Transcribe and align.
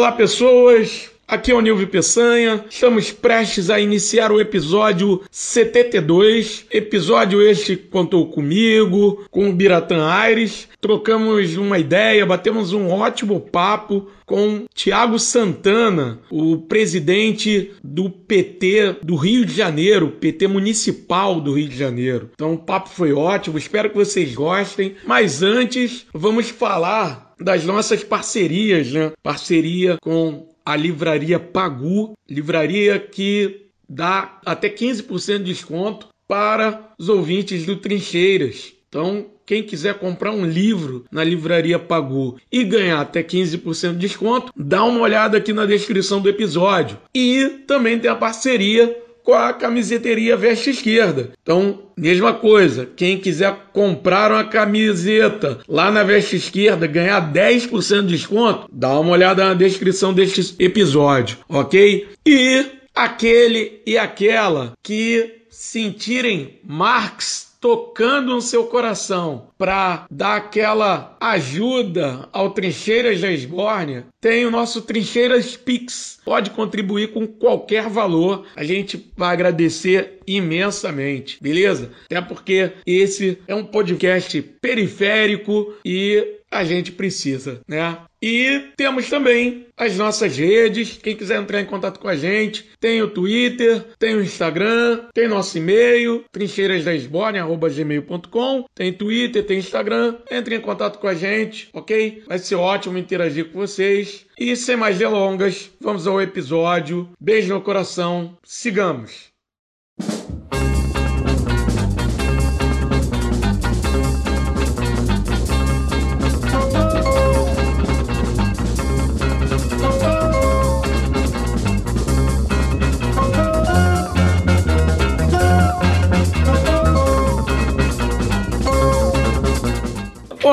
Olá, 0.00 0.12
pessoas. 0.12 1.10
Aqui 1.28 1.50
é 1.50 1.54
o 1.54 1.60
Nilvio 1.60 1.86
Peçanha. 1.86 2.64
Estamos 2.70 3.12
prestes 3.12 3.68
a 3.68 3.78
iniciar 3.78 4.32
o 4.32 4.40
episódio 4.40 5.20
72. 5.30 6.64
Episódio 6.70 7.42
este 7.42 7.76
contou 7.76 8.26
comigo, 8.30 9.26
com 9.30 9.50
o 9.50 9.52
Biratã 9.52 10.06
Aires. 10.06 10.70
Trocamos 10.80 11.54
uma 11.58 11.78
ideia, 11.78 12.24
batemos 12.24 12.72
um 12.72 12.88
ótimo 12.88 13.38
papo 13.42 14.08
com 14.24 14.64
Tiago 14.72 15.18
Santana, 15.18 16.20
o 16.30 16.56
presidente 16.56 17.72
do 17.84 18.08
PT 18.08 19.00
do 19.02 19.16
Rio 19.16 19.44
de 19.44 19.52
Janeiro, 19.52 20.12
PT 20.18 20.46
Municipal 20.46 21.42
do 21.42 21.52
Rio 21.52 21.68
de 21.68 21.76
Janeiro. 21.76 22.30
Então 22.32 22.54
o 22.54 22.58
papo 22.58 22.88
foi 22.88 23.12
ótimo, 23.12 23.58
espero 23.58 23.90
que 23.90 23.96
vocês 23.96 24.34
gostem. 24.34 24.94
Mas 25.04 25.42
antes, 25.42 26.06
vamos 26.14 26.48
falar 26.48 27.29
das 27.40 27.64
nossas 27.64 28.04
parcerias, 28.04 28.92
né? 28.92 29.12
Parceria 29.22 29.96
com 30.00 30.48
a 30.64 30.76
livraria 30.76 31.38
Pagu, 31.38 32.12
livraria 32.28 32.98
que 32.98 33.66
dá 33.88 34.38
até 34.44 34.68
15% 34.68 35.38
de 35.38 35.44
desconto 35.44 36.08
para 36.28 36.92
os 36.98 37.08
ouvintes 37.08 37.66
do 37.66 37.76
Trincheiras. 37.76 38.72
Então, 38.88 39.26
quem 39.46 39.64
quiser 39.64 39.94
comprar 39.94 40.30
um 40.30 40.44
livro 40.44 41.04
na 41.10 41.24
livraria 41.24 41.78
Pagu 41.78 42.38
e 42.52 42.62
ganhar 42.62 43.00
até 43.00 43.22
15% 43.22 43.92
de 43.92 43.98
desconto, 43.98 44.52
dá 44.56 44.84
uma 44.84 45.00
olhada 45.00 45.38
aqui 45.38 45.52
na 45.52 45.66
descrição 45.66 46.20
do 46.20 46.28
episódio. 46.28 46.98
E 47.12 47.48
também 47.66 47.98
tem 47.98 48.08
a 48.10 48.14
parceria 48.14 48.96
com 49.24 49.34
a 49.34 49.52
camiseteria 49.52 50.36
Veste 50.36 50.70
Esquerda. 50.70 51.30
Então, 51.42 51.82
mesma 51.96 52.32
coisa, 52.32 52.88
quem 52.96 53.18
quiser 53.18 53.54
comprar 53.72 54.30
uma 54.30 54.44
camiseta 54.44 55.60
lá 55.68 55.90
na 55.90 56.02
Veste 56.02 56.36
Esquerda, 56.36 56.86
ganhar 56.86 57.32
10% 57.32 58.02
de 58.02 58.16
desconto, 58.16 58.66
dá 58.72 58.98
uma 58.98 59.12
olhada 59.12 59.44
na 59.44 59.54
descrição 59.54 60.12
deste 60.12 60.54
episódio, 60.58 61.38
ok? 61.48 62.08
E 62.26 62.66
aquele 62.94 63.82
e 63.86 63.96
aquela 63.96 64.72
que 64.82 65.40
sentirem 65.48 66.58
Marx 66.64 67.49
tocando 67.60 68.34
no 68.34 68.40
seu 68.40 68.64
coração 68.64 69.48
para 69.58 70.06
dar 70.10 70.36
aquela 70.36 71.16
ajuda 71.20 72.28
ao 72.32 72.50
Trincheiras 72.50 73.20
da 73.20 73.30
Esbórnia, 73.30 74.06
tem 74.20 74.46
o 74.46 74.50
nosso 74.50 74.82
Trincheiras 74.82 75.56
Pix. 75.56 76.18
Pode 76.24 76.50
contribuir 76.50 77.12
com 77.12 77.26
qualquer 77.26 77.88
valor, 77.88 78.46
a 78.56 78.64
gente 78.64 79.10
vai 79.16 79.34
agradecer 79.34 80.18
imensamente, 80.26 81.38
beleza? 81.40 81.90
Até 82.06 82.20
porque 82.20 82.72
esse 82.86 83.38
é 83.46 83.54
um 83.54 83.64
podcast 83.64 84.40
periférico 84.60 85.74
e 85.84 86.40
a 86.50 86.64
gente 86.64 86.92
precisa, 86.92 87.60
né? 87.68 87.98
E 88.22 88.68
temos 88.76 89.08
também 89.08 89.66
as 89.76 89.96
nossas 89.96 90.36
redes. 90.36 90.98
Quem 91.02 91.16
quiser 91.16 91.40
entrar 91.40 91.60
em 91.60 91.64
contato 91.64 91.98
com 91.98 92.06
a 92.08 92.16
gente, 92.16 92.68
tem 92.78 93.02
o 93.02 93.08
Twitter, 93.08 93.82
tem 93.98 94.14
o 94.14 94.22
Instagram, 94.22 95.06
tem 95.14 95.26
nosso 95.26 95.56
e-mail, 95.56 96.22
trincheirasdaesborne.gmail.com. 96.30 98.66
Tem 98.74 98.92
Twitter, 98.92 99.46
tem 99.46 99.58
Instagram. 99.58 100.18
Entre 100.30 100.54
em 100.54 100.60
contato 100.60 100.98
com 100.98 101.08
a 101.08 101.14
gente, 101.14 101.70
ok? 101.72 102.22
Vai 102.26 102.38
ser 102.38 102.56
ótimo 102.56 102.98
interagir 102.98 103.50
com 103.50 103.58
vocês. 103.58 104.26
E 104.38 104.54
sem 104.54 104.76
mais 104.76 104.98
delongas, 104.98 105.70
vamos 105.80 106.06
ao 106.06 106.20
episódio. 106.20 107.08
Beijo 107.18 107.54
no 107.54 107.62
coração. 107.62 108.36
Sigamos. 108.42 109.29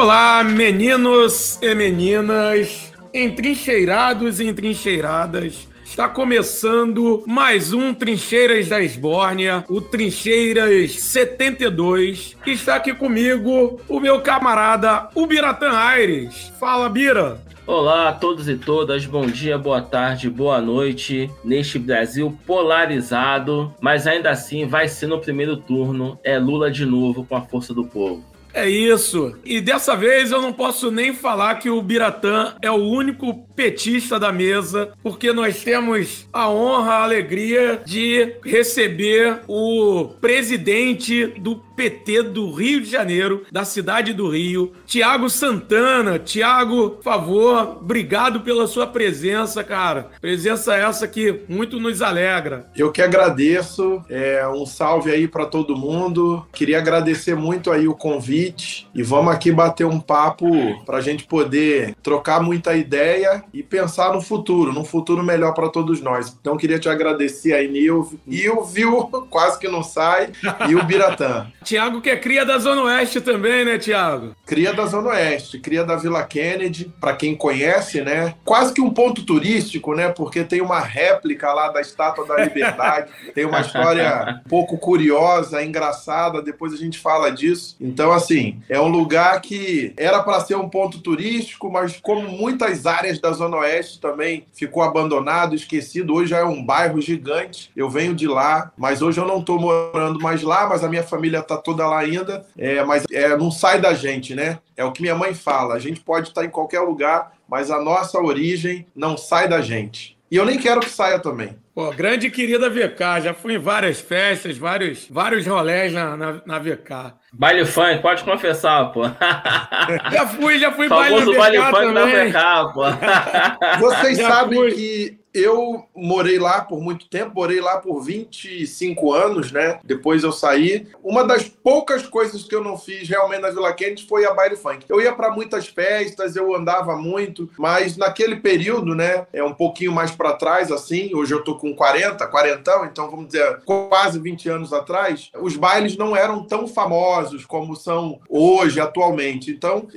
Olá, 0.08 0.42
meninos 0.42 1.60
e 1.62 1.76
meninas, 1.76 2.94
entrincheirados 3.14 4.40
e 4.40 4.48
entrincheiradas. 4.48 5.68
Está 5.84 6.08
começando 6.08 7.26
mais 7.28 7.74
um 7.74 7.94
Trincheiras 7.94 8.70
da 8.70 8.82
Esbórnia, 8.82 9.66
o 9.68 9.82
Trincheiras 9.82 10.92
72. 10.92 12.38
Está 12.46 12.76
aqui 12.76 12.94
comigo 12.94 13.82
o 13.90 14.00
meu 14.00 14.22
camarada 14.22 15.10
Ubiratan 15.14 15.74
Aires. 15.74 16.54
Fala, 16.58 16.88
Bira! 16.88 17.42
Olá 17.66 18.08
a 18.08 18.14
todos 18.14 18.48
e 18.48 18.56
todas, 18.56 19.06
bom 19.06 19.26
dia, 19.26 19.58
boa 19.58 19.82
tarde, 19.82 20.30
boa 20.30 20.62
noite. 20.62 21.30
Neste 21.44 21.78
Brasil 21.78 22.34
polarizado, 22.48 23.76
mas 23.82 24.08
ainda 24.08 24.30
assim 24.30 24.66
vai 24.66 24.88
ser 24.88 25.08
no 25.08 25.20
primeiro 25.20 25.58
turno. 25.58 26.18
É 26.24 26.40
Lula 26.40 26.72
de 26.72 26.86
novo 26.86 27.26
com 27.26 27.36
a 27.36 27.42
força 27.42 27.74
do 27.74 27.84
povo. 27.84 28.37
É 28.58 28.68
isso. 28.68 29.36
E 29.46 29.62
dessa 29.62 29.96
vez 29.96 30.32
eu 30.32 30.42
não 30.42 30.52
posso 30.52 30.90
nem 30.90 31.14
falar 31.14 31.60
que 31.60 31.70
o 31.70 31.80
Biratã 31.80 32.56
é 32.60 32.72
o 32.72 32.90
único 32.90 33.47
petista 33.58 34.20
da 34.20 34.32
mesa, 34.32 34.92
porque 35.02 35.34
nós 35.34 35.64
temos 35.64 36.28
a 36.32 36.48
honra, 36.48 36.94
a 36.94 37.04
alegria 37.04 37.82
de 37.84 38.36
receber 38.46 39.40
o 39.48 40.10
presidente 40.22 41.26
do 41.26 41.56
PT 41.56 42.24
do 42.24 42.52
Rio 42.52 42.82
de 42.82 42.90
Janeiro, 42.90 43.46
da 43.52 43.64
cidade 43.64 44.12
do 44.12 44.30
Rio, 44.30 44.74
Tiago 44.86 45.30
Santana. 45.30 46.18
Tiago, 46.18 46.92
por 46.92 47.04
favor, 47.04 47.78
obrigado 47.82 48.42
pela 48.42 48.66
sua 48.68 48.88
presença, 48.88 49.64
cara. 49.64 50.10
Presença 50.20 50.76
essa 50.76 51.08
que 51.08 51.42
muito 51.48 51.80
nos 51.80 52.02
alegra. 52.02 52.68
Eu 52.76 52.92
que 52.92 53.02
agradeço. 53.02 54.04
É, 54.10 54.48
um 54.48 54.66
salve 54.66 55.12
aí 55.12 55.28
para 55.28 55.46
todo 55.46 55.78
mundo. 55.78 56.46
Queria 56.52 56.80
agradecer 56.80 57.36
muito 57.36 57.72
aí 57.72 57.88
o 57.88 57.96
convite 57.96 58.88
e 58.94 59.04
vamos 59.04 59.34
aqui 59.34 59.52
bater 59.52 59.86
um 59.86 60.00
papo 60.00 60.48
para 60.84 60.98
a 60.98 61.02
gente 61.02 61.26
poder 61.26 61.96
trocar 62.02 62.42
muita 62.42 62.76
ideia 62.76 63.44
e 63.54 63.64
pensar 63.64 64.14
no 64.14 64.22
futuro, 64.22 64.74
num 64.74 64.86
futuro 64.86 65.24
melhor 65.24 65.54
para 65.54 65.70
todos 65.70 66.02
nós. 66.02 66.36
Então 66.40 66.58
queria 66.58 66.80
te 66.80 66.90
agradecer 66.90 67.54
aí, 67.54 67.68
Nil, 67.68 68.10
o 68.56 68.64
Viu, 68.64 69.04
quase 69.30 69.60
que 69.60 69.68
não 69.68 69.84
sai, 69.84 70.32
e 70.70 70.76
o 70.76 70.84
Biratã. 70.84 71.48
Tiago, 71.64 72.02
que 72.02 72.10
é 72.10 72.16
cria 72.16 72.46
da 72.46 72.58
Zona 72.58 72.84
Oeste 72.84 73.20
também, 73.20 73.66
né, 73.66 73.78
Tiago? 73.78 74.36
Cria 74.46 74.74
da 74.74 74.86
Zona 74.86 75.10
Oeste, 75.10 75.60
cria 75.60 75.84
da 75.84 75.96
Vila 75.98 76.24
Kennedy, 76.24 76.92
para 77.00 77.16
quem 77.16 77.36
conhece, 77.36 78.02
né? 78.02 78.36
Quase 78.46 78.74
que 78.74 78.80
um 78.80 78.90
ponto 78.90 79.26
turístico, 79.26 79.94
né? 79.94 80.10
Porque 80.10 80.44
tem 80.44 80.62
uma 80.62 80.80
réplica 80.80 81.52
lá 81.52 81.70
da 81.70 81.82
Estátua 81.82 82.26
da 82.26 82.38
Liberdade, 82.38 83.12
tem 83.36 83.46
uma 83.46 83.60
história 83.60 84.42
um 84.46 84.50
pouco 84.50 84.78
curiosa, 84.78 85.64
engraçada, 85.64 86.42
depois 86.42 86.74
a 86.74 86.78
gente 86.78 87.00
fala 87.00 87.30
disso. 87.30 87.76
Então, 87.82 88.12
assim, 88.12 88.60
é 88.70 88.80
um 88.80 88.88
lugar 88.88 89.42
que 89.42 89.94
era 89.98 90.24
para 90.24 90.40
ser 90.40 90.56
um 90.56 90.70
ponto 90.70 91.00
turístico, 91.00 91.70
mas 91.70 91.98
como 92.02 92.30
muitas 92.30 92.86
áreas 92.86 93.20
da 93.20 93.32
Zona 93.38 93.58
Oeste 93.58 94.00
também 94.00 94.46
ficou 94.54 94.84
abandonado, 94.84 95.56
esquecido, 95.56 96.14
hoje 96.14 96.32
já 96.32 96.40
é 96.40 96.44
um 96.44 96.64
bairro 96.64 97.00
gigante. 97.02 97.72
Eu 97.76 97.90
venho 97.90 98.14
de 98.14 98.28
lá, 98.28 98.72
mas 98.78 99.02
hoje 99.02 99.20
eu 99.20 99.26
não 99.26 99.40
estou 99.40 99.60
morando 99.60 100.20
mais 100.20 100.44
lá, 100.44 100.68
mas 100.68 100.84
a 100.84 100.90
minha 100.90 101.04
família 101.04 101.40
está 101.40 101.56
toda 101.58 101.88
lá 101.88 102.00
ainda, 102.00 102.46
é, 102.58 102.84
mas 102.84 103.06
é, 103.12 103.38
não 103.38 103.52
sai 103.52 103.80
da 103.80 103.94
gente, 103.94 104.36
né? 104.36 104.60
É 104.76 104.84
o 104.84 104.92
que 104.92 105.02
minha 105.02 105.16
mãe 105.16 105.34
fala. 105.34 105.76
A 105.76 105.80
gente 105.80 106.02
pode 106.02 106.30
estar 106.30 106.44
em 106.44 106.50
qualquer 106.50 106.82
lugar, 106.82 107.34
mas 107.48 107.72
a 107.72 107.82
nossa 107.82 108.20
origem 108.20 108.86
não 108.96 109.16
sai 109.16 109.48
da 109.48 109.62
gente. 109.62 110.17
E 110.30 110.36
eu 110.36 110.46
nem 110.46 110.58
quero 110.58 110.82
que 110.82 110.90
saia 110.90 111.20
também. 111.20 111.58
Pô, 111.74 111.90
grande 111.92 112.30
querida 112.30 112.70
VK, 112.70 113.22
já 113.24 113.34
fui 113.34 113.54
em 113.54 113.58
várias 113.60 114.02
festas, 114.02 114.58
vários, 114.58 115.08
vários 115.10 115.46
rolés 115.46 115.94
na, 115.94 116.18
na, 116.18 116.42
na 116.46 116.60
VK. 116.60 117.14
Baile 117.32 117.66
funk, 117.66 118.02
pode 118.02 118.24
confessar, 118.24 118.92
pô. 118.92 119.04
Já 120.12 120.28
fui, 120.28 120.60
já 120.60 120.72
fui 120.72 120.90
baile, 120.90 121.34
baile 121.36 121.58
funk 121.62 121.94
também. 121.94 122.32
da 122.32 122.64
VK, 122.66 122.74
pô. 122.74 122.84
Vocês 123.80 124.18
já 124.18 124.30
sabem 124.30 124.60
fui. 124.60 124.72
que 124.72 125.20
eu 125.38 125.86
morei 125.96 126.40
lá 126.40 126.62
por 126.62 126.82
muito 126.82 127.08
tempo, 127.10 127.36
morei 127.36 127.62
lá 127.62 127.78
por 127.78 128.02
25 128.02 129.14
anos, 129.14 129.52
né? 129.52 129.80
Depois 129.84 130.24
eu 130.24 130.32
saí. 130.32 130.88
Uma 131.04 131.24
das 131.24 131.44
poucas 131.48 132.06
coisas 132.06 132.44
que 132.44 132.56
eu 132.56 132.64
não 132.64 132.78
fiz 132.78 133.08
realmente 133.08 133.42
na 133.42 133.50
Vila 133.50 133.74
Kennedy 133.74 134.08
foi 134.08 134.26
a 134.26 134.34
baile 134.34 134.56
funk. 134.56 134.86
Eu 134.90 135.02
ia 135.02 135.14
para 135.14 135.32
muitas 135.32 135.68
festas, 135.68 136.36
eu 136.36 136.56
andava 136.56 136.96
muito, 136.96 137.50
mas 137.58 137.98
naquele 137.98 138.38
período, 138.38 138.96
né, 138.96 139.28
é 139.32 139.44
um 139.44 139.54
pouquinho 139.54 139.92
mais 139.92 140.12
para 140.12 140.34
trás 140.34 140.72
assim, 140.72 141.14
hoje 141.14 141.34
eu 141.34 141.44
tô 141.44 141.56
com 141.56 141.76
40, 141.76 142.26
40, 142.26 142.90
então 142.92 143.10
vamos 143.10 143.28
dizer, 143.28 143.62
quase 143.66 144.20
20 144.20 144.50
anos 144.50 144.74
atrás, 144.74 145.30
os 145.40 145.56
bailes 145.56 145.98
não 145.98 146.16
eram 146.16 146.44
tão 146.44 146.68
famosos 146.68 147.46
como 147.46 147.76
são 147.76 148.20
hoje, 148.30 148.80
atualmente. 148.80 149.52
Então, 149.52 149.88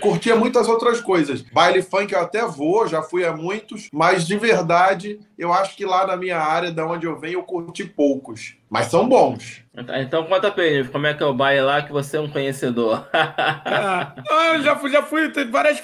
curtia 0.00 0.36
muitas 0.36 0.68
outras 0.68 1.00
coisas. 1.00 1.42
Baile 1.42 1.82
funk 1.82 2.12
eu 2.12 2.20
até 2.20 2.44
vou, 2.46 2.86
já 2.86 3.02
fui 3.02 3.24
a 3.24 3.32
muitos, 3.32 3.88
mas 3.92 4.26
de 4.26 4.36
verdade 4.36 4.85
verdade, 4.86 5.20
eu 5.36 5.52
acho 5.52 5.76
que 5.76 5.84
lá 5.84 6.06
na 6.06 6.16
minha 6.16 6.38
área, 6.38 6.70
da 6.70 6.86
onde 6.86 7.06
eu 7.06 7.18
venho, 7.18 7.40
eu 7.40 7.42
curti 7.42 7.84
poucos. 7.84 8.56
Mas 8.68 8.86
são 8.86 9.08
bons. 9.08 9.62
Então 10.00 10.24
conta 10.24 10.50
pra 10.50 10.64
ele, 10.64 10.88
como 10.88 11.06
é 11.06 11.14
que 11.14 11.22
é 11.22 11.26
o 11.26 11.34
baile 11.34 11.60
lá, 11.60 11.82
que 11.82 11.92
você 11.92 12.16
é 12.16 12.20
um 12.20 12.28
conhecedor. 12.28 13.06
ah, 13.12 14.14
eu 14.54 14.62
já 14.62 14.74
fui, 14.74 14.90
já 14.90 15.02
fui, 15.02 15.28
tem 15.28 15.48
várias 15.48 15.80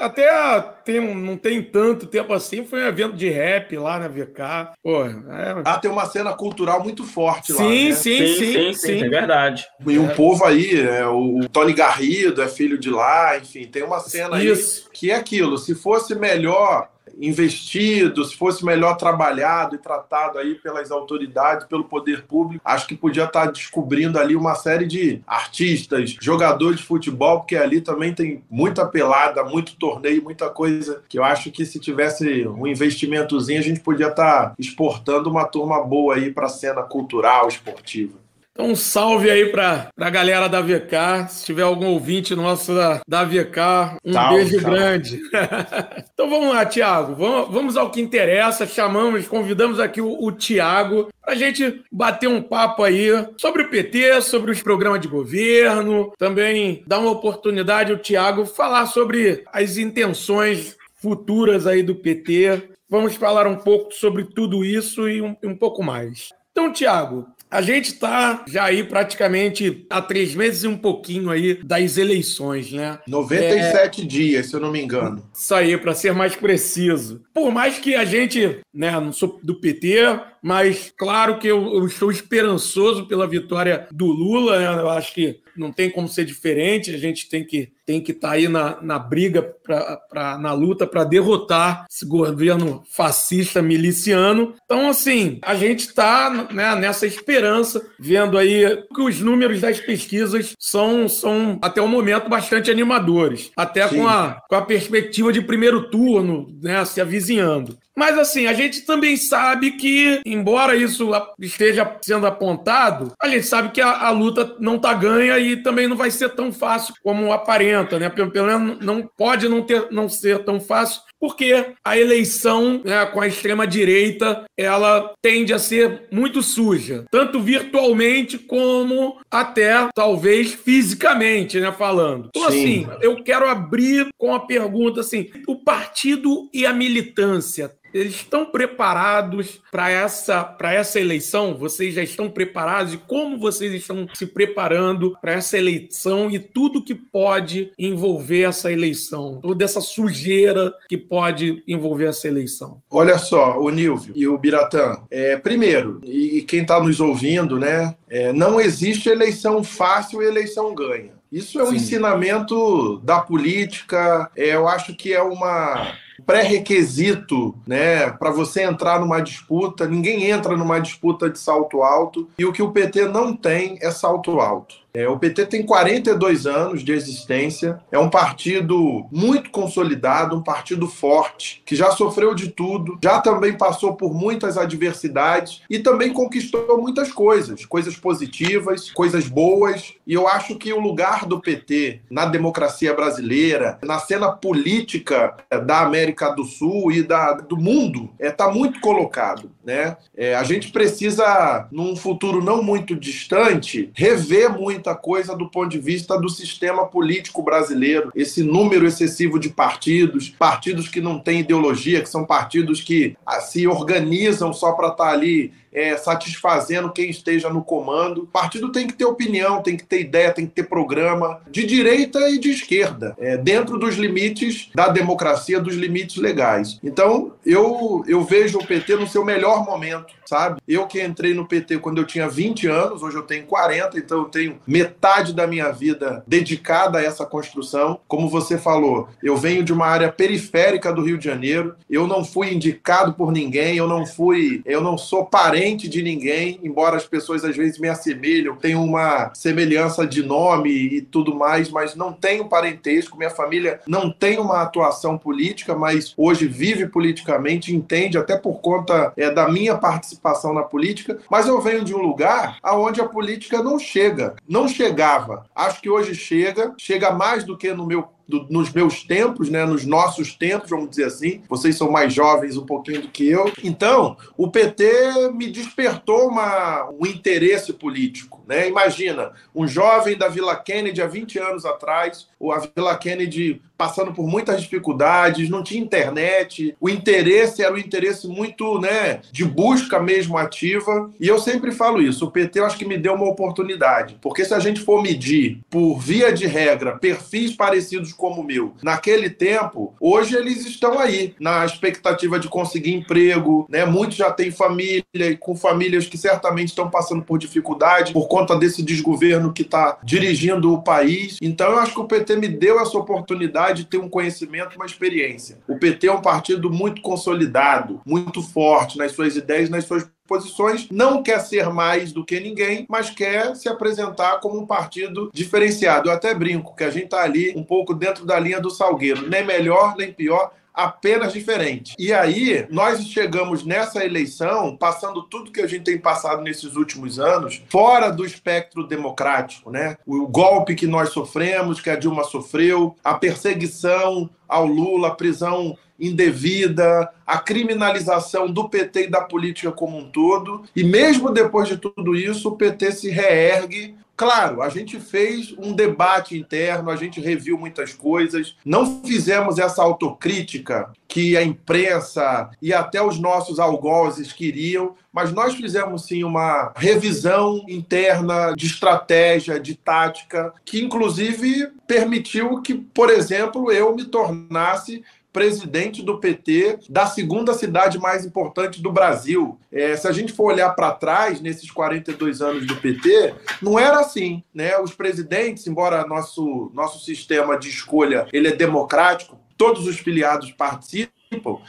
até 0.00 0.60
tem, 0.84 1.14
não 1.14 1.36
tem 1.36 1.62
tanto 1.62 2.06
tempo 2.06 2.32
assim, 2.32 2.64
foi 2.64 2.82
um 2.82 2.88
evento 2.88 3.16
de 3.16 3.30
rap 3.30 3.76
lá 3.78 3.98
na 3.98 4.08
VK. 4.08 4.72
Pô, 4.82 5.04
é... 5.04 5.62
Ah, 5.64 5.78
tem 5.78 5.90
uma 5.90 6.04
cena 6.06 6.34
cultural 6.34 6.82
muito 6.82 7.04
forte 7.04 7.52
sim, 7.52 7.58
lá. 7.58 7.62
Né? 7.62 7.68
Sim, 7.68 7.92
sim, 7.94 8.36
sim, 8.36 8.72
sim, 8.74 9.04
é 9.04 9.08
verdade. 9.08 9.66
E 9.86 9.98
um 9.98 10.10
é. 10.10 10.14
povo 10.14 10.44
aí, 10.44 10.80
é, 10.80 11.06
o 11.06 11.48
Tony 11.50 11.72
Garrido 11.72 12.42
é 12.42 12.48
filho 12.48 12.76
de 12.76 12.90
lá, 12.90 13.38
enfim, 13.38 13.64
tem 13.64 13.84
uma 13.84 14.00
cena 14.00 14.42
Isso. 14.42 14.84
aí 14.86 14.92
que 14.92 15.10
é 15.10 15.14
aquilo. 15.14 15.56
Se 15.56 15.74
fosse 15.74 16.14
melhor 16.14 16.88
investido, 17.20 18.24
se 18.24 18.36
fosse 18.36 18.64
melhor 18.64 18.96
trabalhado 18.96 19.74
e 19.74 19.78
tratado 19.78 20.38
aí 20.38 20.54
pelas 20.54 20.90
autoridades, 20.90 21.66
pelo 21.66 21.84
poder 21.84 22.22
público, 22.22 22.62
acho 22.64 22.86
que 22.86 22.96
podia 22.96 23.24
estar 23.24 23.50
descobrindo 23.50 24.18
ali 24.18 24.36
uma 24.36 24.54
série 24.54 24.86
de 24.86 25.20
artistas, 25.26 26.16
jogadores 26.20 26.78
de 26.78 26.86
futebol, 26.86 27.40
porque 27.40 27.56
ali 27.56 27.80
também 27.80 28.14
tem 28.14 28.42
muita 28.50 28.86
pelada, 28.86 29.44
muito 29.44 29.76
torneio, 29.76 30.22
muita 30.22 30.48
coisa 30.48 31.02
que 31.08 31.18
eu 31.18 31.24
acho 31.24 31.50
que 31.50 31.66
se 31.66 31.78
tivesse 31.78 32.46
um 32.46 32.66
investimentozinho 32.66 33.58
a 33.58 33.62
gente 33.62 33.80
podia 33.80 34.08
estar 34.08 34.54
exportando 34.58 35.30
uma 35.30 35.44
turma 35.44 35.82
boa 35.82 36.14
aí 36.14 36.32
para 36.32 36.46
a 36.46 36.50
cena 36.50 36.82
cultural, 36.82 37.48
esportiva. 37.48 38.27
Então, 38.58 38.72
um 38.72 38.74
salve 38.74 39.30
aí 39.30 39.52
para 39.52 39.88
a 39.96 40.10
galera 40.10 40.48
da 40.48 40.60
VK. 40.60 41.28
Se 41.28 41.46
tiver 41.46 41.62
algum 41.62 41.86
ouvinte 41.86 42.34
nosso 42.34 42.74
da, 42.74 43.00
da 43.06 43.22
VK, 43.22 44.00
um 44.04 44.12
salve, 44.12 44.34
beijo 44.34 44.60
salve. 44.60 44.76
grande. 44.76 45.20
então 46.12 46.28
vamos 46.28 46.48
lá, 46.48 46.66
Tiago. 46.66 47.14
Vamos, 47.14 47.54
vamos, 47.54 47.76
ao 47.76 47.88
que 47.88 48.00
interessa. 48.00 48.66
Chamamos, 48.66 49.28
convidamos 49.28 49.78
aqui 49.78 50.00
o, 50.00 50.12
o 50.20 50.32
Tiago 50.32 51.06
para 51.22 51.34
a 51.34 51.36
gente 51.36 51.84
bater 51.92 52.26
um 52.26 52.42
papo 52.42 52.82
aí 52.82 53.06
sobre 53.36 53.62
o 53.62 53.70
PT, 53.70 54.22
sobre 54.22 54.50
os 54.50 54.60
programas 54.60 55.00
de 55.00 55.06
governo. 55.06 56.12
Também 56.18 56.82
dar 56.84 56.98
uma 56.98 57.12
oportunidade 57.12 57.92
ao 57.92 57.98
Tiago 57.98 58.44
falar 58.44 58.86
sobre 58.86 59.44
as 59.52 59.76
intenções 59.76 60.76
futuras 60.96 61.64
aí 61.64 61.80
do 61.80 61.94
PT. 61.94 62.70
Vamos 62.90 63.14
falar 63.14 63.46
um 63.46 63.54
pouco 63.54 63.94
sobre 63.94 64.24
tudo 64.24 64.64
isso 64.64 65.08
e 65.08 65.22
um, 65.22 65.36
um 65.44 65.54
pouco 65.54 65.80
mais. 65.80 66.36
Então, 66.50 66.72
Tiago, 66.72 67.24
a 67.50 67.62
gente 67.62 67.92
está 67.92 68.44
já 68.46 68.64
aí 68.64 68.84
praticamente 68.84 69.86
há 69.88 70.02
três 70.02 70.34
meses 70.34 70.64
e 70.64 70.68
um 70.68 70.76
pouquinho 70.76 71.30
aí 71.30 71.54
das 71.54 71.96
eleições, 71.96 72.72
né? 72.72 72.98
97 73.06 74.02
é... 74.02 74.04
dias, 74.04 74.46
se 74.46 74.54
eu 74.54 74.60
não 74.60 74.70
me 74.70 74.80
engano. 74.80 75.22
Isso 75.34 75.54
aí, 75.54 75.76
para 75.76 75.94
ser 75.94 76.12
mais 76.12 76.36
preciso. 76.36 77.22
Por 77.32 77.50
mais 77.50 77.78
que 77.78 77.94
a 77.94 78.04
gente, 78.04 78.60
né, 78.72 78.90
não 78.92 79.12
sou 79.12 79.40
do 79.42 79.60
PT, 79.60 79.96
mas 80.42 80.92
claro 80.96 81.38
que 81.38 81.46
eu, 81.46 81.74
eu 81.74 81.86
estou 81.86 82.10
esperançoso 82.10 83.06
pela 83.06 83.26
vitória 83.26 83.86
do 83.90 84.06
Lula. 84.06 84.58
Né? 84.58 84.82
Eu 84.82 84.90
acho 84.90 85.14
que 85.14 85.40
não 85.56 85.72
tem 85.72 85.90
como 85.90 86.08
ser 86.08 86.24
diferente. 86.24 86.94
A 86.94 86.98
gente 86.98 87.28
tem 87.28 87.44
que 87.44 87.72
tem 87.88 88.02
que 88.02 88.12
estar 88.12 88.28
tá 88.28 88.34
aí 88.34 88.48
na, 88.48 88.76
na 88.82 88.98
briga, 88.98 89.40
pra, 89.64 89.96
pra, 90.10 90.36
na 90.36 90.52
luta 90.52 90.86
para 90.86 91.04
derrotar 91.04 91.86
esse 91.90 92.04
governo 92.04 92.82
fascista 92.90 93.62
miliciano. 93.62 94.54
Então, 94.62 94.90
assim, 94.90 95.38
a 95.40 95.54
gente 95.54 95.80
está 95.86 96.48
né, 96.52 96.74
nessa 96.76 97.06
esperança, 97.06 97.80
vendo 97.98 98.36
aí 98.36 98.84
que 98.94 99.00
os 99.00 99.20
números 99.20 99.62
das 99.62 99.80
pesquisas 99.80 100.52
são, 100.58 101.08
são 101.08 101.58
até 101.62 101.80
o 101.80 101.88
momento, 101.88 102.28
bastante 102.28 102.70
animadores, 102.70 103.50
até 103.56 103.88
com 103.88 104.06
a, 104.06 104.38
com 104.46 104.54
a 104.54 104.62
perspectiva 104.62 105.32
de 105.32 105.40
primeiro 105.40 105.90
turno 105.90 106.46
né, 106.60 106.84
se 106.84 107.00
avizinhando. 107.00 107.78
Mas 107.98 108.16
assim, 108.16 108.46
a 108.46 108.52
gente 108.52 108.82
também 108.82 109.16
sabe 109.16 109.72
que, 109.72 110.20
embora 110.24 110.76
isso 110.76 111.10
esteja 111.40 111.96
sendo 112.00 112.28
apontado, 112.28 113.12
a 113.20 113.28
gente 113.28 113.44
sabe 113.44 113.70
que 113.70 113.80
a, 113.80 114.06
a 114.06 114.10
luta 114.10 114.54
não 114.60 114.76
está 114.76 114.94
ganha 114.94 115.36
e 115.40 115.56
também 115.56 115.88
não 115.88 115.96
vai 115.96 116.08
ser 116.12 116.28
tão 116.28 116.52
fácil 116.52 116.94
como 117.02 117.32
aparenta, 117.32 117.77
né? 117.98 118.08
Pelo, 118.08 118.46
menos 118.46 118.84
não 118.84 119.02
pode 119.02 119.48
não, 119.48 119.62
ter, 119.62 119.88
não 119.90 120.08
ser 120.08 120.44
tão 120.44 120.60
fácil 120.60 121.02
porque 121.20 121.74
a 121.84 121.98
eleição 121.98 122.80
né, 122.84 123.04
com 123.06 123.20
a 123.20 123.26
extrema 123.26 123.66
direita 123.66 124.44
ela 124.56 125.12
tende 125.20 125.52
a 125.52 125.58
ser 125.58 126.06
muito 126.12 126.42
suja, 126.42 127.04
tanto 127.10 127.40
virtualmente 127.40 128.38
como 128.38 129.18
até 129.30 129.88
talvez 129.94 130.52
fisicamente, 130.52 131.58
né, 131.58 131.72
falando. 131.72 132.30
Então 132.34 132.50
Sim. 132.50 132.86
assim, 132.86 132.88
eu 133.02 133.22
quero 133.22 133.48
abrir 133.48 134.08
com 134.16 134.34
a 134.34 134.40
pergunta 134.40 135.00
assim: 135.00 135.28
o 135.46 135.56
partido 135.56 136.48
e 136.52 136.64
a 136.64 136.72
militância 136.72 137.72
eles 137.92 138.14
estão 138.14 138.46
preparados 138.46 139.60
para 139.70 139.90
essa, 139.90 140.44
para 140.44 140.72
essa 140.72 141.00
eleição? 141.00 141.56
Vocês 141.56 141.94
já 141.94 142.02
estão 142.02 142.30
preparados? 142.30 142.94
E 142.94 142.98
como 142.98 143.38
vocês 143.38 143.72
estão 143.72 144.08
se 144.14 144.26
preparando 144.26 145.16
para 145.20 145.32
essa 145.32 145.56
eleição 145.56 146.30
e 146.30 146.38
tudo 146.38 146.82
que 146.82 146.94
pode 146.94 147.72
envolver 147.78 148.42
essa 148.42 148.72
eleição? 148.72 149.38
Toda 149.40 149.64
essa 149.64 149.80
sujeira 149.80 150.72
que 150.88 150.96
pode 150.96 151.62
envolver 151.66 152.06
essa 152.06 152.28
eleição? 152.28 152.80
Olha 152.90 153.18
só, 153.18 153.58
o 153.58 153.70
Nilvio 153.70 154.12
e 154.16 154.26
o 154.26 154.38
Biratã. 154.38 155.02
É, 155.10 155.36
primeiro, 155.36 156.00
e 156.04 156.42
quem 156.42 156.62
está 156.62 156.80
nos 156.80 157.00
ouvindo, 157.00 157.58
né? 157.58 157.94
É, 158.08 158.32
não 158.32 158.60
existe 158.60 159.08
eleição 159.08 159.62
fácil 159.62 160.22
e 160.22 160.26
eleição 160.26 160.74
ganha. 160.74 161.18
Isso 161.30 161.60
é 161.60 161.62
um 161.62 161.70
Sim. 161.70 161.76
ensinamento 161.76 162.98
da 163.00 163.20
política. 163.20 164.30
É, 164.34 164.54
eu 164.54 164.66
acho 164.66 164.94
que 164.94 165.12
é 165.12 165.22
uma 165.22 165.92
pré-requisito, 166.24 167.54
né, 167.66 168.10
para 168.10 168.30
você 168.30 168.62
entrar 168.62 169.00
numa 169.00 169.20
disputa. 169.20 169.86
Ninguém 169.86 170.30
entra 170.30 170.56
numa 170.56 170.80
disputa 170.80 171.30
de 171.30 171.38
salto 171.38 171.82
alto 171.82 172.28
e 172.38 172.44
o 172.44 172.52
que 172.52 172.62
o 172.62 172.70
PT 172.72 173.06
não 173.08 173.34
tem 173.34 173.78
é 173.80 173.90
salto 173.90 174.40
alto. 174.40 174.76
É, 174.92 175.08
o 175.08 175.18
PT 175.18 175.46
tem 175.46 175.62
42 175.64 176.46
anos 176.46 176.82
de 176.82 176.92
existência, 176.92 177.80
é 177.92 177.98
um 177.98 178.08
partido 178.08 179.06
muito 179.12 179.50
consolidado, 179.50 180.36
um 180.36 180.42
partido 180.42 180.88
forte, 180.88 181.62
que 181.64 181.76
já 181.76 181.90
sofreu 181.90 182.34
de 182.34 182.48
tudo, 182.48 182.98
já 183.02 183.20
também 183.20 183.52
passou 183.56 183.94
por 183.94 184.14
muitas 184.14 184.56
adversidades 184.56 185.62
e 185.68 185.78
também 185.78 186.12
conquistou 186.12 186.80
muitas 186.80 187.12
coisas, 187.12 187.64
coisas 187.64 187.96
positivas, 187.96 188.90
coisas 188.90 189.28
boas. 189.28 189.94
E 190.06 190.14
eu 190.14 190.26
acho 190.26 190.56
que 190.56 190.72
o 190.72 190.80
lugar 190.80 191.26
do 191.26 191.40
PT 191.40 192.00
na 192.10 192.26
democracia 192.26 192.94
brasileira, 192.94 193.78
na 193.82 193.98
cena 193.98 194.32
política 194.32 195.36
é, 195.50 195.60
da 195.60 195.80
América 195.80 196.30
do 196.30 196.44
Sul 196.44 196.90
e 196.92 197.02
da, 197.02 197.34
do 197.34 197.56
mundo, 197.56 198.10
está 198.18 198.26
é, 198.26 198.30
tá 198.30 198.50
muito 198.50 198.80
colocado. 198.80 199.50
Né? 199.64 199.96
É, 200.16 200.34
a 200.34 200.42
gente 200.42 200.72
precisa, 200.72 201.68
num 201.70 201.94
futuro 201.94 202.42
não 202.42 202.62
muito 202.62 202.96
distante, 202.96 203.90
rever 203.94 204.50
muita 204.50 204.87
muita 204.88 204.94
coisa 204.94 205.36
do 205.36 205.48
ponto 205.48 205.68
de 205.68 205.78
vista 205.78 206.18
do 206.18 206.28
sistema 206.28 206.86
político 206.86 207.42
brasileiro. 207.42 208.10
Esse 208.14 208.42
número 208.42 208.86
excessivo 208.86 209.38
de 209.38 209.50
partidos, 209.50 210.30
partidos 210.30 210.88
que 210.88 211.00
não 211.00 211.18
têm 211.18 211.40
ideologia, 211.40 212.00
que 212.00 212.08
são 212.08 212.24
partidos 212.24 212.80
que 212.80 213.16
ah, 213.26 213.40
se 213.40 213.66
organizam 213.66 214.52
só 214.52 214.72
para 214.72 214.88
estar 214.88 215.04
tá 215.04 215.10
ali 215.10 215.52
é, 215.72 215.96
satisfazendo 215.96 216.92
quem 216.92 217.10
esteja 217.10 217.48
no 217.50 217.62
comando. 217.62 218.22
O 218.22 218.26
partido 218.26 218.72
tem 218.72 218.86
que 218.86 218.94
ter 218.94 219.04
opinião, 219.04 219.62
tem 219.62 219.76
que 219.76 219.84
ter 219.84 220.00
ideia, 220.00 220.32
tem 220.32 220.46
que 220.46 220.52
ter 220.52 220.64
programa 220.64 221.40
de 221.50 221.66
direita 221.66 222.28
e 222.30 222.38
de 222.38 222.50
esquerda, 222.50 223.14
é, 223.18 223.36
dentro 223.36 223.78
dos 223.78 223.96
limites 223.96 224.70
da 224.74 224.88
democracia, 224.88 225.60
dos 225.60 225.74
limites 225.74 226.16
legais. 226.16 226.78
Então, 226.82 227.32
eu, 227.44 228.04
eu 228.06 228.24
vejo 228.24 228.58
o 228.58 228.66
PT 228.66 228.96
no 228.96 229.06
seu 229.06 229.24
melhor 229.24 229.64
momento, 229.64 230.14
sabe? 230.26 230.60
Eu 230.66 230.86
que 230.86 231.02
entrei 231.02 231.34
no 231.34 231.46
PT 231.46 231.78
quando 231.78 231.98
eu 231.98 232.06
tinha 232.06 232.28
20 232.28 232.66
anos, 232.66 233.02
hoje 233.02 233.16
eu 233.16 233.22
tenho 233.22 233.44
40, 233.46 233.98
então 233.98 234.18
eu 234.18 234.24
tenho 234.24 234.58
metade 234.66 235.32
da 235.32 235.46
minha 235.46 235.70
vida 235.70 236.22
dedicada 236.26 236.98
a 236.98 237.02
essa 237.02 237.24
construção. 237.24 238.00
Como 238.06 238.28
você 238.28 238.58
falou, 238.58 239.08
eu 239.22 239.36
venho 239.36 239.62
de 239.62 239.72
uma 239.72 239.86
área 239.86 240.10
periférica 240.10 240.92
do 240.92 241.02
Rio 241.02 241.18
de 241.18 241.24
Janeiro, 241.24 241.74
eu 241.88 242.06
não 242.06 242.24
fui 242.24 242.52
indicado 242.52 243.14
por 243.14 243.32
ninguém, 243.32 243.76
eu 243.76 243.86
não 243.86 244.06
fui, 244.06 244.62
eu 244.64 244.80
não 244.80 244.96
sou 244.96 245.24
parente 245.24 245.67
parente 245.68 245.86
de 245.86 246.02
ninguém, 246.02 246.58
embora 246.62 246.96
as 246.96 247.06
pessoas 247.06 247.44
às 247.44 247.54
vezes 247.54 247.78
me 247.78 247.88
assemelham, 247.88 248.56
tenham 248.56 248.82
uma 248.82 249.30
semelhança 249.34 250.06
de 250.06 250.22
nome 250.22 250.70
e 250.70 251.02
tudo 251.02 251.34
mais, 251.34 251.68
mas 251.68 251.94
não 251.94 252.10
tenho 252.10 252.48
parentesco. 252.48 253.18
Minha 253.18 253.28
família 253.28 253.80
não 253.86 254.10
tem 254.10 254.38
uma 254.38 254.62
atuação 254.62 255.18
política, 255.18 255.74
mas 255.74 256.14
hoje 256.16 256.46
vive 256.46 256.86
politicamente, 256.86 257.74
entende 257.74 258.16
até 258.16 258.36
por 258.36 258.60
conta 258.60 259.12
é, 259.14 259.30
da 259.30 259.48
minha 259.48 259.76
participação 259.76 260.54
na 260.54 260.62
política. 260.62 261.18
Mas 261.30 261.46
eu 261.46 261.60
venho 261.60 261.84
de 261.84 261.94
um 261.94 261.98
lugar 261.98 262.56
aonde 262.62 263.00
a 263.02 263.08
política 263.08 263.62
não 263.62 263.78
chega, 263.78 264.34
não 264.48 264.66
chegava. 264.66 265.44
Acho 265.54 265.82
que 265.82 265.90
hoje 265.90 266.14
chega, 266.14 266.72
chega 266.78 267.10
mais 267.10 267.44
do 267.44 267.58
que 267.58 267.74
no 267.74 267.84
meu 267.84 268.08
do, 268.28 268.46
nos 268.50 268.70
meus 268.70 269.02
tempos, 269.02 269.48
né, 269.48 269.64
nos 269.64 269.86
nossos 269.86 270.34
tempos, 270.34 270.68
vamos 270.68 270.90
dizer 270.90 271.04
assim. 271.04 271.42
Vocês 271.48 271.76
são 271.76 271.90
mais 271.90 272.12
jovens 272.12 272.56
um 272.56 272.66
pouquinho 272.66 273.02
do 273.02 273.08
que 273.08 273.26
eu. 273.26 273.50
Então, 273.64 274.16
o 274.36 274.50
PT 274.50 275.32
me 275.32 275.50
despertou 275.50 276.28
uma, 276.28 276.90
um 276.90 277.06
interesse 277.06 277.72
político. 277.72 278.44
Né? 278.46 278.68
Imagina, 278.68 279.32
um 279.54 279.66
jovem 279.66 280.16
da 280.16 280.28
Vila 280.28 280.54
Kennedy 280.54 281.00
há 281.00 281.06
20 281.06 281.38
anos 281.38 281.64
atrás, 281.64 282.28
a 282.52 282.58
Vila 282.58 282.96
Kennedy 282.96 283.62
passando 283.78 284.12
por 284.12 284.26
muitas 284.26 284.60
dificuldades, 284.60 285.48
não 285.48 285.62
tinha 285.62 285.80
internet, 285.80 286.74
o 286.80 286.90
interesse 286.90 287.62
era 287.62 287.72
um 287.72 287.78
interesse 287.78 288.26
muito, 288.26 288.80
né, 288.80 289.20
de 289.30 289.44
busca 289.44 290.00
mesmo 290.00 290.36
ativa. 290.36 291.10
E 291.20 291.28
eu 291.28 291.38
sempre 291.38 291.70
falo 291.70 292.02
isso, 292.02 292.26
o 292.26 292.30
PT 292.30 292.58
eu 292.58 292.66
acho 292.66 292.76
que 292.76 292.84
me 292.84 292.98
deu 292.98 293.14
uma 293.14 293.28
oportunidade, 293.28 294.18
porque 294.20 294.44
se 294.44 294.52
a 294.52 294.58
gente 294.58 294.80
for 294.80 295.00
medir 295.00 295.60
por 295.70 295.98
via 295.98 296.32
de 296.32 296.46
regra 296.46 296.98
perfis 296.98 297.54
parecidos 297.54 298.12
como 298.12 298.42
o 298.42 298.44
meu, 298.44 298.74
naquele 298.82 299.30
tempo, 299.30 299.94
hoje 300.00 300.36
eles 300.36 300.66
estão 300.66 300.98
aí 300.98 301.34
na 301.38 301.64
expectativa 301.64 302.38
de 302.38 302.48
conseguir 302.48 302.94
emprego, 302.94 303.66
né? 303.70 303.84
Muitos 303.84 304.16
já 304.16 304.30
têm 304.32 304.50
família 304.50 305.04
e 305.14 305.36
com 305.36 305.54
famílias 305.54 306.06
que 306.06 306.18
certamente 306.18 306.68
estão 306.68 306.90
passando 306.90 307.22
por 307.22 307.38
dificuldade 307.38 308.12
por 308.12 308.26
conta 308.26 308.56
desse 308.56 308.82
desgoverno 308.82 309.52
que 309.52 309.62
está 309.62 309.98
dirigindo 310.02 310.72
o 310.72 310.82
país. 310.82 311.38
Então 311.40 311.70
eu 311.70 311.78
acho 311.78 311.94
que 311.94 312.00
o 312.00 312.04
PT 312.04 312.36
me 312.36 312.48
deu 312.48 312.80
essa 312.80 312.98
oportunidade 312.98 313.67
de 313.72 313.84
ter 313.84 313.98
um 313.98 314.08
conhecimento, 314.08 314.76
uma 314.76 314.86
experiência. 314.86 315.58
O 315.66 315.78
PT 315.78 316.06
é 316.06 316.12
um 316.12 316.22
partido 316.22 316.70
muito 316.70 317.02
consolidado, 317.02 318.00
muito 318.04 318.42
forte 318.42 318.98
nas 318.98 319.12
suas 319.12 319.36
ideias, 319.36 319.70
nas 319.70 319.84
suas 319.84 320.08
posições, 320.28 320.88
não 320.90 321.22
quer 321.22 321.40
ser 321.40 321.70
mais 321.70 322.12
do 322.12 322.24
que 322.24 322.38
ninguém, 322.38 322.84
mas 322.88 323.08
quer 323.08 323.56
se 323.56 323.66
apresentar 323.66 324.40
como 324.40 324.60
um 324.60 324.66
partido 324.66 325.30
diferenciado. 325.32 326.10
Eu 326.10 326.12
até 326.12 326.34
brinco 326.34 326.76
que 326.76 326.84
a 326.84 326.90
gente 326.90 327.06
está 327.06 327.22
ali 327.22 327.54
um 327.56 327.64
pouco 327.64 327.94
dentro 327.94 328.26
da 328.26 328.38
linha 328.38 328.60
do 328.60 328.70
Salgueiro, 328.70 329.26
nem 329.26 329.44
melhor 329.44 329.96
nem 329.96 330.12
pior, 330.12 330.52
apenas 330.78 331.32
diferente. 331.32 331.96
E 331.98 332.12
aí, 332.12 332.64
nós 332.70 333.04
chegamos 333.08 333.64
nessa 333.64 334.04
eleição, 334.04 334.76
passando 334.76 335.24
tudo 335.24 335.50
que 335.50 335.60
a 335.60 335.66
gente 335.66 335.82
tem 335.82 335.98
passado 335.98 336.40
nesses 336.40 336.76
últimos 336.76 337.18
anos, 337.18 337.60
fora 337.68 338.10
do 338.10 338.24
espectro 338.24 338.86
democrático, 338.86 339.72
né? 339.72 339.96
O 340.06 340.28
golpe 340.28 340.76
que 340.76 340.86
nós 340.86 341.08
sofremos, 341.08 341.80
que 341.80 341.90
a 341.90 341.96
Dilma 341.96 342.22
sofreu, 342.22 342.94
a 343.02 343.14
perseguição 343.14 344.30
ao 344.48 344.66
Lula, 344.66 345.08
a 345.08 345.14
prisão 345.14 345.76
indevida, 345.98 347.10
a 347.26 347.38
criminalização 347.38 348.48
do 348.48 348.68
PT 348.68 349.04
e 349.04 349.10
da 349.10 349.20
política 349.20 349.72
como 349.72 349.98
um 349.98 350.08
todo. 350.08 350.62
E 350.76 350.84
mesmo 350.84 351.32
depois 351.32 351.66
de 351.66 351.76
tudo 351.76 352.14
isso, 352.14 352.50
o 352.50 352.56
PT 352.56 352.92
se 352.92 353.10
reergue 353.10 353.96
Claro, 354.18 354.62
a 354.62 354.68
gente 354.68 354.98
fez 354.98 355.54
um 355.56 355.72
debate 355.72 356.36
interno, 356.36 356.90
a 356.90 356.96
gente 356.96 357.20
reviu 357.20 357.56
muitas 357.56 357.92
coisas, 357.92 358.56
não 358.64 359.00
fizemos 359.04 359.60
essa 359.60 359.80
autocrítica 359.80 360.90
que 361.06 361.36
a 361.36 361.44
imprensa 361.44 362.50
e 362.60 362.74
até 362.74 363.00
os 363.00 363.16
nossos 363.16 363.60
algozes 363.60 364.32
queriam, 364.32 364.96
mas 365.12 365.32
nós 365.32 365.54
fizemos 365.54 366.04
sim 366.04 366.24
uma 366.24 366.72
revisão 366.74 367.64
interna 367.68 368.54
de 368.56 368.66
estratégia, 368.66 369.60
de 369.60 369.76
tática, 369.76 370.52
que 370.64 370.82
inclusive 370.82 371.68
permitiu 371.86 372.60
que, 372.60 372.74
por 372.74 373.10
exemplo, 373.10 373.70
eu 373.70 373.94
me 373.94 374.04
tornasse 374.04 375.04
presidente 375.32 376.02
do 376.02 376.18
PT 376.18 376.78
da 376.88 377.06
segunda 377.06 377.54
cidade 377.54 377.98
mais 377.98 378.24
importante 378.24 378.82
do 378.82 378.90
Brasil. 378.90 379.58
É, 379.70 379.96
se 379.96 380.08
a 380.08 380.12
gente 380.12 380.32
for 380.32 380.52
olhar 380.52 380.70
para 380.70 380.92
trás, 380.92 381.40
nesses 381.40 381.70
42 381.70 382.40
anos 382.40 382.66
do 382.66 382.76
PT, 382.76 383.34
não 383.62 383.78
era 383.78 384.00
assim. 384.00 384.42
Né? 384.54 384.78
Os 384.78 384.94
presidentes, 384.94 385.66
embora 385.66 386.06
nosso, 386.06 386.70
nosso 386.74 387.04
sistema 387.04 387.58
de 387.58 387.68
escolha 387.68 388.26
ele 388.32 388.48
é 388.48 388.52
democrático, 388.52 389.38
todos 389.56 389.86
os 389.86 389.98
filiados 389.98 390.52
participam, 390.52 391.17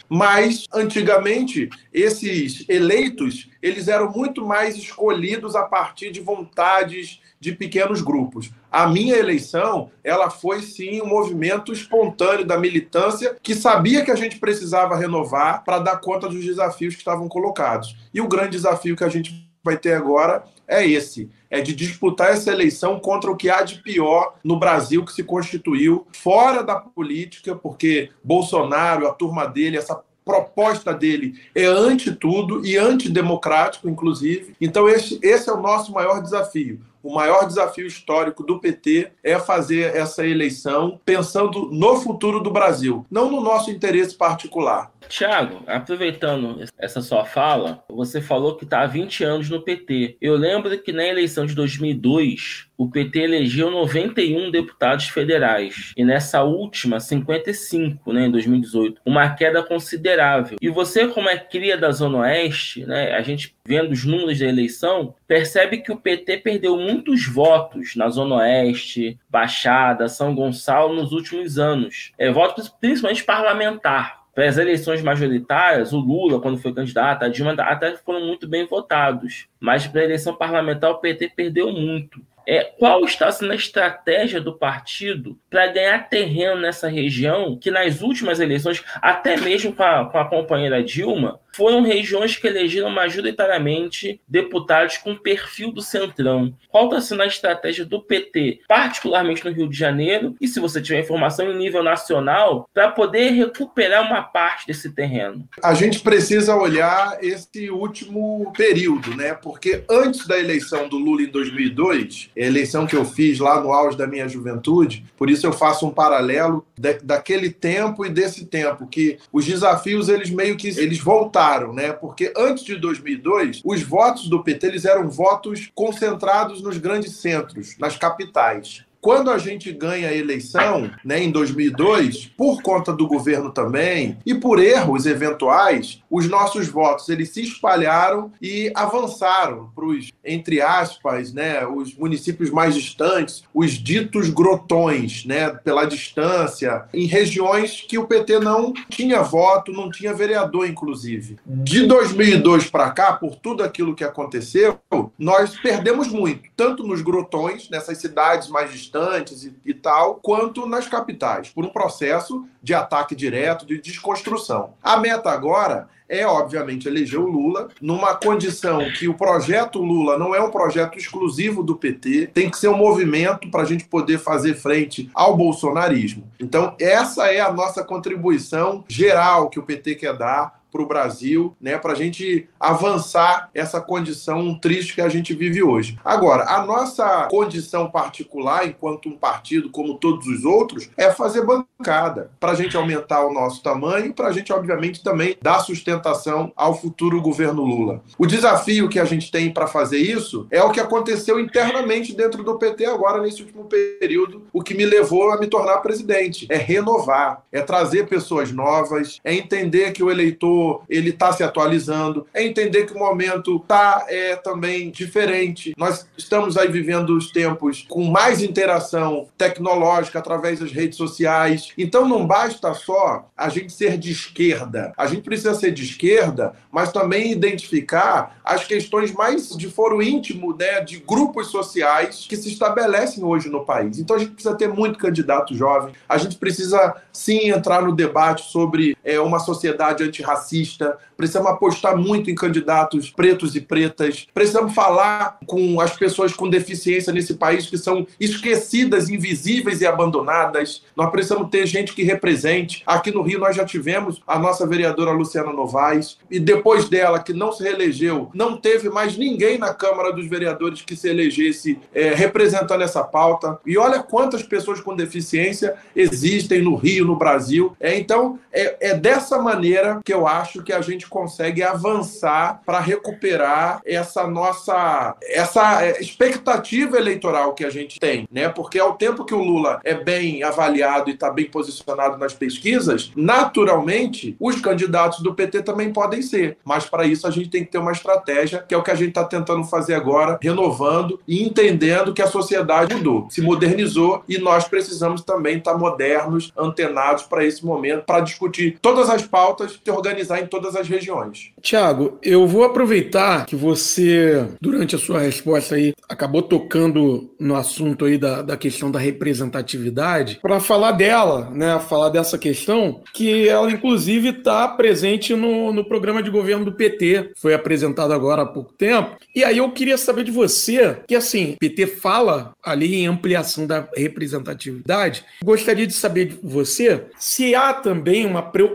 mas 0.07 0.65
antigamente 0.73 1.69
esses 1.93 2.65
eleitos 2.69 3.49
eles 3.61 3.87
eram 3.87 4.11
muito 4.11 4.45
mais 4.45 4.75
escolhidos 4.75 5.55
a 5.55 5.63
partir 5.63 6.11
de 6.11 6.21
vontades 6.21 7.21
de 7.39 7.53
pequenos 7.53 8.01
grupos. 8.01 8.51
A 8.71 8.87
minha 8.87 9.15
eleição, 9.15 9.89
ela 10.03 10.29
foi 10.29 10.61
sim 10.61 11.01
um 11.01 11.07
movimento 11.07 11.71
espontâneo 11.71 12.45
da 12.45 12.57
militância 12.57 13.35
que 13.41 13.55
sabia 13.55 14.03
que 14.03 14.11
a 14.11 14.15
gente 14.15 14.37
precisava 14.37 14.95
renovar 14.95 15.63
para 15.63 15.79
dar 15.79 15.97
conta 15.97 16.27
dos 16.27 16.43
desafios 16.43 16.93
que 16.93 17.01
estavam 17.01 17.27
colocados. 17.27 17.95
E 18.13 18.21
o 18.21 18.27
grande 18.27 18.51
desafio 18.51 18.95
que 18.95 19.03
a 19.03 19.09
gente 19.09 19.49
vai 19.63 19.77
ter 19.77 19.93
agora 19.93 20.43
é 20.67 20.85
esse: 20.85 21.29
é 21.49 21.61
de 21.61 21.73
disputar 21.73 22.31
essa 22.31 22.51
eleição 22.51 22.99
contra 22.99 23.31
o 23.31 23.35
que 23.35 23.49
há 23.49 23.61
de 23.61 23.81
pior 23.81 24.35
no 24.43 24.59
Brasil 24.59 25.03
que 25.03 25.13
se 25.13 25.23
constituiu 25.23 26.05
fora 26.11 26.63
da 26.63 26.75
política, 26.75 27.55
porque 27.55 28.09
Bolsonaro, 28.23 29.07
a 29.07 29.13
turma 29.13 29.45
dele, 29.45 29.77
essa 29.77 30.01
proposta 30.23 30.93
dele 30.93 31.41
é 31.55 31.65
ante 31.65 32.13
tudo 32.13 32.63
e 32.65 32.77
antidemocrático, 32.77 33.89
inclusive. 33.89 34.55
Então, 34.61 34.87
esse, 34.87 35.19
esse 35.23 35.49
é 35.49 35.53
o 35.53 35.61
nosso 35.61 35.91
maior 35.91 36.21
desafio 36.21 36.79
o 37.01 37.13
maior 37.13 37.45
desafio 37.45 37.87
histórico 37.87 38.43
do 38.43 38.59
PT 38.59 39.11
é 39.23 39.39
fazer 39.39 39.95
essa 39.95 40.25
eleição 40.25 40.99
pensando 41.05 41.69
no 41.71 41.95
futuro 41.97 42.39
do 42.39 42.51
Brasil, 42.51 43.05
não 43.09 43.31
no 43.31 43.41
nosso 43.41 43.71
interesse 43.71 44.15
particular. 44.15 44.91
Tiago, 45.07 45.63
aproveitando 45.65 46.63
essa 46.77 47.01
sua 47.01 47.25
fala, 47.25 47.83
você 47.89 48.21
falou 48.21 48.55
que 48.55 48.63
está 48.63 48.81
há 48.81 48.87
20 48.87 49.23
anos 49.23 49.49
no 49.49 49.61
PT. 49.61 50.17
Eu 50.21 50.35
lembro 50.35 50.77
que 50.79 50.91
na 50.91 51.05
eleição 51.05 51.45
de 51.45 51.55
2002, 51.55 52.68
o 52.79 52.89
PT 52.89 53.19
elegeu 53.19 53.69
91 53.69 54.49
deputados 54.49 55.09
federais 55.09 55.91
e 55.97 56.05
nessa 56.05 56.43
última 56.43 56.97
55, 57.01 58.13
né, 58.13 58.27
em 58.27 58.31
2018, 58.31 59.01
uma 59.05 59.29
queda 59.31 59.61
considerável. 59.61 60.57
E 60.61 60.69
você, 60.69 61.05
como 61.09 61.27
é 61.27 61.37
cria 61.37 61.77
da 61.77 61.91
Zona 61.91 62.19
Oeste, 62.19 62.85
né, 62.85 63.11
a 63.11 63.21
gente 63.21 63.53
vendo 63.65 63.91
os 63.91 64.05
números 64.05 64.39
da 64.39 64.45
eleição, 64.45 65.13
percebe 65.27 65.79
que 65.79 65.91
o 65.91 65.97
PT 65.97 66.37
perdeu 66.37 66.77
muitos 66.77 67.27
votos 67.27 67.97
na 67.97 68.07
Zona 68.07 68.35
Oeste, 68.35 69.19
Baixada, 69.29 70.07
São 70.07 70.33
Gonçalo 70.33 70.95
nos 70.95 71.11
últimos 71.11 71.59
anos. 71.59 72.13
É, 72.17 72.31
votos 72.31 72.69
principalmente 72.69 73.25
parlamentar 73.25 74.19
as 74.47 74.57
eleições 74.57 75.01
majoritárias, 75.01 75.91
o 75.91 75.99
Lula, 75.99 76.39
quando 76.39 76.57
foi 76.57 76.73
candidato, 76.73 77.23
a 77.23 77.29
Dilma 77.29 77.53
até 77.53 77.95
foram 77.97 78.25
muito 78.25 78.47
bem 78.47 78.65
votados. 78.65 79.47
Mas 79.59 79.85
para 79.87 80.01
a 80.01 80.05
eleição 80.05 80.35
parlamentar, 80.35 80.91
o 80.91 80.99
PT 80.99 81.33
perdeu 81.35 81.71
muito 81.71 82.21
é, 82.47 82.63
qual 82.63 83.03
está 83.03 83.31
sendo 83.31 83.51
a 83.51 83.55
estratégia 83.55 84.41
do 84.41 84.57
partido 84.57 85.37
para 85.49 85.67
ganhar 85.67 86.09
terreno 86.09 86.59
nessa 86.59 86.87
região 86.87 87.57
que 87.57 87.71
nas 87.71 88.01
últimas 88.01 88.39
eleições, 88.39 88.83
até 89.01 89.37
mesmo 89.37 89.73
com 89.73 89.83
a, 89.83 90.05
com 90.05 90.17
a 90.17 90.29
companheira 90.29 90.83
Dilma, 90.83 91.39
foram 91.59 91.81
regiões 91.81 92.37
que 92.37 92.47
elegeram 92.47 92.89
majoritariamente 92.89 94.21
deputados 94.25 94.95
com 94.95 95.13
perfil 95.13 95.73
do 95.73 95.81
Centrão. 95.81 96.53
Qual 96.69 96.85
está 96.85 97.01
sendo 97.01 97.21
a 97.21 97.27
estratégia 97.27 97.85
do 97.85 98.01
PT, 98.01 98.61
particularmente 98.65 99.43
no 99.43 99.51
Rio 99.51 99.67
de 99.67 99.77
Janeiro, 99.77 100.37
e 100.39 100.47
se 100.47 100.57
você 100.57 100.81
tiver 100.81 101.01
informação 101.01 101.51
em 101.51 101.57
nível 101.57 101.83
nacional, 101.83 102.69
para 102.73 102.89
poder 102.89 103.31
recuperar 103.31 104.07
uma 104.09 104.21
parte 104.21 104.67
desse 104.67 104.89
terreno? 104.91 105.43
A 105.61 105.73
gente 105.73 105.99
precisa 105.99 106.55
olhar 106.55 107.17
esse 107.21 107.69
último 107.69 108.53
período, 108.55 109.13
né? 109.17 109.33
Porque 109.33 109.83
antes 109.89 110.25
da 110.25 110.39
eleição 110.39 110.87
do 110.87 110.97
Lula 110.97 111.23
em 111.23 111.27
2002, 111.27 112.29
eleição 112.37 112.87
que 112.87 112.95
eu 112.95 113.03
fiz 113.03 113.37
lá 113.37 113.59
no 113.59 113.73
auge 113.73 113.97
da 113.97 114.07
minha 114.07 114.29
juventude, 114.29 115.03
por 115.17 115.29
isso 115.29 115.45
eu 115.45 115.51
faço 115.51 115.85
um 115.85 115.91
paralelo 115.91 116.65
daquele 117.03 117.49
tempo 117.49 118.05
e 118.05 118.09
desse 118.09 118.45
tempo, 118.45 118.87
que 118.87 119.17
os 119.33 119.45
desafios 119.45 120.07
eles 120.07 120.29
meio 120.29 120.55
que 120.55 120.69
eles 120.69 120.99
voltaram, 120.99 121.48
né? 121.73 121.91
Porque 121.91 122.31
antes 122.37 122.63
de 122.63 122.75
2002, 122.75 123.61
os 123.65 123.81
votos 123.81 124.27
do 124.29 124.43
PT 124.43 124.67
eles 124.67 124.85
eram 124.85 125.09
votos 125.09 125.69
concentrados 125.73 126.61
nos 126.61 126.77
grandes 126.77 127.15
centros, 127.17 127.77
nas 127.77 127.97
capitais. 127.97 128.85
Quando 129.01 129.31
a 129.31 129.37
gente 129.37 129.71
ganha 129.71 130.09
a 130.09 130.13
eleição, 130.13 130.91
né, 131.05 131.23
em 131.23 131.31
2002, 131.31 132.25
por 132.37 132.61
conta 132.61 132.91
do 132.91 133.07
governo 133.07 133.49
também 133.49 134.17
e 134.25 134.35
por 134.35 134.59
erros 134.59 135.05
eventuais, 135.05 136.01
os 136.11 136.27
nossos 136.27 136.67
votos 136.67 137.07
eles 137.07 137.29
se 137.29 137.41
espalharam 137.41 138.29
e 138.41 138.69
avançaram 138.75 139.71
para 139.73 139.85
os, 139.85 140.11
entre 140.23 140.61
aspas, 140.61 141.31
né, 141.31 141.65
os 141.65 141.95
municípios 141.95 142.49
mais 142.49 142.75
distantes, 142.75 143.43
os 143.53 143.71
ditos 143.71 144.29
grotões, 144.29 145.23
né, 145.25 145.49
pela 145.49 145.85
distância, 145.85 146.83
em 146.93 147.05
regiões 147.05 147.85
que 147.87 147.97
o 147.97 148.05
PT 148.05 148.39
não 148.39 148.73
tinha 148.89 149.21
voto, 149.23 149.71
não 149.71 149.89
tinha 149.89 150.13
vereador, 150.13 150.67
inclusive. 150.67 151.37
De 151.45 151.87
2002 151.87 152.69
para 152.69 152.91
cá, 152.91 153.13
por 153.13 153.35
tudo 153.35 153.63
aquilo 153.63 153.95
que 153.95 154.03
aconteceu, 154.03 154.77
nós 155.17 155.57
perdemos 155.57 156.09
muito, 156.09 156.49
tanto 156.57 156.83
nos 156.83 157.01
grotões, 157.01 157.69
nessas 157.69 157.97
cidades 157.97 158.49
mais 158.49 158.71
distantes 158.71 158.88
distantes 158.89 159.43
e, 159.43 159.53
e 159.63 159.73
tal, 159.73 160.15
quanto 160.15 160.65
nas 160.65 160.87
capitais, 160.87 161.49
por 161.49 161.63
um 161.63 161.69
processo 161.69 162.45
de 162.61 162.73
ataque 162.73 163.15
direto, 163.15 163.65
de 163.65 163.79
desconstrução. 163.79 164.73
A 164.81 164.97
meta 164.97 165.29
agora 165.29 165.87
é, 166.09 166.25
obviamente, 166.25 166.87
eleger 166.87 167.19
o 167.19 167.27
Lula, 167.27 167.69
numa 167.79 168.15
condição 168.15 168.79
que 168.97 169.07
o 169.07 169.13
projeto 169.13 169.79
Lula 169.79 170.17
não 170.17 170.33
é 170.33 170.41
um 170.41 170.49
projeto 170.49 170.97
exclusivo 170.97 171.61
do 171.61 171.75
PT, 171.75 172.31
tem 172.33 172.49
que 172.49 172.57
ser 172.57 172.67
um 172.67 172.75
movimento 172.75 173.47
para 173.51 173.61
a 173.61 173.65
gente 173.65 173.85
poder 173.85 174.17
fazer 174.17 174.55
frente 174.55 175.07
ao 175.13 175.37
bolsonarismo. 175.37 176.23
Então, 176.39 176.75
essa 176.79 177.27
é 177.27 177.39
a 177.39 177.53
nossa 177.53 177.83
contribuição 177.83 178.83
geral 178.87 179.51
que 179.51 179.59
o 179.59 179.63
PT 179.63 179.95
quer 179.95 180.17
dar 180.17 180.58
para 180.71 180.81
o 180.81 180.87
Brasil, 180.87 181.55
né, 181.59 181.77
para 181.77 181.93
a 181.93 181.95
gente 181.95 182.47
avançar 182.59 183.49
essa 183.53 183.81
condição 183.81 184.57
triste 184.59 184.95
que 184.95 185.01
a 185.01 185.09
gente 185.09 185.33
vive 185.33 185.63
hoje. 185.63 185.97
Agora, 186.03 186.43
a 186.43 186.65
nossa 186.65 187.27
condição 187.29 187.89
particular, 187.89 188.67
enquanto 188.67 189.09
um 189.09 189.17
partido 189.17 189.69
como 189.69 189.95
todos 189.95 190.27
os 190.27 190.45
outros, 190.45 190.89
é 190.95 191.11
fazer 191.11 191.45
bancada 191.45 192.31
para 192.39 192.51
a 192.51 192.55
gente 192.55 192.77
aumentar 192.77 193.25
o 193.25 193.33
nosso 193.33 193.61
tamanho, 193.63 194.13
para 194.13 194.27
a 194.27 194.31
gente, 194.31 194.51
obviamente, 194.53 195.03
também 195.03 195.37
dar 195.41 195.59
sustentação 195.59 196.51
ao 196.55 196.79
futuro 196.79 197.21
governo 197.21 197.63
Lula. 197.63 198.01
O 198.17 198.25
desafio 198.25 198.89
que 198.89 198.99
a 198.99 199.05
gente 199.05 199.31
tem 199.31 199.51
para 199.51 199.67
fazer 199.67 199.97
isso 199.97 200.47
é 200.51 200.61
o 200.61 200.71
que 200.71 200.79
aconteceu 200.79 201.39
internamente 201.39 202.15
dentro 202.15 202.43
do 202.43 202.57
PT 202.57 202.85
agora 202.85 203.21
nesse 203.21 203.41
último 203.41 203.65
período, 203.65 204.43
o 204.53 204.61
que 204.61 204.73
me 204.73 204.85
levou 204.85 205.31
a 205.31 205.39
me 205.39 205.47
tornar 205.47 205.77
presidente. 205.79 206.47
É 206.49 206.57
renovar, 206.57 207.43
é 207.51 207.61
trazer 207.61 208.07
pessoas 208.07 208.51
novas, 208.51 209.19
é 209.23 209.33
entender 209.33 209.91
que 209.91 210.03
o 210.03 210.11
eleitor 210.11 210.58
ele 210.89 211.09
está 211.09 211.31
se 211.31 211.43
atualizando, 211.43 212.25
é 212.33 212.43
entender 212.43 212.85
que 212.85 212.93
o 212.93 212.99
momento 212.99 213.57
está 213.57 214.05
é, 214.07 214.35
também 214.35 214.91
diferente. 214.91 215.73
Nós 215.77 216.07
estamos 216.17 216.57
aí 216.57 216.67
vivendo 216.67 217.15
os 217.15 217.31
tempos 217.31 217.85
com 217.87 218.03
mais 218.05 218.41
interação 218.41 219.27
tecnológica 219.37 220.19
através 220.19 220.59
das 220.59 220.71
redes 220.71 220.97
sociais. 220.97 221.69
Então 221.77 222.07
não 222.07 222.25
basta 222.25 222.73
só 222.73 223.25
a 223.35 223.49
gente 223.49 223.71
ser 223.73 223.97
de 223.97 224.11
esquerda. 224.11 224.93
A 224.97 225.07
gente 225.07 225.21
precisa 225.21 225.53
ser 225.53 225.71
de 225.71 225.83
esquerda, 225.83 226.53
mas 226.71 226.91
também 226.91 227.31
identificar 227.31 228.39
as 228.43 228.65
questões 228.65 229.11
mais 229.13 229.49
de 229.55 229.69
foro 229.69 230.01
íntimo, 230.01 230.55
né, 230.55 230.81
de 230.81 230.99
grupos 230.99 231.47
sociais 231.47 232.25
que 232.27 232.35
se 232.35 232.49
estabelecem 232.49 233.23
hoje 233.23 233.49
no 233.49 233.65
país. 233.65 233.99
Então 233.99 234.15
a 234.15 234.19
gente 234.19 234.31
precisa 234.31 234.55
ter 234.55 234.67
muito 234.67 234.97
candidato 234.99 235.55
jovem. 235.55 235.93
A 236.07 236.17
gente 236.17 236.37
precisa 236.37 236.95
sim 237.11 237.49
entrar 237.49 237.81
no 237.81 237.95
debate 237.95 238.43
sobre 238.51 238.97
é, 239.09 239.19
uma 239.19 239.39
sociedade 239.39 240.03
antirracista. 240.03 240.97
Precisamos 241.17 241.51
apostar 241.51 241.97
muito 241.97 242.29
em 242.29 242.35
candidatos 242.35 243.09
pretos 243.09 243.55
e 243.55 243.61
pretas. 243.61 244.27
Precisamos 244.33 244.73
falar 244.73 245.39
com 245.47 245.81
as 245.81 245.97
pessoas 245.97 246.31
com 246.33 246.47
deficiência 246.47 247.11
nesse 247.11 247.33
país 247.33 247.65
que 247.65 247.77
são 247.77 248.05
esquecidas, 248.19 249.09
invisíveis 249.09 249.81
e 249.81 249.87
abandonadas. 249.87 250.83
Nós 250.95 251.09
precisamos 251.09 251.49
ter 251.49 251.65
gente 251.65 251.93
que 251.93 252.03
represente. 252.03 252.83
Aqui 252.85 253.11
no 253.11 253.23
Rio 253.23 253.39
nós 253.39 253.55
já 253.55 253.65
tivemos 253.65 254.21
a 254.27 254.37
nossa 254.37 254.67
vereadora 254.67 255.11
Luciana 255.11 255.51
Novaes 255.51 256.17
e 256.29 256.39
depois 256.39 256.87
dela, 256.87 257.19
que 257.19 257.33
não 257.33 257.51
se 257.51 257.63
reelegeu, 257.63 258.29
não 258.33 258.57
teve 258.57 258.89
mais 258.89 259.17
ninguém 259.17 259.57
na 259.57 259.73
Câmara 259.73 260.13
dos 260.13 260.27
Vereadores 260.27 260.83
que 260.83 260.95
se 260.95 261.09
elegesse 261.09 261.79
é, 261.93 262.13
representando 262.13 262.83
essa 262.83 263.03
pauta. 263.03 263.59
E 263.65 263.77
olha 263.77 264.03
quantas 264.03 264.43
pessoas 264.43 264.79
com 264.79 264.95
deficiência 264.95 265.75
existem 265.95 266.61
no 266.61 266.75
Rio, 266.75 267.05
no 267.05 267.15
Brasil. 267.15 267.75
É, 267.79 267.97
então, 267.97 268.37
é, 268.51 268.91
é 268.91 268.98
dessa 268.99 269.39
maneira 269.39 269.99
que 270.03 270.13
eu 270.13 270.27
acho 270.27 270.63
que 270.63 270.73
a 270.73 270.81
gente 270.81 271.07
consegue 271.07 271.63
avançar 271.63 272.61
para 272.65 272.79
recuperar 272.79 273.81
essa 273.85 274.27
nossa 274.27 275.15
essa 275.23 275.83
é, 275.83 275.99
expectativa 275.99 276.97
eleitoral 276.97 277.53
que 277.53 277.65
a 277.65 277.69
gente 277.69 277.99
tem, 277.99 278.27
né? 278.31 278.49
Porque 278.49 278.79
ao 278.79 278.95
tempo 278.95 279.25
que 279.25 279.33
o 279.33 279.43
Lula 279.43 279.79
é 279.83 279.93
bem 279.93 280.43
avaliado 280.43 281.09
e 281.09 281.13
está 281.13 281.31
bem 281.31 281.45
posicionado 281.45 282.17
nas 282.17 282.33
pesquisas, 282.33 283.11
naturalmente 283.15 284.35
os 284.39 284.59
candidatos 284.61 285.21
do 285.21 285.33
PT 285.33 285.63
também 285.63 285.91
podem 285.91 286.21
ser. 286.21 286.57
Mas 286.63 286.85
para 286.85 287.05
isso 287.05 287.27
a 287.27 287.31
gente 287.31 287.49
tem 287.49 287.63
que 287.63 287.71
ter 287.71 287.77
uma 287.77 287.91
estratégia, 287.91 288.63
que 288.67 288.73
é 288.73 288.77
o 288.77 288.83
que 288.83 288.91
a 288.91 288.95
gente 288.95 289.09
está 289.09 289.23
tentando 289.23 289.63
fazer 289.63 289.95
agora, 289.95 290.37
renovando 290.41 291.19
e 291.27 291.43
entendendo 291.43 292.13
que 292.13 292.21
a 292.21 292.27
sociedade 292.27 292.93
mudou, 292.95 293.27
se 293.29 293.41
modernizou 293.41 294.23
e 294.27 294.37
nós 294.37 294.67
precisamos 294.67 295.21
também 295.21 295.57
estar 295.57 295.73
tá 295.73 295.77
modernos, 295.77 296.51
antenados 296.57 297.23
para 297.23 297.45
esse 297.45 297.65
momento, 297.65 298.03
para 298.05 298.19
discutir 298.19 298.77
todas 298.81 299.09
as 299.09 299.25
pautas, 299.25 299.79
se 299.83 299.91
organizar 299.91 300.39
em 300.39 300.47
todas 300.47 300.75
as 300.75 300.87
regiões. 300.87 301.51
Tiago, 301.61 302.17
eu 302.23 302.47
vou 302.47 302.63
aproveitar 302.63 303.45
que 303.45 303.55
você, 303.55 304.47
durante 304.61 304.95
a 304.95 304.99
sua 304.99 305.19
resposta 305.19 305.75
aí, 305.75 305.93
acabou 306.07 306.41
tocando 306.41 307.29
no 307.39 307.55
assunto 307.55 308.05
aí 308.05 308.17
da, 308.17 308.41
da 308.41 308.57
questão 308.57 308.89
da 308.89 308.99
representatividade, 308.99 310.39
para 310.41 310.59
falar 310.59 310.93
dela, 310.93 311.49
né? 311.51 311.79
Falar 311.79 312.09
dessa 312.09 312.37
questão, 312.37 313.01
que 313.13 313.47
ela 313.47 313.71
inclusive 313.71 314.29
está 314.29 314.67
presente 314.67 315.35
no, 315.35 315.73
no 315.73 315.85
programa 315.85 316.23
de 316.23 316.29
governo 316.29 316.65
do 316.65 316.73
PT, 316.73 317.31
foi 317.35 317.53
apresentado 317.53 318.13
agora 318.13 318.43
há 318.43 318.45
pouco 318.45 318.73
tempo. 318.73 319.17
E 319.35 319.43
aí 319.43 319.57
eu 319.57 319.71
queria 319.71 319.97
saber 319.97 320.23
de 320.23 320.31
você, 320.31 320.97
que 321.07 321.15
assim, 321.15 321.55
PT 321.59 321.87
fala 321.87 322.53
ali 322.63 322.95
em 322.95 323.07
ampliação 323.07 323.67
da 323.67 323.87
representatividade, 323.95 325.23
gostaria 325.43 325.85
de 325.85 325.93
saber 325.93 326.25
de 326.25 326.39
você 326.43 327.05
se 327.17 327.53
há 327.55 327.73
também 327.73 328.25
uma 328.25 328.41
preocupação 328.41 328.68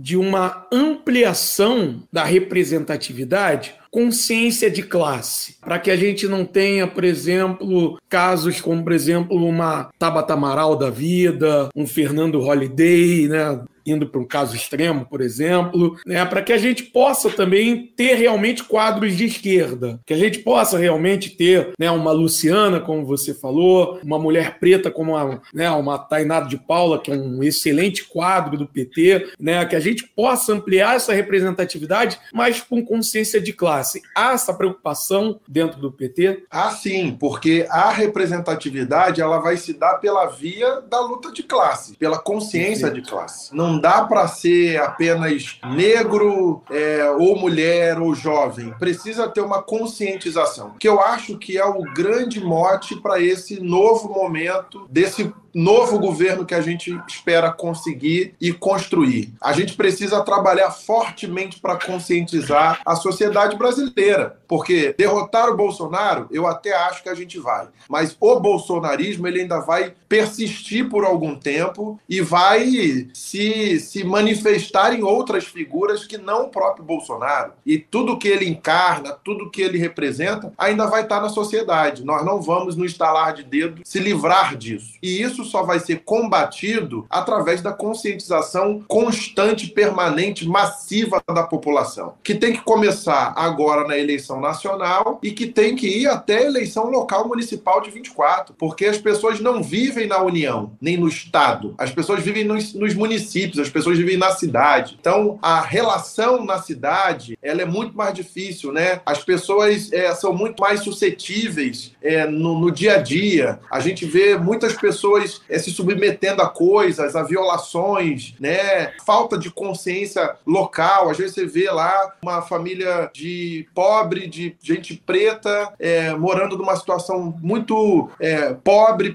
de 0.00 0.16
uma 0.16 0.66
ampliação 0.72 2.02
da 2.12 2.24
representatividade 2.24 3.74
consciência 3.96 4.70
de 4.70 4.82
classe, 4.82 5.56
para 5.58 5.78
que 5.78 5.90
a 5.90 5.96
gente 5.96 6.28
não 6.28 6.44
tenha, 6.44 6.86
por 6.86 7.02
exemplo, 7.02 7.98
casos 8.10 8.60
como, 8.60 8.84
por 8.84 8.92
exemplo, 8.92 9.42
uma 9.42 9.88
Tabata 9.98 10.34
Amaral 10.34 10.76
da 10.76 10.90
vida, 10.90 11.70
um 11.74 11.86
Fernando 11.86 12.38
Holiday, 12.38 13.26
né? 13.26 13.58
indo 13.86 14.06
para 14.06 14.20
um 14.20 14.24
caso 14.24 14.56
extremo, 14.56 15.06
por 15.06 15.20
exemplo, 15.20 15.96
né, 16.04 16.24
para 16.24 16.42
que 16.42 16.52
a 16.52 16.58
gente 16.58 16.82
possa 16.82 17.30
também 17.30 17.92
ter 17.96 18.14
realmente 18.14 18.64
quadros 18.64 19.16
de 19.16 19.26
esquerda, 19.26 20.00
que 20.04 20.12
a 20.12 20.18
gente 20.18 20.40
possa 20.40 20.76
realmente 20.76 21.30
ter 21.30 21.72
né, 21.78 21.90
uma 21.90 22.10
Luciana, 22.10 22.80
como 22.80 23.06
você 23.06 23.32
falou, 23.32 24.00
uma 24.02 24.18
mulher 24.18 24.58
preta 24.58 24.90
como 24.90 25.16
a, 25.16 25.40
né, 25.54 25.70
uma 25.70 25.98
Tainá 25.98 26.40
de 26.40 26.58
Paula, 26.58 27.00
que 27.00 27.12
é 27.12 27.14
um 27.14 27.42
excelente 27.42 28.04
quadro 28.04 28.58
do 28.58 28.66
PT, 28.66 29.34
né, 29.38 29.64
que 29.64 29.76
a 29.76 29.80
gente 29.80 30.04
possa 30.04 30.52
ampliar 30.52 30.96
essa 30.96 31.12
representatividade, 31.12 32.18
mas 32.32 32.60
com 32.60 32.84
consciência 32.84 33.40
de 33.40 33.52
classe. 33.52 33.85
Há 34.14 34.32
essa 34.32 34.54
preocupação 34.54 35.38
dentro 35.46 35.78
do 35.78 35.92
PT? 35.92 36.44
Ah, 36.50 36.70
sim, 36.70 37.16
porque 37.18 37.66
a 37.70 37.90
representatividade 37.90 39.20
ela 39.20 39.38
vai 39.38 39.56
se 39.56 39.72
dar 39.74 39.96
pela 39.98 40.26
via 40.26 40.80
da 40.80 41.00
luta 41.00 41.30
de 41.30 41.42
classe, 41.42 41.96
pela 41.96 42.18
consciência 42.18 42.90
de 42.90 43.02
classe. 43.02 43.54
Não 43.54 43.66
não 43.66 43.80
dá 43.80 44.04
para 44.04 44.28
ser 44.28 44.80
apenas 44.80 45.58
negro 45.74 46.62
é, 46.70 47.10
ou 47.10 47.36
mulher 47.36 47.98
ou 47.98 48.14
jovem. 48.14 48.72
Precisa 48.78 49.28
ter 49.28 49.40
uma 49.40 49.62
conscientização, 49.62 50.74
que 50.78 50.88
eu 50.88 51.00
acho 51.00 51.36
que 51.36 51.58
é 51.58 51.64
o 51.64 51.82
grande 51.82 52.40
mote 52.40 52.96
para 52.96 53.20
esse 53.20 53.60
novo 53.60 54.08
momento 54.08 54.86
desse 54.88 55.32
novo 55.56 55.98
governo 55.98 56.44
que 56.44 56.54
a 56.54 56.60
gente 56.60 57.00
espera 57.08 57.50
conseguir 57.50 58.34
e 58.38 58.52
construir. 58.52 59.32
A 59.40 59.54
gente 59.54 59.72
precisa 59.72 60.22
trabalhar 60.22 60.70
fortemente 60.70 61.58
para 61.58 61.76
conscientizar 61.76 62.80
a 62.84 62.94
sociedade 62.94 63.56
brasileira, 63.56 64.38
porque 64.46 64.94
derrotar 64.98 65.48
o 65.48 65.56
Bolsonaro, 65.56 66.28
eu 66.30 66.46
até 66.46 66.76
acho 66.76 67.02
que 67.02 67.08
a 67.08 67.14
gente 67.14 67.38
vai, 67.38 67.68
mas 67.88 68.14
o 68.20 68.38
bolsonarismo 68.38 69.26
ele 69.26 69.40
ainda 69.40 69.60
vai 69.60 69.94
persistir 70.06 70.90
por 70.90 71.04
algum 71.04 71.34
tempo 71.34 71.98
e 72.06 72.20
vai 72.20 73.08
se, 73.14 73.80
se 73.80 74.04
manifestar 74.04 74.94
em 74.94 75.02
outras 75.02 75.44
figuras 75.44 76.06
que 76.06 76.18
não 76.18 76.44
o 76.44 76.50
próprio 76.50 76.84
Bolsonaro. 76.84 77.52
E 77.64 77.78
tudo 77.78 78.18
que 78.18 78.28
ele 78.28 78.46
encarna, 78.46 79.16
tudo 79.24 79.50
que 79.50 79.62
ele 79.62 79.78
representa, 79.78 80.52
ainda 80.58 80.86
vai 80.86 81.02
estar 81.02 81.20
na 81.20 81.30
sociedade. 81.30 82.04
Nós 82.04 82.24
não 82.24 82.42
vamos, 82.42 82.76
no 82.76 82.84
estalar 82.84 83.32
de 83.32 83.42
dedo, 83.42 83.80
se 83.84 83.98
livrar 83.98 84.54
disso. 84.54 84.94
E 85.02 85.22
isso 85.22 85.45
só 85.46 85.62
vai 85.62 85.80
ser 85.80 86.02
combatido 86.04 87.06
através 87.08 87.62
da 87.62 87.72
conscientização 87.72 88.84
constante, 88.86 89.68
permanente, 89.68 90.46
massiva 90.46 91.22
da 91.26 91.42
população, 91.42 92.14
que 92.22 92.34
tem 92.34 92.52
que 92.52 92.60
começar 92.62 93.32
agora 93.36 93.86
na 93.86 93.98
eleição 93.98 94.40
nacional 94.40 95.18
e 95.22 95.30
que 95.30 95.46
tem 95.46 95.74
que 95.74 95.86
ir 95.86 96.06
até 96.06 96.38
a 96.38 96.46
eleição 96.46 96.90
local 96.90 97.26
municipal 97.26 97.80
de 97.80 97.90
24, 97.90 98.54
porque 98.58 98.86
as 98.86 98.98
pessoas 98.98 99.40
não 99.40 99.62
vivem 99.62 100.06
na 100.06 100.22
União, 100.22 100.72
nem 100.80 100.96
no 100.96 101.08
Estado. 101.08 101.74
As 101.78 101.90
pessoas 101.90 102.22
vivem 102.22 102.44
nos, 102.44 102.74
nos 102.74 102.94
municípios, 102.94 103.58
as 103.58 103.70
pessoas 103.70 103.98
vivem 103.98 104.16
na 104.16 104.30
cidade. 104.32 104.96
Então, 105.00 105.38
a 105.40 105.60
relação 105.60 106.44
na 106.44 106.58
cidade, 106.58 107.38
ela 107.42 107.62
é 107.62 107.64
muito 107.64 107.96
mais 107.96 108.14
difícil, 108.14 108.72
né? 108.72 109.00
As 109.06 109.22
pessoas 109.24 109.92
é, 109.92 110.12
são 110.14 110.32
muito 110.32 110.60
mais 110.60 110.80
suscetíveis 110.80 111.92
é, 112.02 112.26
no, 112.26 112.58
no 112.58 112.70
dia 112.70 112.96
a 112.96 112.98
dia. 112.98 113.60
A 113.70 113.80
gente 113.80 114.04
vê 114.04 114.36
muitas 114.36 114.74
pessoas 114.74 115.35
é, 115.48 115.58
se 115.58 115.70
submetendo 115.70 116.42
a 116.42 116.48
coisas, 116.48 117.16
a 117.16 117.22
violações, 117.22 118.34
né? 118.40 118.92
Falta 119.04 119.38
de 119.38 119.50
consciência 119.50 120.36
local. 120.46 121.10
Às 121.10 121.18
vezes 121.18 121.34
você 121.34 121.46
vê 121.46 121.70
lá 121.70 122.12
uma 122.22 122.42
família 122.42 123.10
de 123.12 123.66
pobre, 123.74 124.26
de 124.26 124.56
gente 124.62 124.94
preta, 124.94 125.72
é, 125.78 126.12
morando 126.14 126.56
numa 126.56 126.76
situação 126.76 127.34
muito 127.42 128.08
é, 128.20 128.54
pobre, 128.54 129.14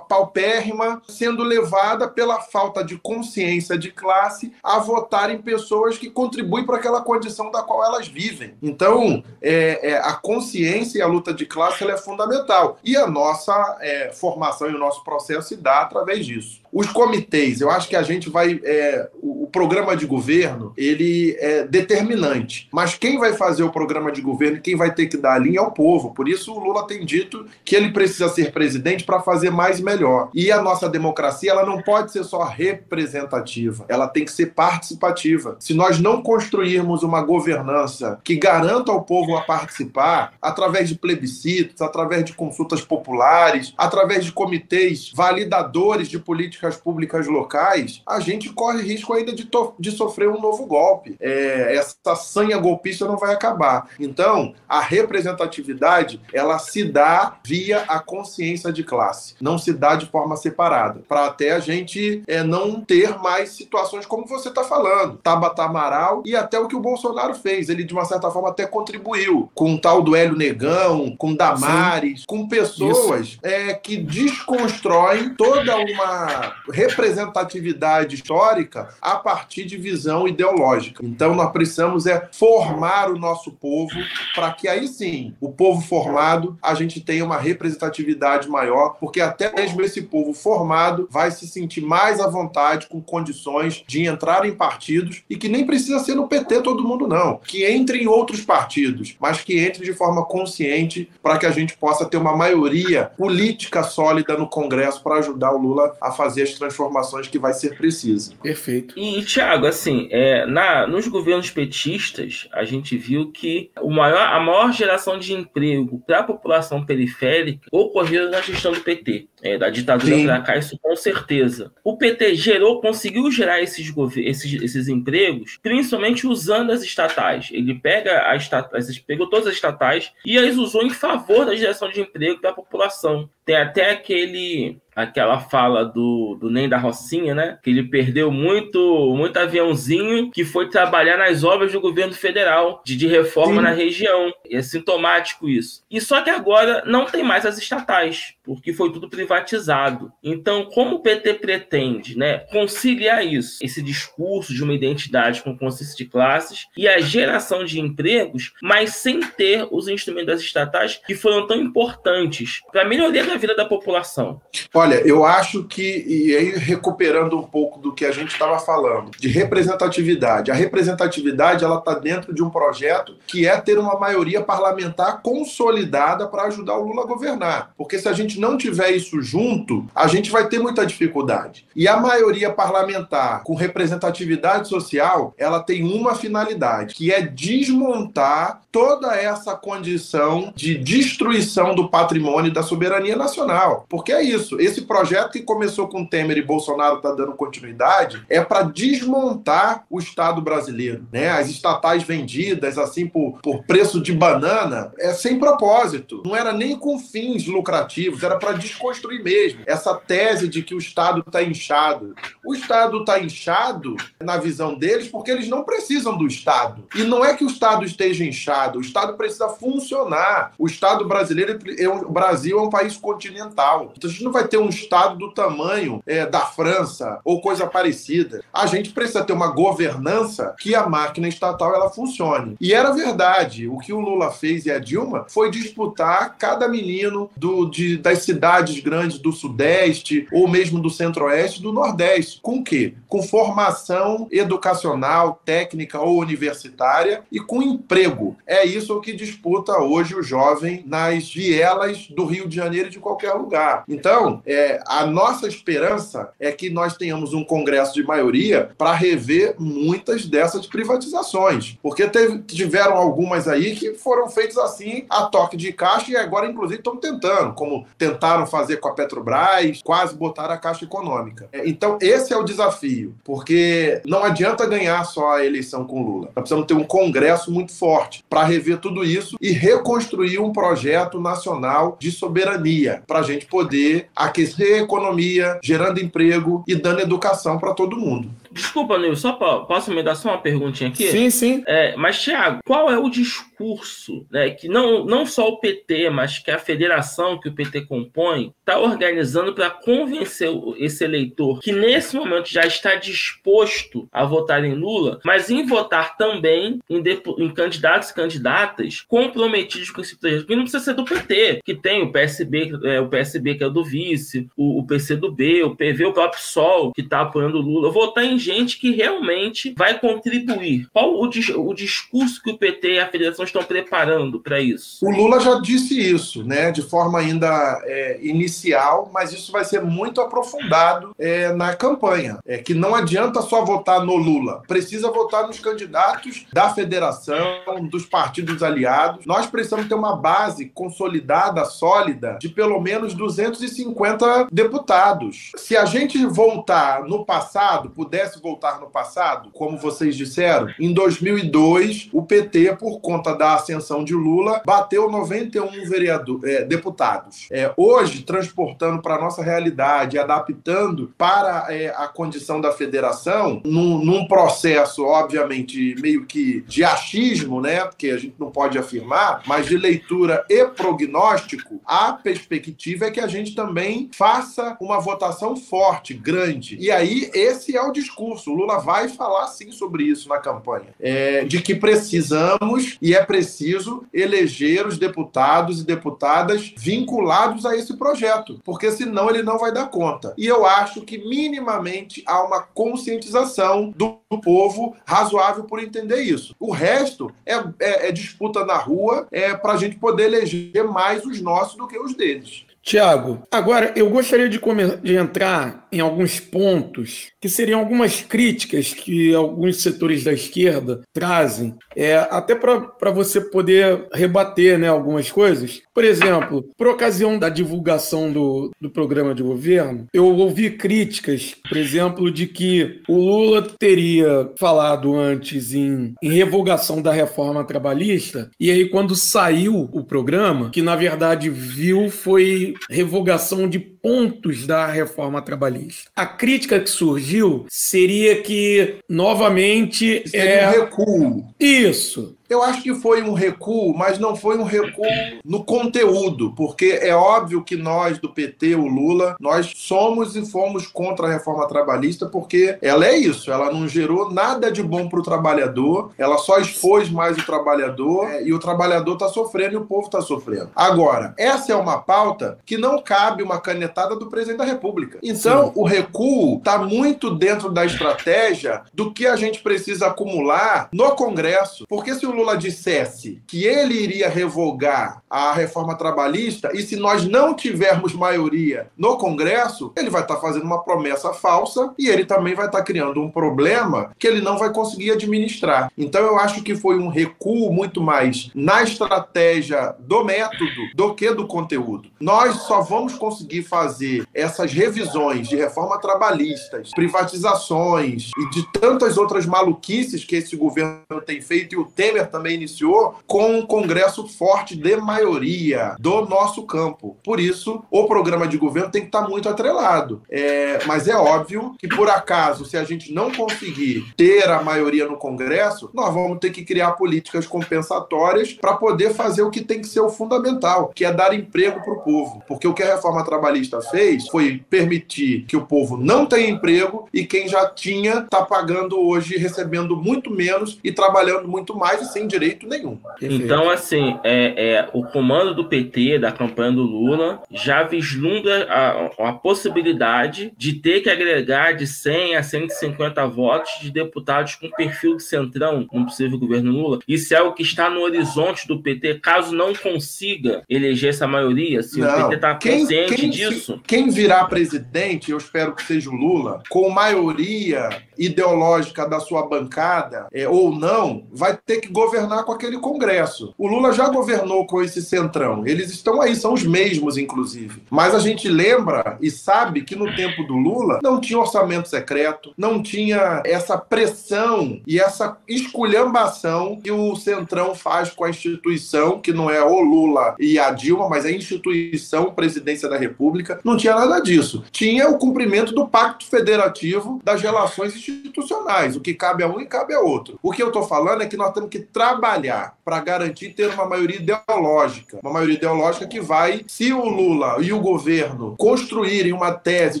paupérrima, 0.08 1.02
sendo 1.08 1.42
levada 1.42 2.08
pela 2.08 2.40
falta 2.40 2.84
de 2.84 2.96
consciência 2.98 3.78
de 3.78 3.90
classe 3.90 4.52
a 4.62 4.78
votar 4.78 5.30
em 5.30 5.38
pessoas 5.38 5.98
que 5.98 6.10
contribuem 6.10 6.64
para 6.64 6.76
aquela 6.76 7.00
condição 7.02 7.50
da 7.50 7.62
qual 7.62 7.84
elas 7.84 8.08
vivem. 8.08 8.54
Então, 8.62 9.22
é, 9.40 9.90
é, 9.90 9.98
a 9.98 10.14
consciência 10.14 10.98
e 10.98 11.02
a 11.02 11.06
luta 11.06 11.32
de 11.32 11.46
classe 11.46 11.84
é 11.84 11.96
fundamental. 11.96 12.78
E 12.82 12.96
a 12.96 13.06
nossa 13.06 13.78
é, 13.80 14.10
formação 14.12 14.70
e 14.70 14.74
o 14.74 14.78
nosso 14.78 15.04
processo 15.04 15.45
se 15.46 15.56
dá 15.56 15.80
através 15.80 16.26
disso. 16.26 16.62
Os 16.72 16.88
comitês, 16.88 17.60
eu 17.60 17.70
acho 17.70 17.88
que 17.88 17.96
a 17.96 18.02
gente 18.02 18.28
vai. 18.28 18.60
É, 18.64 19.08
o, 19.22 19.44
o, 19.44 19.46
programa 19.46 19.96
de 19.96 20.06
governo, 20.06 20.72
ele 20.76 21.36
é 21.38 21.64
determinante. 21.64 22.68
Mas 22.72 22.94
quem 22.94 23.18
vai 23.18 23.32
fazer 23.32 23.62
o 23.62 23.70
programa 23.70 24.12
de 24.12 24.20
governo, 24.20 24.60
quem 24.60 24.76
vai 24.76 24.92
ter 24.92 25.06
que 25.06 25.16
dar 25.16 25.34
a 25.34 25.38
linha 25.38 25.60
é 25.60 25.62
o 25.62 25.70
povo. 25.70 26.12
Por 26.12 26.28
isso 26.28 26.52
o 26.52 26.58
Lula 26.58 26.86
tem 26.86 27.04
dito 27.04 27.46
que 27.64 27.74
ele 27.74 27.92
precisa 27.92 28.28
ser 28.28 28.52
presidente 28.52 29.04
para 29.04 29.20
fazer 29.20 29.50
mais 29.50 29.78
e 29.78 29.82
melhor. 29.82 30.30
E 30.34 30.52
a 30.52 30.60
nossa 30.60 30.88
democracia, 30.88 31.52
ela 31.52 31.64
não 31.64 31.80
pode 31.80 32.12
ser 32.12 32.24
só 32.24 32.44
representativa, 32.44 33.86
ela 33.88 34.08
tem 34.08 34.24
que 34.24 34.32
ser 34.32 34.46
participativa. 34.46 35.56
Se 35.58 35.72
nós 35.72 35.98
não 35.98 36.22
construirmos 36.22 37.02
uma 37.02 37.22
governança 37.22 38.20
que 38.22 38.36
garanta 38.36 38.92
ao 38.92 39.02
povo 39.02 39.36
a 39.36 39.42
participar, 39.42 40.34
através 40.42 40.88
de 40.88 40.96
plebiscitos, 40.96 41.80
através 41.80 42.24
de 42.24 42.32
consultas 42.32 42.82
populares, 42.82 43.72
através 43.76 44.24
de 44.24 44.32
comitês 44.32 45.12
validadores 45.14 46.08
de 46.08 46.18
políticas 46.18 46.65
públicas 46.74 47.26
locais, 47.28 48.02
a 48.08 48.18
gente 48.18 48.50
corre 48.52 48.82
risco 48.82 49.12
ainda 49.12 49.32
de, 49.32 49.46
de 49.78 49.90
sofrer 49.92 50.28
um 50.28 50.40
novo 50.40 50.64
golpe. 50.64 51.16
É, 51.20 51.76
essa 51.76 52.16
sanha 52.16 52.56
golpista 52.56 53.06
não 53.06 53.18
vai 53.18 53.34
acabar. 53.34 53.90
Então, 54.00 54.54
a 54.66 54.80
representatividade, 54.80 56.20
ela 56.32 56.58
se 56.58 56.82
dá 56.82 57.36
via 57.44 57.82
a 57.82 58.00
consciência 58.00 58.72
de 58.72 58.82
classe, 58.82 59.34
não 59.40 59.58
se 59.58 59.72
dá 59.72 59.94
de 59.94 60.06
forma 60.06 60.36
separada, 60.36 61.02
para 61.06 61.26
até 61.26 61.52
a 61.52 61.60
gente 61.60 62.22
é, 62.26 62.42
não 62.42 62.80
ter 62.80 63.18
mais 63.18 63.50
situações 63.50 64.06
como 64.06 64.26
você 64.26 64.48
está 64.48 64.64
falando, 64.64 65.18
Tabata 65.18 65.62
Amaral 65.62 66.22
e 66.24 66.34
até 66.34 66.58
o 66.58 66.68
que 66.68 66.76
o 66.76 66.80
Bolsonaro 66.80 67.34
fez. 67.34 67.68
Ele, 67.68 67.84
de 67.84 67.92
uma 67.92 68.04
certa 68.04 68.30
forma, 68.30 68.48
até 68.48 68.66
contribuiu 68.66 69.50
com 69.54 69.74
o 69.74 69.80
tal 69.80 70.02
do 70.02 70.16
Hélio 70.16 70.36
Negão, 70.36 71.14
com 71.16 71.34
Damares, 71.34 72.20
Sim. 72.20 72.26
com 72.26 72.48
pessoas 72.48 73.38
é, 73.42 73.74
que 73.74 73.96
desconstroem 73.96 75.34
toda 75.34 75.76
uma 75.76 76.45
representatividade 76.70 78.14
histórica 78.16 78.88
a 79.00 79.16
partir 79.16 79.64
de 79.64 79.76
visão 79.76 80.26
ideológica. 80.26 81.04
Então, 81.04 81.34
nós 81.34 81.50
precisamos 81.52 82.06
é 82.06 82.28
formar 82.32 83.10
o 83.10 83.18
nosso 83.18 83.52
povo 83.52 83.92
para 84.34 84.52
que 84.52 84.68
aí 84.68 84.86
sim, 84.88 85.34
o 85.40 85.50
povo 85.50 85.80
formado, 85.80 86.58
a 86.62 86.74
gente 86.74 87.00
tenha 87.00 87.24
uma 87.24 87.38
representatividade 87.38 88.48
maior, 88.48 88.96
porque 89.00 89.20
até 89.20 89.52
mesmo 89.54 89.82
esse 89.82 90.02
povo 90.02 90.32
formado 90.32 91.08
vai 91.10 91.30
se 91.30 91.46
sentir 91.46 91.80
mais 91.80 92.20
à 92.20 92.28
vontade, 92.28 92.86
com 92.88 93.00
condições 93.00 93.84
de 93.86 94.04
entrar 94.04 94.44
em 94.44 94.54
partidos 94.54 95.22
e 95.28 95.36
que 95.36 95.48
nem 95.48 95.66
precisa 95.66 95.98
ser 96.00 96.14
no 96.14 96.28
PT 96.28 96.62
todo 96.62 96.86
mundo, 96.86 97.06
não. 97.06 97.38
Que 97.38 97.64
entre 97.64 98.02
em 98.02 98.06
outros 98.06 98.42
partidos, 98.42 99.16
mas 99.20 99.40
que 99.40 99.58
entre 99.58 99.84
de 99.84 99.92
forma 99.92 100.24
consciente 100.24 101.10
para 101.22 101.38
que 101.38 101.46
a 101.46 101.50
gente 101.50 101.76
possa 101.76 102.04
ter 102.04 102.16
uma 102.16 102.36
maioria 102.36 103.10
política 103.16 103.82
sólida 103.82 104.36
no 104.36 104.48
Congresso 104.48 105.02
para 105.02 105.16
ajudar 105.16 105.52
o 105.52 105.58
Lula 105.58 105.96
a 106.00 106.10
fazer 106.10 106.35
as 106.42 106.54
transformações 106.54 107.28
que 107.28 107.38
vai 107.38 107.52
ser 107.52 107.76
preciso. 107.76 108.36
Perfeito. 108.36 108.98
E, 108.98 109.22
Tiago, 109.22 109.66
assim, 109.66 110.08
é, 110.10 110.46
na, 110.46 110.86
nos 110.86 111.06
governos 111.08 111.50
petistas, 111.50 112.48
a 112.52 112.64
gente 112.64 112.96
viu 112.96 113.30
que 113.30 113.70
o 113.80 113.90
maior, 113.90 114.28
a 114.28 114.40
maior 114.40 114.72
geração 114.72 115.18
de 115.18 115.32
emprego 115.32 116.02
para 116.06 116.20
a 116.20 116.24
população 116.24 116.84
periférica 116.84 117.66
ocorreu 117.70 118.30
na 118.30 118.40
gestão 118.40 118.72
do 118.72 118.80
PT 118.80 119.28
é, 119.42 119.58
da 119.58 119.70
ditadura 119.70 120.24
para 120.24 120.40
cá, 120.40 120.56
isso 120.56 120.78
com 120.80 120.96
certeza. 120.96 121.72
O 121.84 121.96
PT 121.96 122.34
gerou, 122.34 122.80
conseguiu 122.80 123.30
gerar 123.30 123.60
esses, 123.60 123.92
esses, 124.16 124.62
esses 124.62 124.88
empregos, 124.88 125.58
principalmente 125.62 126.26
usando 126.26 126.70
as 126.70 126.82
estatais. 126.82 127.48
Ele 127.52 127.74
pega 127.74 128.28
a 128.28 128.36
estatais, 128.36 128.98
pegou 128.98 129.28
todas 129.28 129.46
as 129.46 129.54
estatais 129.54 130.12
e 130.24 130.38
as 130.38 130.56
usou 130.56 130.82
em 130.82 130.90
favor 130.90 131.44
da 131.46 131.54
geração 131.54 131.90
de 131.90 132.00
emprego 132.00 132.40
da 132.40 132.52
população. 132.52 133.28
Tem 133.44 133.56
até 133.56 133.90
aquele 133.90 134.78
aquela 134.96 135.38
fala 135.38 135.84
do, 135.84 136.38
do 136.40 136.48
Nem 136.48 136.66
da 136.66 136.78
Rocinha, 136.78 137.34
né? 137.34 137.58
Que 137.62 137.68
ele 137.68 137.82
perdeu 137.82 138.30
muito, 138.32 139.14
muito 139.14 139.36
aviãozinho 139.36 140.30
que 140.30 140.42
foi 140.42 140.70
trabalhar 140.70 141.18
nas 141.18 141.44
obras 141.44 141.70
do 141.70 141.80
governo 141.80 142.14
federal 142.14 142.82
de, 142.82 142.96
de 142.96 143.06
reforma 143.06 143.56
Sim. 143.56 143.62
na 143.62 143.70
região. 143.70 144.32
É 144.50 144.62
sintomático 144.62 145.46
isso. 145.48 145.84
E 145.90 146.00
só 146.00 146.22
que 146.22 146.30
agora 146.30 146.82
não 146.86 147.04
tem 147.04 147.22
mais 147.22 147.44
as 147.44 147.58
estatais, 147.58 148.34
porque 148.46 148.72
foi 148.72 148.92
tudo 148.92 149.10
privatizado. 149.10 150.12
Então, 150.22 150.66
como 150.66 150.96
o 150.96 151.02
PT 151.02 151.34
pretende 151.34 152.16
né, 152.16 152.38
conciliar 152.52 153.26
isso, 153.26 153.58
esse 153.60 153.82
discurso 153.82 154.54
de 154.54 154.62
uma 154.62 154.72
identidade 154.72 155.42
com 155.42 155.58
consciência 155.58 155.96
de 155.96 156.04
classes 156.04 156.66
e 156.76 156.86
a 156.86 157.00
geração 157.00 157.64
de 157.64 157.80
empregos, 157.80 158.52
mas 158.62 158.94
sem 158.94 159.20
ter 159.20 159.66
os 159.70 159.88
instrumentos 159.88 160.40
estatais 160.40 161.00
que 161.04 161.14
foram 161.14 161.46
tão 161.46 161.56
importantes 161.56 162.60
para 162.70 162.82
a 162.82 162.84
melhoria 162.84 163.24
da 163.24 163.36
vida 163.36 163.56
da 163.56 163.64
população? 163.64 164.40
Olha, 164.72 164.94
eu 165.06 165.24
acho 165.24 165.64
que, 165.64 166.04
e 166.06 166.36
aí 166.36 166.50
recuperando 166.56 167.38
um 167.38 167.42
pouco 167.42 167.80
do 167.80 167.92
que 167.92 168.04
a 168.04 168.12
gente 168.12 168.32
estava 168.32 168.58
falando, 168.58 169.10
de 169.18 169.28
representatividade. 169.28 170.50
A 170.50 170.54
representatividade 170.54 171.64
ela 171.64 171.78
está 171.78 171.94
dentro 171.94 172.32
de 172.32 172.42
um 172.42 172.50
projeto 172.50 173.16
que 173.26 173.46
é 173.46 173.60
ter 173.60 173.78
uma 173.78 173.98
maioria 173.98 174.42
parlamentar 174.42 175.22
consolidada 175.22 176.28
para 176.28 176.44
ajudar 176.44 176.76
o 176.76 176.84
Lula 176.84 177.02
a 177.02 177.06
governar. 177.06 177.72
Porque 177.76 177.98
se 177.98 178.08
a 178.08 178.12
gente 178.12 178.35
não 178.36 178.56
tiver 178.56 178.90
isso 178.90 179.20
junto, 179.20 179.86
a 179.94 180.06
gente 180.06 180.30
vai 180.30 180.48
ter 180.48 180.58
muita 180.58 180.86
dificuldade. 180.86 181.66
E 181.74 181.86
a 181.88 181.96
maioria 181.96 182.50
parlamentar 182.50 183.42
com 183.42 183.54
representatividade 183.54 184.68
social, 184.68 185.34
ela 185.36 185.60
tem 185.60 185.82
uma 185.82 186.14
finalidade, 186.14 186.94
que 186.94 187.12
é 187.12 187.20
desmontar 187.22 188.62
toda 188.76 189.16
essa 189.16 189.56
condição 189.56 190.52
de 190.54 190.76
destruição 190.76 191.74
do 191.74 191.88
patrimônio 191.88 192.50
e 192.50 192.52
da 192.52 192.62
soberania 192.62 193.16
nacional. 193.16 193.86
Porque 193.88 194.12
é 194.12 194.22
isso. 194.22 194.60
Esse 194.60 194.82
projeto 194.82 195.32
que 195.32 195.40
começou 195.40 195.88
com 195.88 196.04
Temer 196.04 196.36
e 196.36 196.42
Bolsonaro 196.42 196.96
está 196.96 197.12
dando 197.12 197.32
continuidade 197.32 198.22
é 198.28 198.42
para 198.42 198.62
desmontar 198.62 199.84
o 199.88 199.98
Estado 199.98 200.42
brasileiro. 200.42 201.06
Né? 201.10 201.30
As 201.30 201.48
estatais 201.48 202.02
vendidas 202.02 202.76
assim 202.76 203.06
por, 203.06 203.38
por 203.40 203.64
preço 203.64 203.98
de 203.98 204.12
banana 204.12 204.92
é 204.98 205.14
sem 205.14 205.38
propósito. 205.38 206.22
Não 206.26 206.36
era 206.36 206.52
nem 206.52 206.76
com 206.76 206.98
fins 206.98 207.46
lucrativos, 207.46 208.22
era 208.26 208.38
para 208.38 208.52
desconstruir 208.52 209.22
mesmo. 209.22 209.62
Essa 209.66 209.94
tese 209.94 210.48
de 210.48 210.62
que 210.62 210.74
o 210.74 210.78
Estado 210.78 211.22
está 211.26 211.42
inchado. 211.42 212.14
O 212.44 212.54
Estado 212.54 213.00
está 213.00 213.18
inchado, 213.18 213.96
na 214.20 214.36
visão 214.36 214.78
deles, 214.78 215.08
porque 215.08 215.30
eles 215.30 215.48
não 215.48 215.64
precisam 215.64 216.16
do 216.16 216.26
Estado. 216.26 216.84
E 216.94 217.02
não 217.02 217.24
é 217.24 217.34
que 217.34 217.44
o 217.44 217.48
Estado 217.48 217.84
esteja 217.84 218.24
inchado, 218.24 218.78
o 218.78 218.82
Estado 218.82 219.16
precisa 219.16 219.48
funcionar. 219.48 220.52
O 220.58 220.66
Estado 220.66 221.04
brasileiro, 221.06 221.58
é 221.78 221.88
o 221.88 222.10
Brasil 222.10 222.58
é 222.58 222.62
um 222.62 222.70
país 222.70 222.96
continental. 222.96 223.92
Então 223.96 224.08
a 224.08 224.12
gente 224.12 224.24
não 224.24 224.32
vai 224.32 224.46
ter 224.46 224.58
um 224.58 224.68
Estado 224.68 225.16
do 225.16 225.32
tamanho 225.32 226.02
é, 226.06 226.26
da 226.26 226.40
França 226.40 227.20
ou 227.24 227.40
coisa 227.40 227.66
parecida. 227.66 228.42
A 228.52 228.66
gente 228.66 228.90
precisa 228.90 229.24
ter 229.24 229.32
uma 229.32 229.48
governança 229.48 230.54
que 230.58 230.74
a 230.74 230.86
máquina 230.88 231.28
estatal 231.28 231.74
ela 231.74 231.90
funcione. 231.90 232.56
E 232.60 232.72
era 232.72 232.92
verdade. 232.92 233.68
O 233.68 233.78
que 233.78 233.92
o 233.92 234.00
Lula 234.00 234.30
fez 234.30 234.66
e 234.66 234.70
a 234.70 234.78
Dilma 234.78 235.26
foi 235.28 235.50
disputar 235.50 236.36
cada 236.38 236.68
menino 236.68 237.30
do, 237.36 237.68
de, 237.68 237.96
das 238.16 238.24
cidades 238.24 238.80
grandes 238.80 239.18
do 239.18 239.30
Sudeste 239.30 240.26
ou 240.32 240.48
mesmo 240.48 240.80
do 240.80 240.88
Centro-Oeste 240.88 241.62
do 241.62 241.72
Nordeste. 241.72 242.40
Com 242.40 242.64
quê? 242.64 242.94
Com 243.08 243.22
formação 243.22 244.26
educacional, 244.30 245.40
técnica 245.44 246.00
ou 246.00 246.18
universitária 246.18 247.22
e 247.30 247.38
com 247.38 247.62
emprego. 247.62 248.36
É 248.46 248.64
isso 248.64 249.00
que 249.00 249.12
disputa 249.12 249.78
hoje 249.80 250.14
o 250.14 250.22
jovem 250.22 250.82
nas 250.86 251.32
vielas 251.32 252.08
do 252.08 252.24
Rio 252.24 252.48
de 252.48 252.56
Janeiro 252.56 252.88
e 252.88 252.92
de 252.92 252.98
qualquer 252.98 253.32
lugar. 253.34 253.84
Então, 253.88 254.42
é, 254.46 254.80
a 254.86 255.04
nossa 255.04 255.46
esperança 255.46 256.30
é 256.40 256.50
que 256.50 256.70
nós 256.70 256.96
tenhamos 256.96 257.34
um 257.34 257.44
Congresso 257.44 257.94
de 257.94 258.02
maioria 258.02 258.70
para 258.78 258.92
rever 258.92 259.56
muitas 259.58 260.26
dessas 260.26 260.66
privatizações. 260.66 261.78
Porque 261.82 262.08
teve, 262.08 262.38
tiveram 262.38 262.96
algumas 262.96 263.46
aí 263.46 263.74
que 263.74 263.94
foram 263.94 264.28
feitas 264.28 264.56
assim 264.56 265.04
a 265.10 265.24
toque 265.24 265.56
de 265.56 265.72
caixa 265.72 266.10
e 266.10 266.16
agora, 266.16 266.46
inclusive, 266.46 266.78
estão 266.78 266.96
tentando, 266.96 267.54
como 267.54 267.86
tentaram 268.06 268.46
fazer 268.46 268.76
com 268.76 268.88
a 268.88 268.92
Petrobras, 268.92 269.80
quase 269.82 270.14
botar 270.14 270.46
a 270.46 270.56
Caixa 270.56 270.84
Econômica. 270.84 271.48
É, 271.52 271.68
então, 271.68 271.98
esse 272.00 272.32
é 272.32 272.36
o 272.36 272.44
desafio, 272.44 273.14
porque 273.24 274.00
não 274.06 274.24
adianta 274.24 274.66
ganhar 274.66 275.04
só 275.04 275.36
a 275.36 275.44
eleição 275.44 275.84
com 275.84 276.02
Lula. 276.02 276.26
Nós 276.26 276.34
precisamos 276.34 276.66
ter 276.66 276.74
um 276.74 276.84
Congresso 276.84 277.50
muito 277.50 277.72
forte 277.72 278.24
para 278.28 278.44
rever 278.44 278.78
tudo 278.78 279.04
isso 279.04 279.36
e 279.40 279.50
reconstruir 279.50 280.38
um 280.38 280.52
projeto 280.52 281.20
nacional 281.20 281.96
de 281.98 282.10
soberania 282.10 283.02
para 283.06 283.20
a 283.20 283.22
gente 283.22 283.46
poder 283.46 284.08
aquecer 284.14 284.80
a 284.80 284.82
economia, 284.82 285.58
gerando 285.62 286.00
emprego 286.00 286.64
e 286.66 286.74
dando 286.74 287.00
educação 287.00 287.58
para 287.58 287.74
todo 287.74 287.96
mundo. 287.96 288.30
Desculpa, 288.56 288.98
Nil, 288.98 289.14
só 289.14 289.32
posso 289.32 289.92
me 289.92 290.02
dar 290.02 290.14
só 290.14 290.30
uma 290.30 290.38
perguntinha 290.38 290.88
aqui? 290.88 291.08
Sim, 291.08 291.28
sim. 291.28 291.62
É, 291.66 291.94
mas, 291.96 292.22
Thiago, 292.22 292.60
qual 292.64 292.90
é 292.90 292.98
o 292.98 293.10
discurso 293.10 294.26
né, 294.30 294.50
que 294.50 294.66
não, 294.66 295.04
não 295.04 295.26
só 295.26 295.48
o 295.48 295.58
PT, 295.58 296.08
mas 296.08 296.38
que 296.38 296.50
a 296.50 296.58
federação 296.58 297.38
que 297.38 297.48
o 297.48 297.54
PT 297.54 297.82
compõe 297.82 298.52
está 298.60 298.78
organizando 298.78 299.54
para 299.54 299.68
convencer 299.68 300.48
esse 300.78 301.04
eleitor 301.04 301.60
que 301.60 301.72
nesse 301.72 302.16
momento 302.16 302.48
já 302.48 302.62
está 302.62 302.94
disposto 302.94 304.08
a 304.10 304.24
votar 304.24 304.64
em 304.64 304.74
Lula, 304.74 305.20
mas 305.24 305.50
em 305.50 305.66
votar 305.66 306.16
também 306.16 306.80
em, 306.88 307.02
em 307.38 307.52
candidatos 307.52 308.10
e 308.10 308.14
candidatas 308.14 309.02
comprometidos 309.02 309.90
com 309.90 310.00
esse 310.00 310.18
projeto. 310.18 310.40
Porque 310.40 310.56
não 310.56 310.62
precisa 310.62 310.82
ser 310.82 310.94
do 310.94 311.04
PT, 311.04 311.60
que 311.64 311.74
tem 311.74 312.02
o 312.02 312.10
PSB, 312.10 312.72
é, 312.84 313.00
o 313.00 313.08
PSB 313.08 313.56
que 313.56 313.64
é 313.64 313.70
do 313.70 313.84
vice, 313.84 314.48
o, 314.56 314.80
o 314.80 314.86
PCdoB, 314.86 315.64
o 315.64 315.76
PV, 315.76 316.06
o 316.06 316.12
próprio 316.12 316.40
PSOL, 316.40 316.92
que 316.92 317.02
está 317.02 317.20
apoiando 317.20 317.58
o 317.58 317.62
Lula. 317.62 317.90
Votar 317.90 318.24
em 318.24 318.38
gente 318.46 318.78
que 318.78 318.92
realmente 318.92 319.74
vai 319.76 319.98
contribuir. 319.98 320.88
Qual 320.92 321.14
o, 321.14 321.24
o 321.24 321.74
discurso 321.74 322.40
que 322.42 322.50
o 322.50 322.58
PT 322.58 322.94
e 322.94 323.00
a 323.00 323.08
federação 323.08 323.44
estão 323.44 323.62
preparando 323.64 324.40
para 324.40 324.60
isso? 324.60 325.04
O 325.04 325.10
Lula 325.10 325.40
já 325.40 325.58
disse 325.60 325.98
isso, 325.98 326.44
né, 326.44 326.70
de 326.70 326.82
forma 326.82 327.18
ainda 327.18 327.82
é, 327.84 328.18
inicial, 328.22 329.10
mas 329.12 329.32
isso 329.32 329.50
vai 329.50 329.64
ser 329.64 329.82
muito 329.82 330.20
aprofundado 330.20 331.12
é, 331.18 331.52
na 331.52 331.74
campanha. 331.74 332.38
É 332.46 332.58
que 332.58 332.74
não 332.74 332.94
adianta 332.94 333.42
só 333.42 333.64
votar 333.64 334.04
no 334.04 334.16
Lula, 334.16 334.62
precisa 334.68 335.10
votar 335.10 335.46
nos 335.46 335.58
candidatos 335.58 336.46
da 336.52 336.70
federação, 336.70 337.44
dos 337.90 338.06
partidos 338.06 338.62
aliados. 338.62 339.26
Nós 339.26 339.46
precisamos 339.46 339.88
ter 339.88 339.94
uma 339.94 340.16
base 340.16 340.66
consolidada, 340.66 341.64
sólida, 341.64 342.38
de 342.40 342.48
pelo 342.48 342.80
menos 342.80 343.14
250 343.14 344.48
deputados. 344.52 345.50
Se 345.56 345.76
a 345.76 345.84
gente 345.84 346.24
voltar 346.26 347.02
no 347.04 347.24
passado, 347.24 347.90
pudesse 348.26 348.40
voltar 348.40 348.80
no 348.80 348.88
passado, 348.88 349.50
como 349.52 349.78
vocês 349.78 350.16
disseram, 350.16 350.68
em 350.78 350.92
2002, 350.92 352.08
o 352.12 352.22
PT, 352.22 352.76
por 352.76 353.00
conta 353.00 353.34
da 353.34 353.54
ascensão 353.54 354.02
de 354.02 354.14
Lula, 354.14 354.62
bateu 354.66 355.10
91 355.10 355.88
vereador, 355.88 356.40
é, 356.44 356.64
deputados. 356.64 357.46
É, 357.50 357.72
hoje, 357.76 358.22
transportando 358.22 359.00
para 359.00 359.14
a 359.14 359.20
nossa 359.20 359.42
realidade, 359.42 360.18
adaptando 360.18 361.12
para 361.16 361.66
é, 361.70 361.88
a 361.96 362.08
condição 362.08 362.60
da 362.60 362.72
federação, 362.72 363.60
num, 363.64 364.04
num, 364.04 364.26
processo, 364.26 365.04
obviamente, 365.04 365.94
meio 366.00 366.26
que 366.26 366.62
de 366.62 366.82
achismo, 366.82 367.60
né? 367.60 367.84
Porque 367.84 368.08
a 368.08 368.18
gente 368.18 368.34
não 368.38 368.50
pode 368.50 368.76
afirmar, 368.76 369.42
mas 369.46 369.66
de 369.66 369.76
leitura 369.76 370.44
e 370.48 370.64
prognóstico, 370.66 371.80
a 371.84 372.12
perspectiva 372.12 373.06
é 373.06 373.10
que 373.10 373.20
a 373.20 373.28
gente 373.28 373.54
também 373.54 374.10
faça 374.12 374.76
uma 374.80 374.98
votação 374.98 375.56
forte, 375.56 376.12
grande. 376.12 376.76
E 376.80 376.90
aí, 376.90 377.30
esse 377.32 377.76
é 377.76 377.82
o 377.82 377.92
discurso. 377.92 378.15
O 378.18 378.54
Lula 378.54 378.78
vai 378.78 379.08
falar 379.08 379.46
sim 379.48 379.70
sobre 379.70 380.04
isso 380.04 380.28
na 380.28 380.38
campanha. 380.38 380.94
É, 381.00 381.44
de 381.44 381.60
que 381.60 381.74
precisamos 381.74 382.96
e 383.00 383.14
é 383.14 383.24
preciso 383.24 384.04
eleger 384.12 384.86
os 384.86 384.98
deputados 384.98 385.80
e 385.80 385.84
deputadas 385.84 386.74
vinculados 386.76 387.64
a 387.66 387.76
esse 387.76 387.96
projeto, 387.96 388.60
porque 388.64 388.90
senão 388.90 389.28
ele 389.28 389.42
não 389.42 389.58
vai 389.58 389.72
dar 389.72 389.88
conta. 389.88 390.34
E 390.36 390.46
eu 390.46 390.66
acho 390.66 391.02
que 391.02 391.18
minimamente 391.18 392.22
há 392.26 392.42
uma 392.42 392.60
conscientização 392.60 393.92
do 393.96 394.18
povo 394.42 394.96
razoável 395.04 395.64
por 395.64 395.82
entender 395.82 396.22
isso. 396.22 396.54
O 396.58 396.70
resto 396.70 397.30
é, 397.44 397.54
é, 397.78 398.08
é 398.08 398.12
disputa 398.12 398.64
na 398.64 398.76
rua 398.76 399.26
é, 399.30 399.54
para 399.54 399.72
a 399.72 399.76
gente 399.76 399.96
poder 399.96 400.24
eleger 400.24 400.84
mais 400.84 401.24
os 401.24 401.40
nossos 401.40 401.76
do 401.76 401.86
que 401.86 401.98
os 401.98 402.14
deles. 402.14 402.65
Tiago, 402.86 403.42
agora 403.50 403.92
eu 403.96 404.08
gostaria 404.08 404.48
de, 404.48 404.60
de, 405.02 405.16
entrar 405.16 405.88
em 405.90 405.98
alguns 405.98 406.38
pontos 406.38 407.32
que 407.40 407.48
seriam 407.48 407.80
algumas 407.80 408.20
críticas 408.20 408.94
que 408.94 409.34
alguns 409.34 409.82
setores 409.82 410.22
da 410.22 410.32
esquerda 410.32 411.00
trazem, 411.12 411.74
é, 411.96 412.14
até 412.30 412.54
para 412.54 413.10
você 413.10 413.40
poder 413.40 414.06
rebater 414.12 414.78
né, 414.78 414.86
algumas 414.86 415.32
coisas. 415.32 415.82
Por 415.92 416.04
exemplo, 416.04 416.70
por 416.76 416.86
ocasião 416.86 417.36
da 417.36 417.48
divulgação 417.48 418.30
do, 418.30 418.70
do 418.80 418.88
programa 418.88 419.34
de 419.34 419.42
governo, 419.42 420.06
eu 420.12 420.24
ouvi 420.24 420.70
críticas, 420.70 421.56
por 421.68 421.76
exemplo, 421.76 422.30
de 422.30 422.46
que 422.46 423.00
o 423.08 423.16
Lula 423.16 423.62
teria 423.80 424.52
falado 424.60 425.16
antes 425.16 425.74
em, 425.74 426.14
em 426.22 426.30
revogação 426.30 427.02
da 427.02 427.10
reforma 427.10 427.64
trabalhista, 427.64 428.48
e 428.60 428.70
aí 428.70 428.88
quando 428.88 429.16
saiu 429.16 429.88
o 429.92 430.04
programa, 430.04 430.70
que 430.70 430.82
na 430.82 430.94
verdade 430.94 431.50
viu 431.50 432.08
foi 432.10 432.75
revogação 432.90 433.68
de 433.68 433.78
pontos 434.06 434.68
da 434.68 434.86
reforma 434.86 435.42
trabalhista. 435.42 436.08
A 436.14 436.24
crítica 436.24 436.78
que 436.78 436.88
surgiu 436.88 437.66
seria 437.68 438.40
que, 438.40 439.00
novamente. 439.08 440.22
Seria 440.28 440.48
é... 440.48 440.68
um 440.68 440.70
recuo. 440.70 441.44
Isso. 441.58 442.36
Eu 442.48 442.62
acho 442.62 442.82
que 442.82 442.94
foi 442.94 443.22
um 443.22 443.32
recuo, 443.32 443.96
mas 443.96 444.18
não 444.18 444.36
foi 444.36 444.56
um 444.56 444.62
recuo 444.62 445.04
no 445.44 445.64
conteúdo, 445.64 446.52
porque 446.54 446.98
é 447.02 447.14
óbvio 447.14 447.64
que 447.64 447.76
nós 447.76 448.18
do 448.18 448.32
PT, 448.32 448.76
o 448.76 448.86
Lula, 448.86 449.36
nós 449.40 449.72
somos 449.74 450.36
e 450.36 450.46
fomos 450.46 450.86
contra 450.86 451.26
a 451.26 451.30
reforma 451.30 451.66
trabalhista, 451.66 452.26
porque 452.26 452.78
ela 452.80 453.04
é 453.04 453.16
isso, 453.16 453.50
ela 453.50 453.72
não 453.72 453.88
gerou 453.88 454.30
nada 454.30 454.70
de 454.70 454.82
bom 454.82 455.08
para 455.08 455.18
o 455.18 455.24
trabalhador, 455.24 456.12
ela 456.16 456.38
só 456.38 456.58
expôs 456.58 457.10
mais 457.10 457.36
o 457.36 457.44
trabalhador 457.44 458.28
é, 458.28 458.44
e 458.44 458.52
o 458.52 458.60
trabalhador 458.60 459.14
está 459.14 459.28
sofrendo 459.28 459.74
e 459.74 459.78
o 459.78 459.86
povo 459.86 460.06
está 460.06 460.20
sofrendo. 460.20 460.70
Agora, 460.74 461.34
essa 461.36 461.72
é 461.72 461.76
uma 461.76 461.98
pauta 461.98 462.58
que 462.64 462.78
não 462.78 463.02
cabe 463.02 463.42
uma 463.42 463.60
do 464.04 464.26
presidente 464.26 464.58
da 464.58 464.64
República. 464.64 465.18
Então, 465.22 465.66
Sim. 465.66 465.72
o 465.74 465.84
recuo 465.84 466.58
está 466.58 466.78
muito 466.78 467.30
dentro 467.34 467.70
da 467.70 467.84
estratégia 467.86 468.82
do 468.92 469.12
que 469.12 469.26
a 469.26 469.36
gente 469.36 469.60
precisa 469.60 470.08
acumular 470.08 470.88
no 470.92 471.16
Congresso, 471.16 471.86
porque 471.88 472.14
se 472.14 472.26
o 472.26 472.30
Lula 472.30 472.58
dissesse 472.58 473.40
que 473.46 473.64
ele 473.64 473.94
iria 473.94 474.28
revogar 474.28 475.22
a 475.30 475.52
reforma 475.52 475.96
trabalhista 475.96 476.70
e 476.74 476.82
se 476.82 476.96
nós 476.96 477.24
não 477.26 477.54
tivermos 477.54 478.12
maioria 478.12 478.88
no 478.96 479.16
Congresso, 479.16 479.92
ele 479.96 480.10
vai 480.10 480.22
estar 480.22 480.34
tá 480.34 480.40
fazendo 480.40 480.64
uma 480.64 480.82
promessa 480.82 481.32
falsa 481.32 481.94
e 481.98 482.08
ele 482.08 482.24
também 482.24 482.54
vai 482.54 482.66
estar 482.66 482.78
tá 482.78 482.84
criando 482.84 483.22
um 483.22 483.30
problema 483.30 484.10
que 484.18 484.26
ele 484.26 484.40
não 484.40 484.58
vai 484.58 484.72
conseguir 484.72 485.12
administrar. 485.12 485.90
Então 485.96 486.20
eu 486.22 486.38
acho 486.38 486.62
que 486.62 486.74
foi 486.74 486.98
um 486.98 487.08
recuo 487.08 487.72
muito 487.72 488.02
mais 488.02 488.50
na 488.54 488.82
estratégia 488.82 489.94
do 489.98 490.24
método 490.24 490.66
do 490.94 491.14
que 491.14 491.32
do 491.32 491.46
conteúdo. 491.46 492.10
Nós 492.20 492.56
só 492.62 492.82
vamos 492.82 493.14
conseguir 493.14 493.62
fazer 493.62 493.85
essas 494.34 494.72
revisões 494.72 495.48
de 495.48 495.56
reforma 495.56 495.98
trabalhistas, 495.98 496.90
privatizações 496.90 498.30
e 498.36 498.50
de 498.50 498.72
tantas 498.72 499.16
outras 499.16 499.46
maluquices 499.46 500.24
que 500.24 500.36
esse 500.36 500.56
governo 500.56 501.20
tem 501.24 501.40
feito 501.40 501.74
e 501.74 501.78
o 501.78 501.84
Temer 501.84 502.28
também 502.28 502.54
iniciou 502.54 503.16
com 503.26 503.58
um 503.58 503.66
Congresso 503.66 504.26
forte 504.26 504.76
de 504.76 504.96
maioria 504.96 505.96
do 505.98 506.26
nosso 506.26 506.64
campo. 506.64 507.16
Por 507.24 507.40
isso, 507.40 507.82
o 507.90 508.06
programa 508.06 508.46
de 508.46 508.56
governo 508.56 508.90
tem 508.90 509.02
que 509.02 509.08
estar 509.08 509.28
muito 509.28 509.48
atrelado. 509.48 510.22
É, 510.30 510.78
mas 510.86 511.08
é 511.08 511.16
óbvio 511.16 511.74
que, 511.78 511.88
por 511.88 512.08
acaso, 512.08 512.64
se 512.64 512.76
a 512.76 512.84
gente 512.84 513.12
não 513.12 513.30
conseguir 513.32 514.12
ter 514.16 514.48
a 514.48 514.62
maioria 514.62 515.06
no 515.06 515.16
Congresso, 515.16 515.90
nós 515.92 516.12
vamos 516.12 516.38
ter 516.38 516.50
que 516.50 516.64
criar 516.64 516.92
políticas 516.92 517.46
compensatórias 517.46 518.52
para 518.52 518.74
poder 518.74 519.14
fazer 519.14 519.42
o 519.42 519.50
que 519.50 519.60
tem 519.60 519.80
que 519.80 519.88
ser 519.88 520.00
o 520.00 520.08
fundamental, 520.08 520.92
que 520.94 521.04
é 521.04 521.12
dar 521.12 521.34
emprego 521.34 521.82
para 521.82 521.92
o 521.92 522.02
povo. 522.02 522.42
Porque 522.46 522.68
o 522.68 522.74
que 522.74 522.82
a 522.82 522.94
reforma 522.94 523.24
trabalhista 523.24 523.65
fez 523.90 524.28
foi 524.28 524.62
permitir 524.68 525.44
que 525.46 525.56
o 525.56 525.66
povo 525.66 525.96
não 525.96 526.26
tenha 526.26 526.48
emprego 526.48 527.08
e 527.12 527.24
quem 527.24 527.48
já 527.48 527.68
tinha 527.68 528.20
está 528.20 528.42
pagando 528.42 528.98
hoje, 528.98 529.36
recebendo 529.36 529.96
muito 529.96 530.30
menos 530.30 530.78
e 530.82 530.92
trabalhando 530.92 531.48
muito 531.48 531.76
mais 531.76 532.12
sem 532.12 532.26
direito 532.26 532.66
nenhum. 532.66 532.98
Então, 533.20 533.70
assim, 533.70 534.18
é, 534.22 534.54
é, 534.56 534.88
o 534.92 535.04
comando 535.04 535.54
do 535.54 535.68
PT, 535.68 536.18
da 536.18 536.32
campanha 536.32 536.72
do 536.72 536.82
Lula, 536.82 537.42
já 537.50 537.82
vislumbra 537.82 538.66
a, 538.70 539.28
a 539.28 539.32
possibilidade 539.32 540.52
de 540.56 540.74
ter 540.74 541.00
que 541.00 541.10
agregar 541.10 541.72
de 541.72 541.86
100 541.86 542.36
a 542.36 542.42
150 542.42 543.26
votos 543.26 543.70
de 543.80 543.90
deputados 543.90 544.54
com 544.54 544.70
perfil 544.70 545.16
de 545.16 545.22
centrão 545.22 545.86
no 545.92 546.04
possível 546.04 546.38
governo 546.38 546.72
Lula. 546.72 546.98
Isso 547.06 547.34
é 547.34 547.40
o 547.40 547.52
que 547.52 547.62
está 547.62 547.90
no 547.90 548.00
horizonte 548.00 548.66
do 548.66 548.80
PT, 548.80 549.20
caso 549.20 549.54
não 549.54 549.74
consiga 549.74 550.62
eleger 550.68 551.10
essa 551.10 551.26
maioria, 551.26 551.82
se 551.82 552.00
não. 552.00 552.08
o 552.08 552.22
PT 552.22 552.34
está 552.34 552.54
consciente 552.54 553.14
quem, 553.14 553.30
disso. 553.30 553.50
Quem 553.86 554.10
virá 554.10 554.44
presidente, 554.44 555.30
eu 555.30 555.38
espero 555.38 555.74
que 555.74 555.84
seja 555.84 556.10
o 556.10 556.14
Lula, 556.14 556.62
com 556.68 556.88
maioria 556.90 557.88
ideológica 558.18 559.06
da 559.08 559.20
sua 559.20 559.46
bancada, 559.46 560.26
é, 560.32 560.48
ou 560.48 560.74
não, 560.74 561.24
vai 561.32 561.56
ter 561.56 561.80
que 561.80 561.88
governar 561.88 562.44
com 562.44 562.52
aquele 562.52 562.78
Congresso. 562.78 563.54
O 563.58 563.66
Lula 563.66 563.92
já 563.92 564.08
governou 564.08 564.66
com 564.66 564.82
esse 564.82 565.02
centrão. 565.02 565.66
Eles 565.66 565.90
estão 565.90 566.20
aí, 566.20 566.34
são 566.34 566.54
os 566.54 566.64
mesmos, 566.64 567.16
inclusive. 567.16 567.82
Mas 567.90 568.14
a 568.14 568.18
gente 568.18 568.48
lembra 568.48 569.18
e 569.20 569.30
sabe 569.30 569.82
que 569.82 569.94
no 569.94 570.14
tempo 570.14 570.44
do 570.44 570.54
Lula 570.54 571.00
não 571.02 571.20
tinha 571.20 571.38
orçamento 571.38 571.88
secreto, 571.88 572.52
não 572.56 572.82
tinha 572.82 573.42
essa 573.44 573.76
pressão 573.76 574.80
e 574.86 574.98
essa 574.98 575.36
esculhambação 575.46 576.80
que 576.82 576.90
o 576.90 577.14
centrão 577.16 577.74
faz 577.74 578.10
com 578.10 578.24
a 578.24 578.30
instituição, 578.30 579.20
que 579.20 579.32
não 579.32 579.50
é 579.50 579.62
o 579.62 579.80
Lula 579.80 580.34
e 580.38 580.58
a 580.58 580.70
Dilma, 580.70 581.08
mas 581.08 581.24
é 581.24 581.28
a 581.28 581.32
instituição 581.32 582.32
Presidência 582.34 582.88
da 582.88 582.96
República 582.96 583.45
Não 583.64 583.76
tinha 583.76 583.94
nada 583.94 584.20
disso. 584.20 584.64
Tinha 584.70 585.08
o 585.08 585.18
cumprimento 585.18 585.72
do 585.72 585.86
Pacto 585.86 586.26
Federativo 586.26 587.20
das 587.24 587.42
relações 587.42 587.94
institucionais, 587.94 588.96
o 588.96 589.00
que 589.00 589.14
cabe 589.14 589.42
a 589.42 589.48
um 589.48 589.60
e 589.60 589.66
cabe 589.66 589.94
a 589.94 590.00
outro. 590.00 590.38
O 590.42 590.52
que 590.52 590.62
eu 590.62 590.68
estou 590.68 590.82
falando 590.82 591.22
é 591.22 591.26
que 591.26 591.36
nós 591.36 591.52
temos 591.52 591.70
que 591.70 591.78
trabalhar 591.78 592.76
para 592.84 593.00
garantir 593.00 593.50
ter 593.50 593.68
uma 593.68 593.86
maioria 593.86 594.16
ideológica, 594.16 595.18
uma 595.22 595.32
maioria 595.32 595.56
ideológica 595.56 596.06
que 596.06 596.20
vai, 596.20 596.64
se 596.68 596.92
o 596.92 597.04
Lula 597.04 597.56
e 597.60 597.72
o 597.72 597.80
governo 597.80 598.54
construírem 598.58 599.32
uma 599.32 599.52
tese 599.52 600.00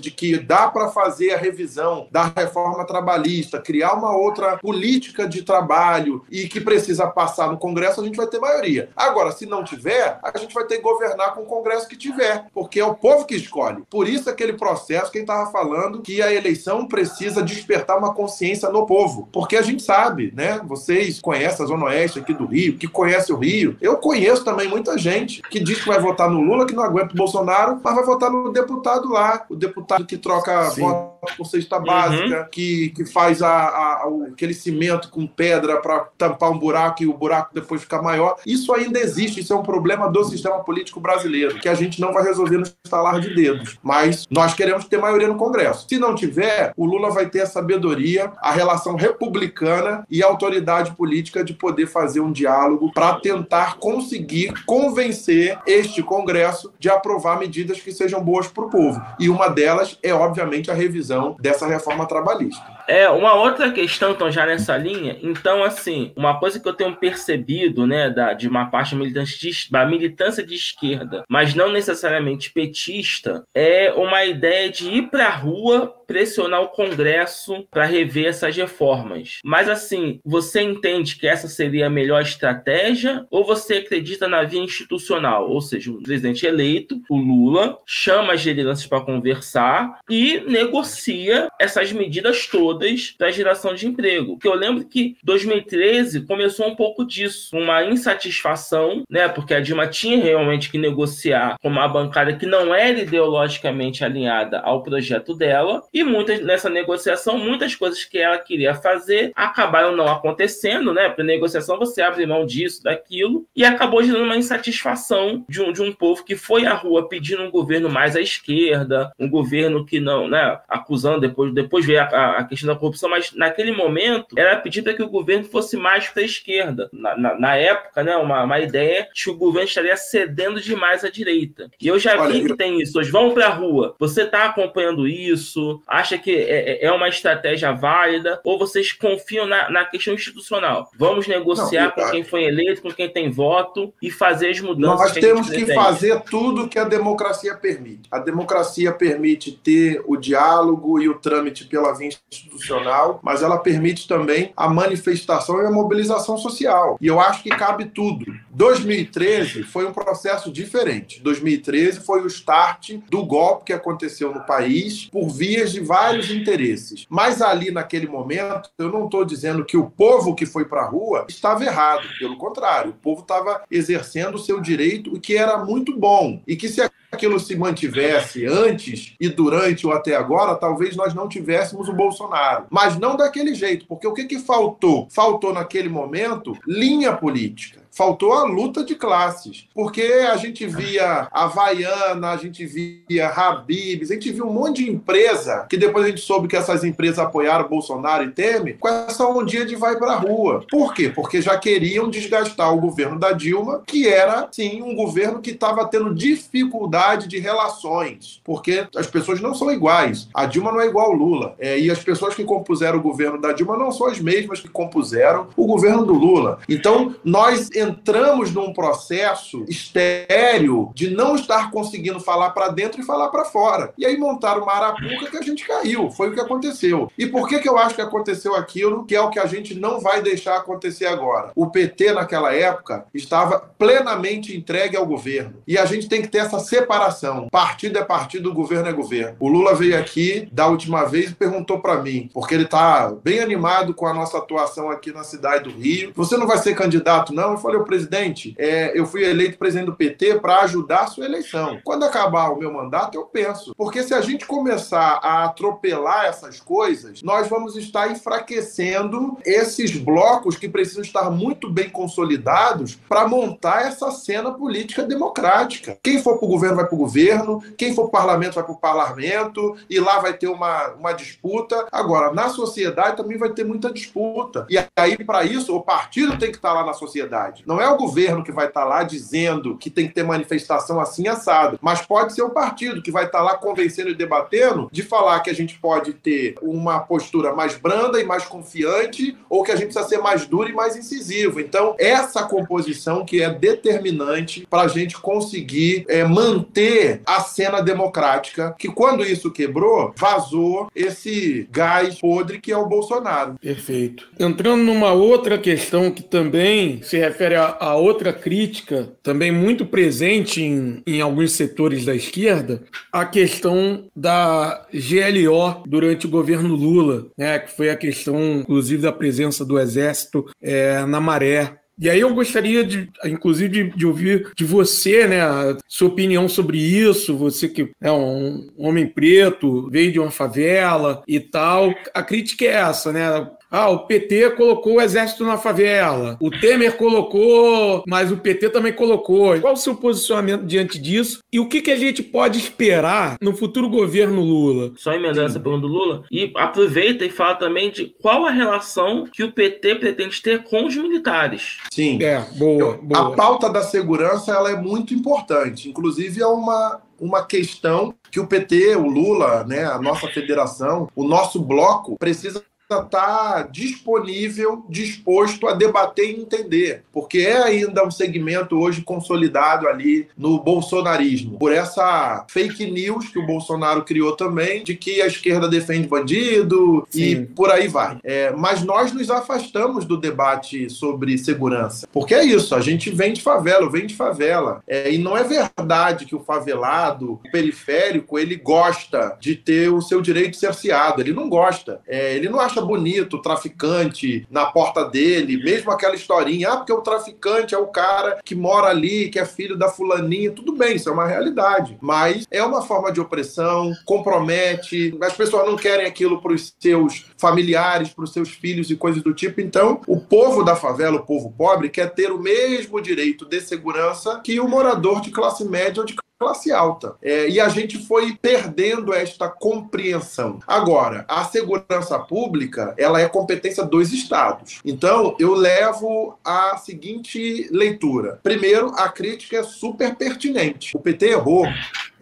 de 0.00 0.10
que 0.10 0.38
dá 0.38 0.68
para 0.68 0.88
fazer 0.88 1.32
a 1.32 1.38
revisão 1.38 2.06
da 2.10 2.32
reforma 2.36 2.86
trabalhista, 2.86 3.60
criar 3.60 3.94
uma 3.94 4.16
outra 4.16 4.56
política 4.58 5.28
de 5.28 5.42
trabalho 5.42 6.24
e 6.30 6.48
que 6.48 6.60
precisa 6.60 7.06
passar 7.06 7.50
no 7.50 7.58
Congresso, 7.58 8.00
a 8.00 8.04
gente 8.04 8.16
vai 8.16 8.26
ter 8.26 8.38
maioria. 8.38 8.88
Agora, 8.96 9.32
se 9.32 9.46
não 9.46 9.64
tiver, 9.64 10.18
a 10.22 10.38
gente 10.38 10.54
vai 10.54 10.64
ter 10.64 10.76
que 10.76 10.82
governar 10.82 11.34
com 11.34 11.42
o 11.42 11.46
Congresso 11.46 11.88
que 11.88 11.96
tiver, 11.96 12.46
porque 12.54 12.80
é 12.80 12.84
o 12.84 12.94
povo 12.94 13.26
que 13.26 13.35
escolhe. 13.36 13.82
Por 13.90 14.08
isso 14.08 14.28
aquele 14.28 14.54
processo, 14.54 15.12
quem 15.12 15.22
estava 15.22 15.50
falando 15.50 16.00
que 16.00 16.22
a 16.22 16.32
eleição 16.32 16.86
precisa 16.86 17.42
despertar 17.42 17.98
uma 17.98 18.14
consciência 18.14 18.68
no 18.70 18.86
povo, 18.86 19.28
porque 19.32 19.56
a 19.56 19.62
gente 19.62 19.82
sabe, 19.82 20.32
né? 20.34 20.60
Vocês 20.64 21.20
conhecem 21.20 21.64
a 21.64 21.68
Zona 21.68 21.86
Oeste 21.86 22.18
aqui 22.18 22.34
do 22.34 22.46
Rio, 22.46 22.76
que 22.76 22.88
conhece 22.88 23.32
o 23.32 23.36
Rio. 23.36 23.76
Eu 23.80 23.96
conheço 23.96 24.44
também 24.44 24.68
muita 24.68 24.96
gente 24.98 25.42
que 25.42 25.60
diz 25.60 25.80
que 25.80 25.88
vai 25.88 26.00
votar 26.00 26.30
no 26.30 26.40
Lula, 26.40 26.66
que 26.66 26.74
não 26.74 26.82
aguenta 26.82 27.12
o 27.12 27.16
Bolsonaro, 27.16 27.80
mas 27.82 27.94
vai 27.94 28.04
votar 28.04 28.30
no 28.30 28.52
deputado 28.52 29.08
lá, 29.08 29.44
o 29.48 29.56
deputado 29.56 30.06
que 30.06 30.16
troca 30.16 30.70
Sim. 30.70 30.82
voto 30.82 31.16
por 31.36 31.46
cesta 31.46 31.78
básica, 31.78 32.42
uhum. 32.42 32.48
que, 32.50 32.90
que 32.90 33.04
faz 33.04 33.42
a, 33.42 33.48
a, 33.48 34.08
aquele 34.32 34.54
cimento 34.54 35.10
com 35.10 35.26
pedra 35.26 35.80
para 35.80 36.00
tampar 36.16 36.50
um 36.50 36.58
buraco 36.58 37.02
e 37.02 37.06
o 37.06 37.12
buraco 37.12 37.50
depois 37.54 37.82
ficar 37.82 38.02
maior. 38.02 38.36
Isso 38.46 38.72
ainda 38.72 38.98
existe, 38.98 39.40
isso 39.40 39.52
é 39.52 39.56
um 39.56 39.62
problema 39.62 40.10
do 40.10 40.24
sistema 40.24 40.62
político 40.62 41.00
brasileiro, 41.00 41.58
que 41.58 41.68
a 41.68 41.74
gente 41.74 42.00
não 42.00 42.12
vai 42.12 42.22
resolver 42.22 42.58
no 42.58 42.64
estalar 42.84 43.20
de 43.20 43.25
dedos. 43.34 43.78
Mas 43.82 44.26
nós 44.30 44.54
queremos 44.54 44.84
ter 44.84 44.98
maioria 44.98 45.28
no 45.28 45.36
Congresso. 45.36 45.86
Se 45.88 45.98
não 45.98 46.14
tiver, 46.14 46.72
o 46.76 46.84
Lula 46.84 47.10
vai 47.10 47.26
ter 47.26 47.42
a 47.42 47.46
sabedoria, 47.46 48.32
a 48.38 48.52
relação 48.52 48.96
republicana 48.96 50.04
e 50.10 50.22
a 50.22 50.26
autoridade 50.26 50.94
política 50.94 51.44
de 51.44 51.54
poder 51.54 51.86
fazer 51.86 52.20
um 52.20 52.32
diálogo 52.32 52.92
para 52.92 53.20
tentar 53.20 53.76
conseguir 53.78 54.52
convencer 54.64 55.58
este 55.66 56.02
Congresso 56.02 56.72
de 56.78 56.88
aprovar 56.88 57.38
medidas 57.38 57.80
que 57.80 57.92
sejam 57.92 58.22
boas 58.22 58.46
para 58.48 58.64
o 58.64 58.70
povo. 58.70 59.00
E 59.18 59.28
uma 59.28 59.48
delas 59.48 59.98
é, 60.02 60.12
obviamente, 60.12 60.70
a 60.70 60.74
revisão 60.74 61.36
dessa 61.40 61.66
reforma 61.66 62.06
trabalhista. 62.06 62.75
É, 62.88 63.08
uma 63.10 63.34
outra 63.34 63.70
questão, 63.70 64.12
então, 64.12 64.30
já 64.30 64.46
nessa 64.46 64.76
linha, 64.76 65.18
então, 65.22 65.64
assim, 65.64 66.12
uma 66.16 66.38
coisa 66.38 66.60
que 66.60 66.68
eu 66.68 66.72
tenho 66.72 66.94
percebido, 66.96 67.86
né, 67.86 68.10
da, 68.10 68.32
de 68.32 68.48
uma 68.48 68.66
parte 68.66 68.94
militante 68.94 69.70
da 69.70 69.84
militância 69.84 70.44
de 70.44 70.54
esquerda, 70.54 71.24
mas 71.28 71.54
não 71.54 71.72
necessariamente 71.72 72.52
petista, 72.52 73.44
é 73.54 73.92
uma 73.92 74.24
ideia 74.24 74.70
de 74.70 74.88
ir 74.88 75.10
para 75.10 75.26
a 75.26 75.34
rua 75.34 75.94
pressionar 76.06 76.62
o 76.62 76.68
Congresso 76.68 77.66
para 77.70 77.84
rever 77.84 78.26
essas 78.26 78.56
reformas. 78.56 79.40
Mas, 79.44 79.68
assim, 79.68 80.20
você 80.24 80.62
entende 80.62 81.16
que 81.16 81.26
essa 81.26 81.48
seria 81.48 81.88
a 81.88 81.90
melhor 81.90 82.22
estratégia 82.22 83.26
ou 83.30 83.44
você 83.44 83.78
acredita 83.78 84.28
na 84.28 84.44
via 84.44 84.60
institucional? 84.60 85.50
Ou 85.50 85.60
seja, 85.60 85.90
o 85.90 86.02
presidente 86.02 86.46
eleito, 86.46 87.02
o 87.10 87.16
Lula, 87.16 87.78
chama 87.84 88.34
as 88.34 88.40
lideranças 88.40 88.86
para 88.86 89.00
conversar 89.00 89.98
e 90.08 90.40
negocia 90.46 91.48
essas 91.58 91.90
medidas 91.90 92.46
todas 92.46 92.75
todas 92.76 93.10
para 93.10 93.30
geração 93.30 93.74
de 93.74 93.86
emprego. 93.86 94.38
Que 94.38 94.46
eu 94.46 94.54
lembro 94.54 94.84
que 94.84 95.16
2013 95.24 96.26
começou 96.26 96.68
um 96.68 96.76
pouco 96.76 97.04
disso, 97.04 97.56
uma 97.56 97.82
insatisfação, 97.84 99.02
né? 99.10 99.28
Porque 99.28 99.54
a 99.54 99.60
Dilma 99.60 99.86
tinha 99.86 100.22
realmente 100.22 100.70
que 100.70 100.78
negociar 100.78 101.56
com 101.60 101.68
uma 101.68 101.88
bancada 101.88 102.34
que 102.34 102.46
não 102.46 102.74
era 102.74 103.00
ideologicamente 103.00 104.04
alinhada 104.04 104.60
ao 104.60 104.82
projeto 104.82 105.34
dela, 105.34 105.82
e 105.92 106.04
muitas 106.04 106.40
nessa 106.40 106.68
negociação, 106.68 107.38
muitas 107.38 107.74
coisas 107.74 108.04
que 108.04 108.18
ela 108.18 108.38
queria 108.38 108.74
fazer 108.74 109.32
acabaram 109.34 109.96
não 109.96 110.08
acontecendo, 110.08 110.92
né? 110.92 111.08
Para 111.08 111.24
negociação 111.24 111.78
você 111.78 112.02
abre 112.02 112.26
mão 112.26 112.44
disso, 112.44 112.82
daquilo, 112.82 113.46
e 113.54 113.64
acabou 113.64 114.02
gerando 114.02 114.24
uma 114.24 114.36
insatisfação 114.36 115.44
de 115.48 115.62
um, 115.62 115.72
de 115.72 115.82
um 115.82 115.92
povo 115.92 116.24
que 116.24 116.36
foi 116.36 116.66
à 116.66 116.74
rua 116.74 117.08
pedindo 117.08 117.42
um 117.42 117.50
governo 117.50 117.88
mais 117.88 118.14
à 118.16 118.20
esquerda, 118.20 119.10
um 119.18 119.28
governo 119.28 119.84
que 119.84 119.98
não, 119.98 120.28
né? 120.28 120.58
Acusando 120.68 121.20
depois, 121.20 121.52
depois 121.54 121.86
veio 121.86 122.00
a, 122.00 122.38
a 122.38 122.44
questão 122.44 122.65
da 122.66 122.76
corrupção, 122.76 123.08
mas 123.08 123.32
naquele 123.32 123.72
momento 123.72 124.38
era 124.38 124.56
pedido 124.56 124.84
para 124.84 124.94
que 124.94 125.02
o 125.02 125.08
governo 125.08 125.44
fosse 125.44 125.76
mais 125.76 126.08
para 126.08 126.22
a 126.22 126.26
esquerda. 126.26 126.88
Na, 126.92 127.16
na, 127.16 127.38
na, 127.38 127.56
época, 127.56 128.02
né, 128.02 128.16
uma, 128.16 128.44
uma 128.44 128.60
ideia 128.60 129.08
de 129.14 129.24
que 129.24 129.30
o 129.30 129.36
governo 129.36 129.68
estaria 129.68 129.96
cedendo 129.96 130.60
demais 130.60 131.04
à 131.04 131.10
direita. 131.10 131.70
E 131.80 131.88
eu 131.88 131.98
já 131.98 132.18
Olha, 132.20 132.32
vi 132.32 132.46
que 132.46 132.56
tem 132.56 132.80
isso. 132.80 132.98
Hoje 132.98 133.10
vão 133.10 133.32
para 133.32 133.46
a 133.46 133.54
rua. 133.54 133.94
Você 133.98 134.22
está 134.22 134.44
acompanhando 134.44 135.06
isso? 135.06 135.80
Acha 135.86 136.18
que 136.18 136.34
é, 136.34 136.82
é, 136.82 136.86
é, 136.86 136.92
uma 136.92 137.08
estratégia 137.08 137.72
válida? 137.72 138.40
Ou 138.44 138.58
vocês 138.58 138.92
confiam 138.92 139.46
na, 139.46 139.70
na 139.70 139.84
questão 139.84 140.14
institucional? 140.14 140.90
Vamos 140.96 141.26
negociar 141.26 141.94
Não, 141.96 142.04
com 142.04 142.10
quem 142.10 142.24
foi 142.24 142.44
eleito, 142.44 142.82
com 142.82 142.92
quem 142.92 143.08
tem 143.08 143.30
voto 143.30 143.92
e 144.00 144.10
fazer 144.10 144.50
as 144.50 144.60
mudanças. 144.60 145.00
Nós 145.00 145.12
que 145.12 145.20
temos 145.20 145.50
que 145.50 145.66
fazer 145.66 146.20
tudo 146.22 146.68
que 146.68 146.78
a 146.78 146.84
democracia 146.84 147.54
permite. 147.54 148.08
A 148.10 148.18
democracia 148.18 148.92
permite 148.92 149.52
ter 149.52 150.02
o 150.06 150.16
diálogo 150.16 151.00
e 151.00 151.08
o 151.08 151.18
trâmite 151.18 151.64
pela 151.64 151.92
via 151.92 152.08
institucional 152.08 152.55
institucional, 152.56 153.20
mas 153.22 153.42
ela 153.42 153.58
permite 153.58 154.08
também 154.08 154.52
a 154.56 154.68
manifestação 154.68 155.62
e 155.62 155.66
a 155.66 155.70
mobilização 155.70 156.36
social. 156.36 156.96
E 157.00 157.06
eu 157.06 157.20
acho 157.20 157.42
que 157.42 157.50
cabe 157.50 157.86
tudo. 157.86 158.26
2013 158.50 159.62
foi 159.62 159.86
um 159.86 159.92
processo 159.92 160.50
diferente. 160.50 161.22
2013 161.22 162.00
foi 162.00 162.22
o 162.22 162.26
start 162.26 162.94
do 163.08 163.24
golpe 163.24 163.66
que 163.66 163.72
aconteceu 163.72 164.32
no 164.32 164.44
país 164.44 165.06
por 165.06 165.28
vias 165.28 165.72
de 165.72 165.80
vários 165.80 166.30
interesses. 166.30 167.06
Mas 167.08 167.40
ali 167.40 167.70
naquele 167.70 168.06
momento, 168.06 168.70
eu 168.78 168.90
não 168.90 169.04
estou 169.04 169.24
dizendo 169.24 169.64
que 169.64 169.76
o 169.76 169.90
povo 169.90 170.34
que 170.34 170.46
foi 170.46 170.64
para 170.64 170.82
a 170.82 170.88
rua 170.88 171.26
estava 171.28 171.64
errado. 171.64 172.02
Pelo 172.18 172.36
contrário, 172.36 172.90
o 172.90 172.94
povo 172.94 173.20
estava 173.20 173.62
exercendo 173.70 174.36
o 174.36 174.38
seu 174.38 174.60
direito, 174.60 175.14
o 175.14 175.20
que 175.20 175.36
era 175.36 175.58
muito 175.64 175.96
bom. 175.96 176.40
E 176.46 176.56
que 176.56 176.68
se 176.68 176.80
aquilo 177.10 177.38
se 177.38 177.56
mantivesse 177.56 178.44
antes 178.46 179.14
e 179.20 179.28
durante 179.28 179.86
ou 179.86 179.92
até 179.92 180.14
agora, 180.14 180.54
talvez 180.54 180.96
nós 180.96 181.14
não 181.14 181.28
tivéssemos 181.28 181.88
o 181.88 181.92
Bolsonaro. 181.92 182.66
Mas 182.70 182.98
não 182.98 183.16
daquele 183.16 183.54
jeito, 183.54 183.86
porque 183.86 184.06
o 184.06 184.12
que, 184.12 184.24
que 184.24 184.38
faltou? 184.38 185.08
Faltou 185.10 185.52
naquele 185.52 185.88
momento 185.88 186.56
linha 186.66 187.16
política 187.16 187.85
faltou 187.96 188.34
a 188.34 188.44
luta 188.44 188.84
de 188.84 188.94
classes. 188.94 189.66
Porque 189.74 190.02
a 190.02 190.36
gente 190.36 190.66
via 190.66 191.28
Havaiana, 191.32 192.30
a 192.30 192.36
gente 192.36 192.66
via 192.66 193.28
Habibs, 193.28 194.10
a 194.10 194.14
gente 194.14 194.30
viu 194.30 194.46
um 194.46 194.52
monte 194.52 194.84
de 194.84 194.90
empresa 194.90 195.66
que 195.68 195.78
depois 195.78 196.04
a 196.04 196.08
gente 196.08 196.20
soube 196.20 196.46
que 196.46 196.56
essas 196.56 196.84
empresas 196.84 197.18
apoiaram 197.18 197.68
Bolsonaro 197.68 198.24
e 198.24 198.30
Temer 198.30 198.76
com 198.78 198.88
essa 198.88 199.26
ondinha 199.26 199.64
de 199.64 199.76
vai 199.76 199.96
pra 199.96 200.16
rua. 200.16 200.64
Por 200.70 200.92
quê? 200.92 201.08
Porque 201.08 201.40
já 201.40 201.56
queriam 201.56 202.10
desgastar 202.10 202.72
o 202.72 202.80
governo 202.80 203.18
da 203.18 203.32
Dilma, 203.32 203.82
que 203.86 204.06
era, 204.06 204.46
sim, 204.52 204.82
um 204.82 204.94
governo 204.94 205.40
que 205.40 205.50
estava 205.50 205.86
tendo 205.86 206.14
dificuldade 206.14 207.26
de 207.26 207.38
relações. 207.38 208.40
Porque 208.44 208.86
as 208.94 209.06
pessoas 209.06 209.40
não 209.40 209.54
são 209.54 209.72
iguais. 209.72 210.28
A 210.34 210.44
Dilma 210.44 210.70
não 210.70 210.80
é 210.80 210.86
igual 210.86 211.06
ao 211.06 211.12
Lula. 211.12 211.54
É, 211.58 211.78
e 211.78 211.90
as 211.90 212.02
pessoas 212.02 212.34
que 212.34 212.44
compuseram 212.44 212.98
o 212.98 213.02
governo 213.02 213.40
da 213.40 213.52
Dilma 213.52 213.76
não 213.76 213.90
são 213.90 214.06
as 214.06 214.20
mesmas 214.20 214.60
que 214.60 214.68
compuseram 214.68 215.48
o 215.56 215.66
governo 215.66 216.04
do 216.04 216.12
Lula. 216.12 216.58
Então, 216.68 217.14
nós 217.24 217.70
entramos 217.86 218.52
num 218.52 218.72
processo 218.72 219.64
estéreo 219.68 220.90
de 220.94 221.10
não 221.10 221.34
estar 221.34 221.70
conseguindo 221.70 222.20
falar 222.20 222.50
para 222.50 222.68
dentro 222.68 223.00
e 223.00 223.04
falar 223.04 223.28
para 223.28 223.44
fora. 223.44 223.92
E 223.96 224.04
aí 224.04 224.16
montaram 224.16 224.62
uma 224.62 224.72
arapuca 224.72 225.30
que 225.30 225.36
a 225.36 225.42
gente 225.42 225.66
caiu. 225.66 226.10
Foi 226.10 226.30
o 226.30 226.34
que 226.34 226.40
aconteceu. 226.40 227.10
E 227.16 227.26
por 227.26 227.48
que, 227.48 227.58
que 227.58 227.68
eu 227.68 227.78
acho 227.78 227.94
que 227.94 228.00
aconteceu 228.00 228.54
aquilo, 228.54 229.04
que 229.04 229.14
é 229.14 229.20
o 229.20 229.30
que 229.30 229.38
a 229.38 229.46
gente 229.46 229.74
não 229.74 230.00
vai 230.00 230.22
deixar 230.22 230.56
acontecer 230.56 231.06
agora? 231.06 231.52
O 231.54 231.70
PT, 231.70 232.12
naquela 232.12 232.54
época, 232.54 233.06
estava 233.14 233.58
plenamente 233.78 234.56
entregue 234.56 234.96
ao 234.96 235.06
governo. 235.06 235.62
E 235.66 235.78
a 235.78 235.84
gente 235.84 236.08
tem 236.08 236.22
que 236.22 236.28
ter 236.28 236.38
essa 236.38 236.58
separação. 236.58 237.48
Partido 237.50 237.98
é 237.98 238.04
partido, 238.04 238.52
governo 238.52 238.88
é 238.88 238.92
governo. 238.92 239.36
O 239.38 239.48
Lula 239.48 239.74
veio 239.74 239.98
aqui 239.98 240.48
da 240.50 240.66
última 240.66 241.04
vez 241.04 241.30
e 241.30 241.34
perguntou 241.34 241.80
para 241.80 242.00
mim, 242.02 242.30
porque 242.32 242.54
ele 242.54 242.64
está 242.64 243.12
bem 243.22 243.40
animado 243.40 243.94
com 243.94 244.06
a 244.06 244.14
nossa 244.14 244.38
atuação 244.38 244.90
aqui 244.90 245.12
na 245.12 245.24
cidade 245.24 245.64
do 245.64 245.70
Rio. 245.70 246.12
Você 246.14 246.36
não 246.36 246.46
vai 246.46 246.58
ser 246.58 246.74
candidato, 246.74 247.34
não? 247.34 247.52
Eu 247.52 247.58
falei, 247.58 247.75
falei, 247.76 247.84
presidente, 247.84 248.54
é, 248.58 248.98
eu 248.98 249.06
fui 249.06 249.24
eleito 249.24 249.58
presidente 249.58 249.86
do 249.86 249.96
PT 249.96 250.40
para 250.40 250.60
ajudar 250.62 251.00
a 251.00 251.06
sua 251.06 251.24
eleição. 251.24 251.78
Quando 251.84 252.04
acabar 252.04 252.50
o 252.50 252.58
meu 252.58 252.72
mandato, 252.72 253.16
eu 253.16 253.24
penso. 253.24 253.74
Porque 253.74 254.02
se 254.02 254.14
a 254.14 254.20
gente 254.20 254.46
começar 254.46 255.20
a 255.22 255.44
atropelar 255.44 256.26
essas 256.26 256.60
coisas, 256.60 257.22
nós 257.22 257.48
vamos 257.48 257.76
estar 257.76 258.10
enfraquecendo 258.10 259.36
esses 259.44 259.96
blocos 259.96 260.56
que 260.56 260.68
precisam 260.68 261.02
estar 261.02 261.30
muito 261.30 261.70
bem 261.70 261.88
consolidados 261.90 262.98
para 263.08 263.26
montar 263.26 263.86
essa 263.86 264.10
cena 264.10 264.52
política 264.52 265.02
democrática. 265.02 265.98
Quem 266.02 266.22
for 266.22 266.38
para 266.38 266.46
o 266.46 266.50
governo 266.50 266.76
vai 266.76 266.86
para 266.86 266.94
o 266.94 266.98
governo, 266.98 267.62
quem 267.76 267.94
for 267.94 268.02
para 268.02 268.08
o 268.08 268.22
parlamento 268.22 268.54
vai 268.54 268.64
para 268.64 268.72
o 268.72 268.78
parlamento, 268.78 269.76
e 269.88 269.98
lá 269.98 270.18
vai 270.18 270.34
ter 270.34 270.48
uma, 270.48 270.88
uma 270.92 271.12
disputa. 271.12 271.86
Agora, 271.92 272.32
na 272.32 272.48
sociedade 272.48 273.16
também 273.16 273.38
vai 273.38 273.50
ter 273.50 273.64
muita 273.64 273.92
disputa. 273.92 274.66
E 274.70 274.78
aí, 274.98 275.16
para 275.24 275.44
isso, 275.44 275.74
o 275.74 275.82
partido 275.82 276.38
tem 276.38 276.50
que 276.50 276.56
estar 276.56 276.72
lá 276.72 276.84
na 276.84 276.92
sociedade. 276.92 277.62
Não 277.66 277.80
é 277.80 277.88
o 277.90 277.96
governo 277.96 278.44
que 278.44 278.52
vai 278.52 278.68
estar 278.68 278.82
tá 278.82 278.86
lá 278.86 279.02
dizendo 279.02 279.76
que 279.76 279.90
tem 279.90 280.06
que 280.06 280.14
ter 280.14 280.22
manifestação 280.22 281.00
assim 281.00 281.26
assado, 281.26 281.78
mas 281.82 282.00
pode 282.00 282.32
ser 282.32 282.42
o 282.42 282.50
partido 282.50 283.02
que 283.02 283.10
vai 283.10 283.24
estar 283.24 283.38
tá 283.38 283.44
lá 283.44 283.56
convencendo 283.56 284.10
e 284.10 284.14
debatendo 284.14 284.88
de 284.92 285.02
falar 285.02 285.40
que 285.40 285.50
a 285.50 285.54
gente 285.54 285.78
pode 285.78 286.12
ter 286.12 286.54
uma 286.62 287.00
postura 287.00 287.52
mais 287.52 287.76
branda 287.76 288.20
e 288.20 288.24
mais 288.24 288.44
confiante 288.44 289.36
ou 289.50 289.62
que 289.62 289.72
a 289.72 289.76
gente 289.76 289.86
precisa 289.86 290.08
ser 290.08 290.18
mais 290.18 290.46
duro 290.46 290.68
e 290.68 290.72
mais 290.72 290.96
incisivo. 290.96 291.60
Então, 291.60 291.94
essa 291.98 292.44
composição 292.44 293.24
que 293.24 293.42
é 293.42 293.50
determinante 293.50 294.66
para 294.68 294.82
a 294.82 294.88
gente 294.88 295.18
conseguir 295.18 296.04
é, 296.08 296.24
manter 296.24 297.20
a 297.26 297.40
cena 297.40 297.80
democrática, 297.80 298.74
que 298.78 298.88
quando 298.88 299.24
isso 299.24 299.50
quebrou, 299.50 300.14
vazou 300.16 300.88
esse 300.94 301.68
gás 301.70 302.20
podre 302.20 302.60
que 302.60 302.72
é 302.72 302.76
o 302.76 302.86
Bolsonaro. 302.86 303.56
Perfeito. 303.60 304.28
Entrando 304.38 304.82
numa 304.82 305.12
outra 305.12 305.58
questão 305.58 306.10
que 306.10 306.22
também 306.22 307.02
se 307.02 307.18
refere 307.18 307.45
a, 307.54 307.76
a 307.78 307.96
outra 307.96 308.32
crítica, 308.32 309.12
também 309.22 309.52
muito 309.52 309.86
presente 309.86 310.62
em, 310.62 311.02
em 311.06 311.20
alguns 311.20 311.52
setores 311.52 312.04
da 312.04 312.14
esquerda, 312.14 312.82
a 313.12 313.24
questão 313.24 314.08
da 314.14 314.86
GLO 314.92 315.82
durante 315.86 316.26
o 316.26 316.30
governo 316.30 316.74
Lula, 316.74 317.26
né, 317.36 317.58
que 317.58 317.76
foi 317.76 317.90
a 317.90 317.96
questão, 317.96 318.60
inclusive, 318.60 319.02
da 319.02 319.12
presença 319.12 319.64
do 319.64 319.78
Exército 319.78 320.46
é, 320.60 321.04
na 321.04 321.20
maré 321.20 321.78
e 321.98 322.10
aí 322.10 322.20
eu 322.20 322.34
gostaria 322.34 322.84
de, 322.84 323.08
inclusive, 323.24 323.68
de, 323.84 323.96
de, 323.96 324.06
ouvir 324.06 324.52
de 324.54 324.64
você, 324.64 325.26
né, 325.26 325.40
sua 325.88 326.08
opinião 326.08 326.46
sobre 326.46 326.76
isso, 326.76 327.34
você 327.36 327.70
que 327.70 327.90
é 328.02 328.12
um 328.12 328.68
homem 328.76 329.06
preto, 329.06 329.88
veio 329.90 330.12
de 330.12 330.20
uma 330.20 330.30
favela 330.30 331.22
e 331.26 331.40
tal. 331.40 331.94
A 332.12 332.22
crítica 332.22 332.66
é 332.66 332.74
essa, 332.74 333.12
né? 333.12 333.48
Ah, 333.70 333.88
o 333.88 334.00
PT 334.00 334.50
colocou 334.50 334.94
o 334.94 335.00
exército 335.00 335.44
na 335.44 335.58
favela. 335.58 336.36
O 336.40 336.50
Temer 336.50 336.96
colocou, 336.96 338.04
mas 338.06 338.30
o 338.30 338.36
PT 338.36 338.70
também 338.70 338.92
colocou. 338.92 339.58
Qual 339.60 339.74
o 339.74 339.76
seu 339.76 339.94
posicionamento 339.94 340.64
diante 340.64 340.98
disso? 340.98 341.40
E 341.52 341.58
o 341.58 341.68
que, 341.68 341.82
que 341.82 341.90
a 341.90 341.96
gente 341.96 342.22
pode 342.22 342.58
esperar 342.58 343.36
no 343.40 343.54
futuro 343.54 343.88
governo 343.88 344.42
Lula? 344.42 344.92
Só 344.96 345.12
emendar 345.12 345.46
essa 345.46 345.60
pergunta 345.60 345.86
do 345.86 345.92
Lula. 345.92 346.22
E 346.30 346.52
aproveita 346.56 347.24
e 347.24 347.30
fala 347.30 347.54
também 347.54 347.90
de 347.90 348.14
qual 348.20 348.46
a 348.46 348.50
relação 348.50 349.26
que 349.32 349.42
o 349.42 349.52
PT 349.52 349.96
pretende 349.96 350.40
ter 350.40 350.62
com 350.62 350.86
os 350.86 350.96
militares. 350.96 351.78
Sim. 351.92 352.22
É, 352.22 352.40
boa, 352.56 352.98
boa. 353.02 353.32
A 353.32 353.36
pauta 353.36 353.68
da 353.70 353.82
segurança 353.82 354.52
ela 354.52 354.70
é 354.70 354.76
muito 354.76 355.12
importante. 355.12 355.88
Inclusive, 355.88 356.40
é 356.40 356.46
uma, 356.46 357.00
uma 357.20 357.44
questão 357.44 358.14
que 358.30 358.40
o 358.40 358.46
PT, 358.46 358.96
o 358.96 359.06
Lula, 359.06 359.64
né, 359.64 359.84
a 359.84 359.98
nossa 360.00 360.28
federação, 360.28 361.08
o 361.14 361.26
nosso 361.26 361.60
bloco 361.60 362.16
precisa 362.18 362.62
está 362.94 363.68
disponível, 363.70 364.84
disposto 364.88 365.66
a 365.66 365.74
debater 365.74 366.30
e 366.30 366.40
entender, 366.40 367.02
porque 367.12 367.38
é 367.38 367.62
ainda 367.62 368.06
um 368.06 368.10
segmento 368.10 368.78
hoje 368.78 369.02
consolidado 369.02 369.88
ali 369.88 370.28
no 370.36 370.58
bolsonarismo, 370.58 371.58
por 371.58 371.72
essa 371.72 372.44
fake 372.48 372.90
news 372.90 373.28
que 373.28 373.38
o 373.38 373.46
Bolsonaro 373.46 374.04
criou 374.04 374.36
também, 374.36 374.84
de 374.84 374.94
que 374.94 375.20
a 375.20 375.26
esquerda 375.26 375.68
defende 375.68 376.06
bandido 376.06 377.06
Sim. 377.10 377.22
e 377.22 377.36
por 377.46 377.70
aí 377.70 377.88
vai. 377.88 378.18
É, 378.22 378.52
mas 378.52 378.82
nós 378.82 379.12
nos 379.12 379.30
afastamos 379.30 380.04
do 380.04 380.16
debate 380.16 380.88
sobre 380.88 381.36
segurança, 381.38 382.08
porque 382.12 382.34
é 382.34 382.44
isso, 382.44 382.74
a 382.74 382.80
gente 382.80 383.10
vem 383.10 383.32
de 383.32 383.42
favela, 383.42 383.90
vem 383.90 384.06
de 384.06 384.14
favela, 384.14 384.82
é, 384.86 385.12
e 385.12 385.18
não 385.18 385.36
é 385.36 385.42
verdade 385.42 386.24
que 386.24 386.36
o 386.36 386.40
favelado, 386.40 387.32
o 387.32 387.50
periférico, 387.50 388.38
ele 388.38 388.56
gosta 388.56 389.36
de 389.40 389.56
ter 389.56 389.90
o 389.90 390.00
seu 390.00 390.20
direito 390.20 390.56
cerceado, 390.56 391.20
ele 391.20 391.32
não 391.32 391.48
gosta, 391.48 392.00
é, 392.06 392.34
ele 392.34 392.48
não 392.48 392.60
acha 392.60 392.75
acha 392.76 392.80
bonito 392.80 393.36
o 393.36 393.42
traficante 393.42 394.46
na 394.50 394.66
porta 394.66 395.04
dele, 395.04 395.62
mesmo 395.62 395.90
aquela 395.90 396.14
historinha, 396.14 396.70
ah, 396.70 396.76
porque 396.76 396.92
o 396.92 397.00
traficante 397.00 397.74
é 397.74 397.78
o 397.78 397.86
cara 397.86 398.38
que 398.44 398.54
mora 398.54 398.88
ali, 398.88 399.30
que 399.30 399.38
é 399.38 399.46
filho 399.46 399.76
da 399.76 399.88
fulaninha, 399.88 400.52
tudo 400.52 400.72
bem, 400.72 400.96
isso 400.96 401.08
é 401.08 401.12
uma 401.12 401.26
realidade, 401.26 401.96
mas 402.00 402.46
é 402.50 402.62
uma 402.62 402.82
forma 402.82 403.10
de 403.10 403.20
opressão, 403.20 403.92
compromete, 404.04 405.16
as 405.22 405.32
pessoas 405.32 405.66
não 405.66 405.76
querem 405.76 406.06
aquilo 406.06 406.40
para 406.40 406.52
os 406.52 406.74
seus 406.78 407.26
familiares, 407.38 408.10
para 408.10 408.24
os 408.24 408.32
seus 408.32 408.50
filhos 408.50 408.90
e 408.90 408.96
coisas 408.96 409.22
do 409.22 409.32
tipo, 409.32 409.60
então 409.60 410.00
o 410.06 410.20
povo 410.20 410.62
da 410.62 410.76
favela, 410.76 411.16
o 411.16 411.26
povo 411.26 411.52
pobre, 411.56 411.88
quer 411.88 412.12
ter 412.12 412.30
o 412.30 412.40
mesmo 412.40 413.00
direito 413.00 413.46
de 413.46 413.60
segurança 413.60 414.40
que 414.44 414.60
o 414.60 414.68
morador 414.68 415.20
de 415.20 415.30
classe 415.30 415.64
média 415.64 416.00
ou 416.00 416.06
de 416.06 416.14
classe 416.38 416.70
alta. 416.70 417.16
É, 417.22 417.48
e 417.48 417.58
a 417.58 417.68
gente 417.68 417.98
foi 418.06 418.36
perdendo 418.36 419.12
esta 419.12 419.48
compreensão. 419.48 420.60
Agora, 420.66 421.24
a 421.28 421.44
segurança 421.44 422.18
pública, 422.18 422.94
ela 422.98 423.20
é 423.20 423.28
competência 423.28 423.84
dos 423.84 424.12
estados. 424.12 424.80
Então, 424.84 425.34
eu 425.38 425.54
levo 425.54 426.38
a 426.44 426.76
seguinte 426.76 427.68
leitura. 427.70 428.38
Primeiro, 428.42 428.92
a 428.96 429.08
crítica 429.08 429.58
é 429.58 429.62
super 429.62 430.14
pertinente. 430.14 430.96
O 430.96 431.00
PT 431.00 431.26
errou 431.30 431.66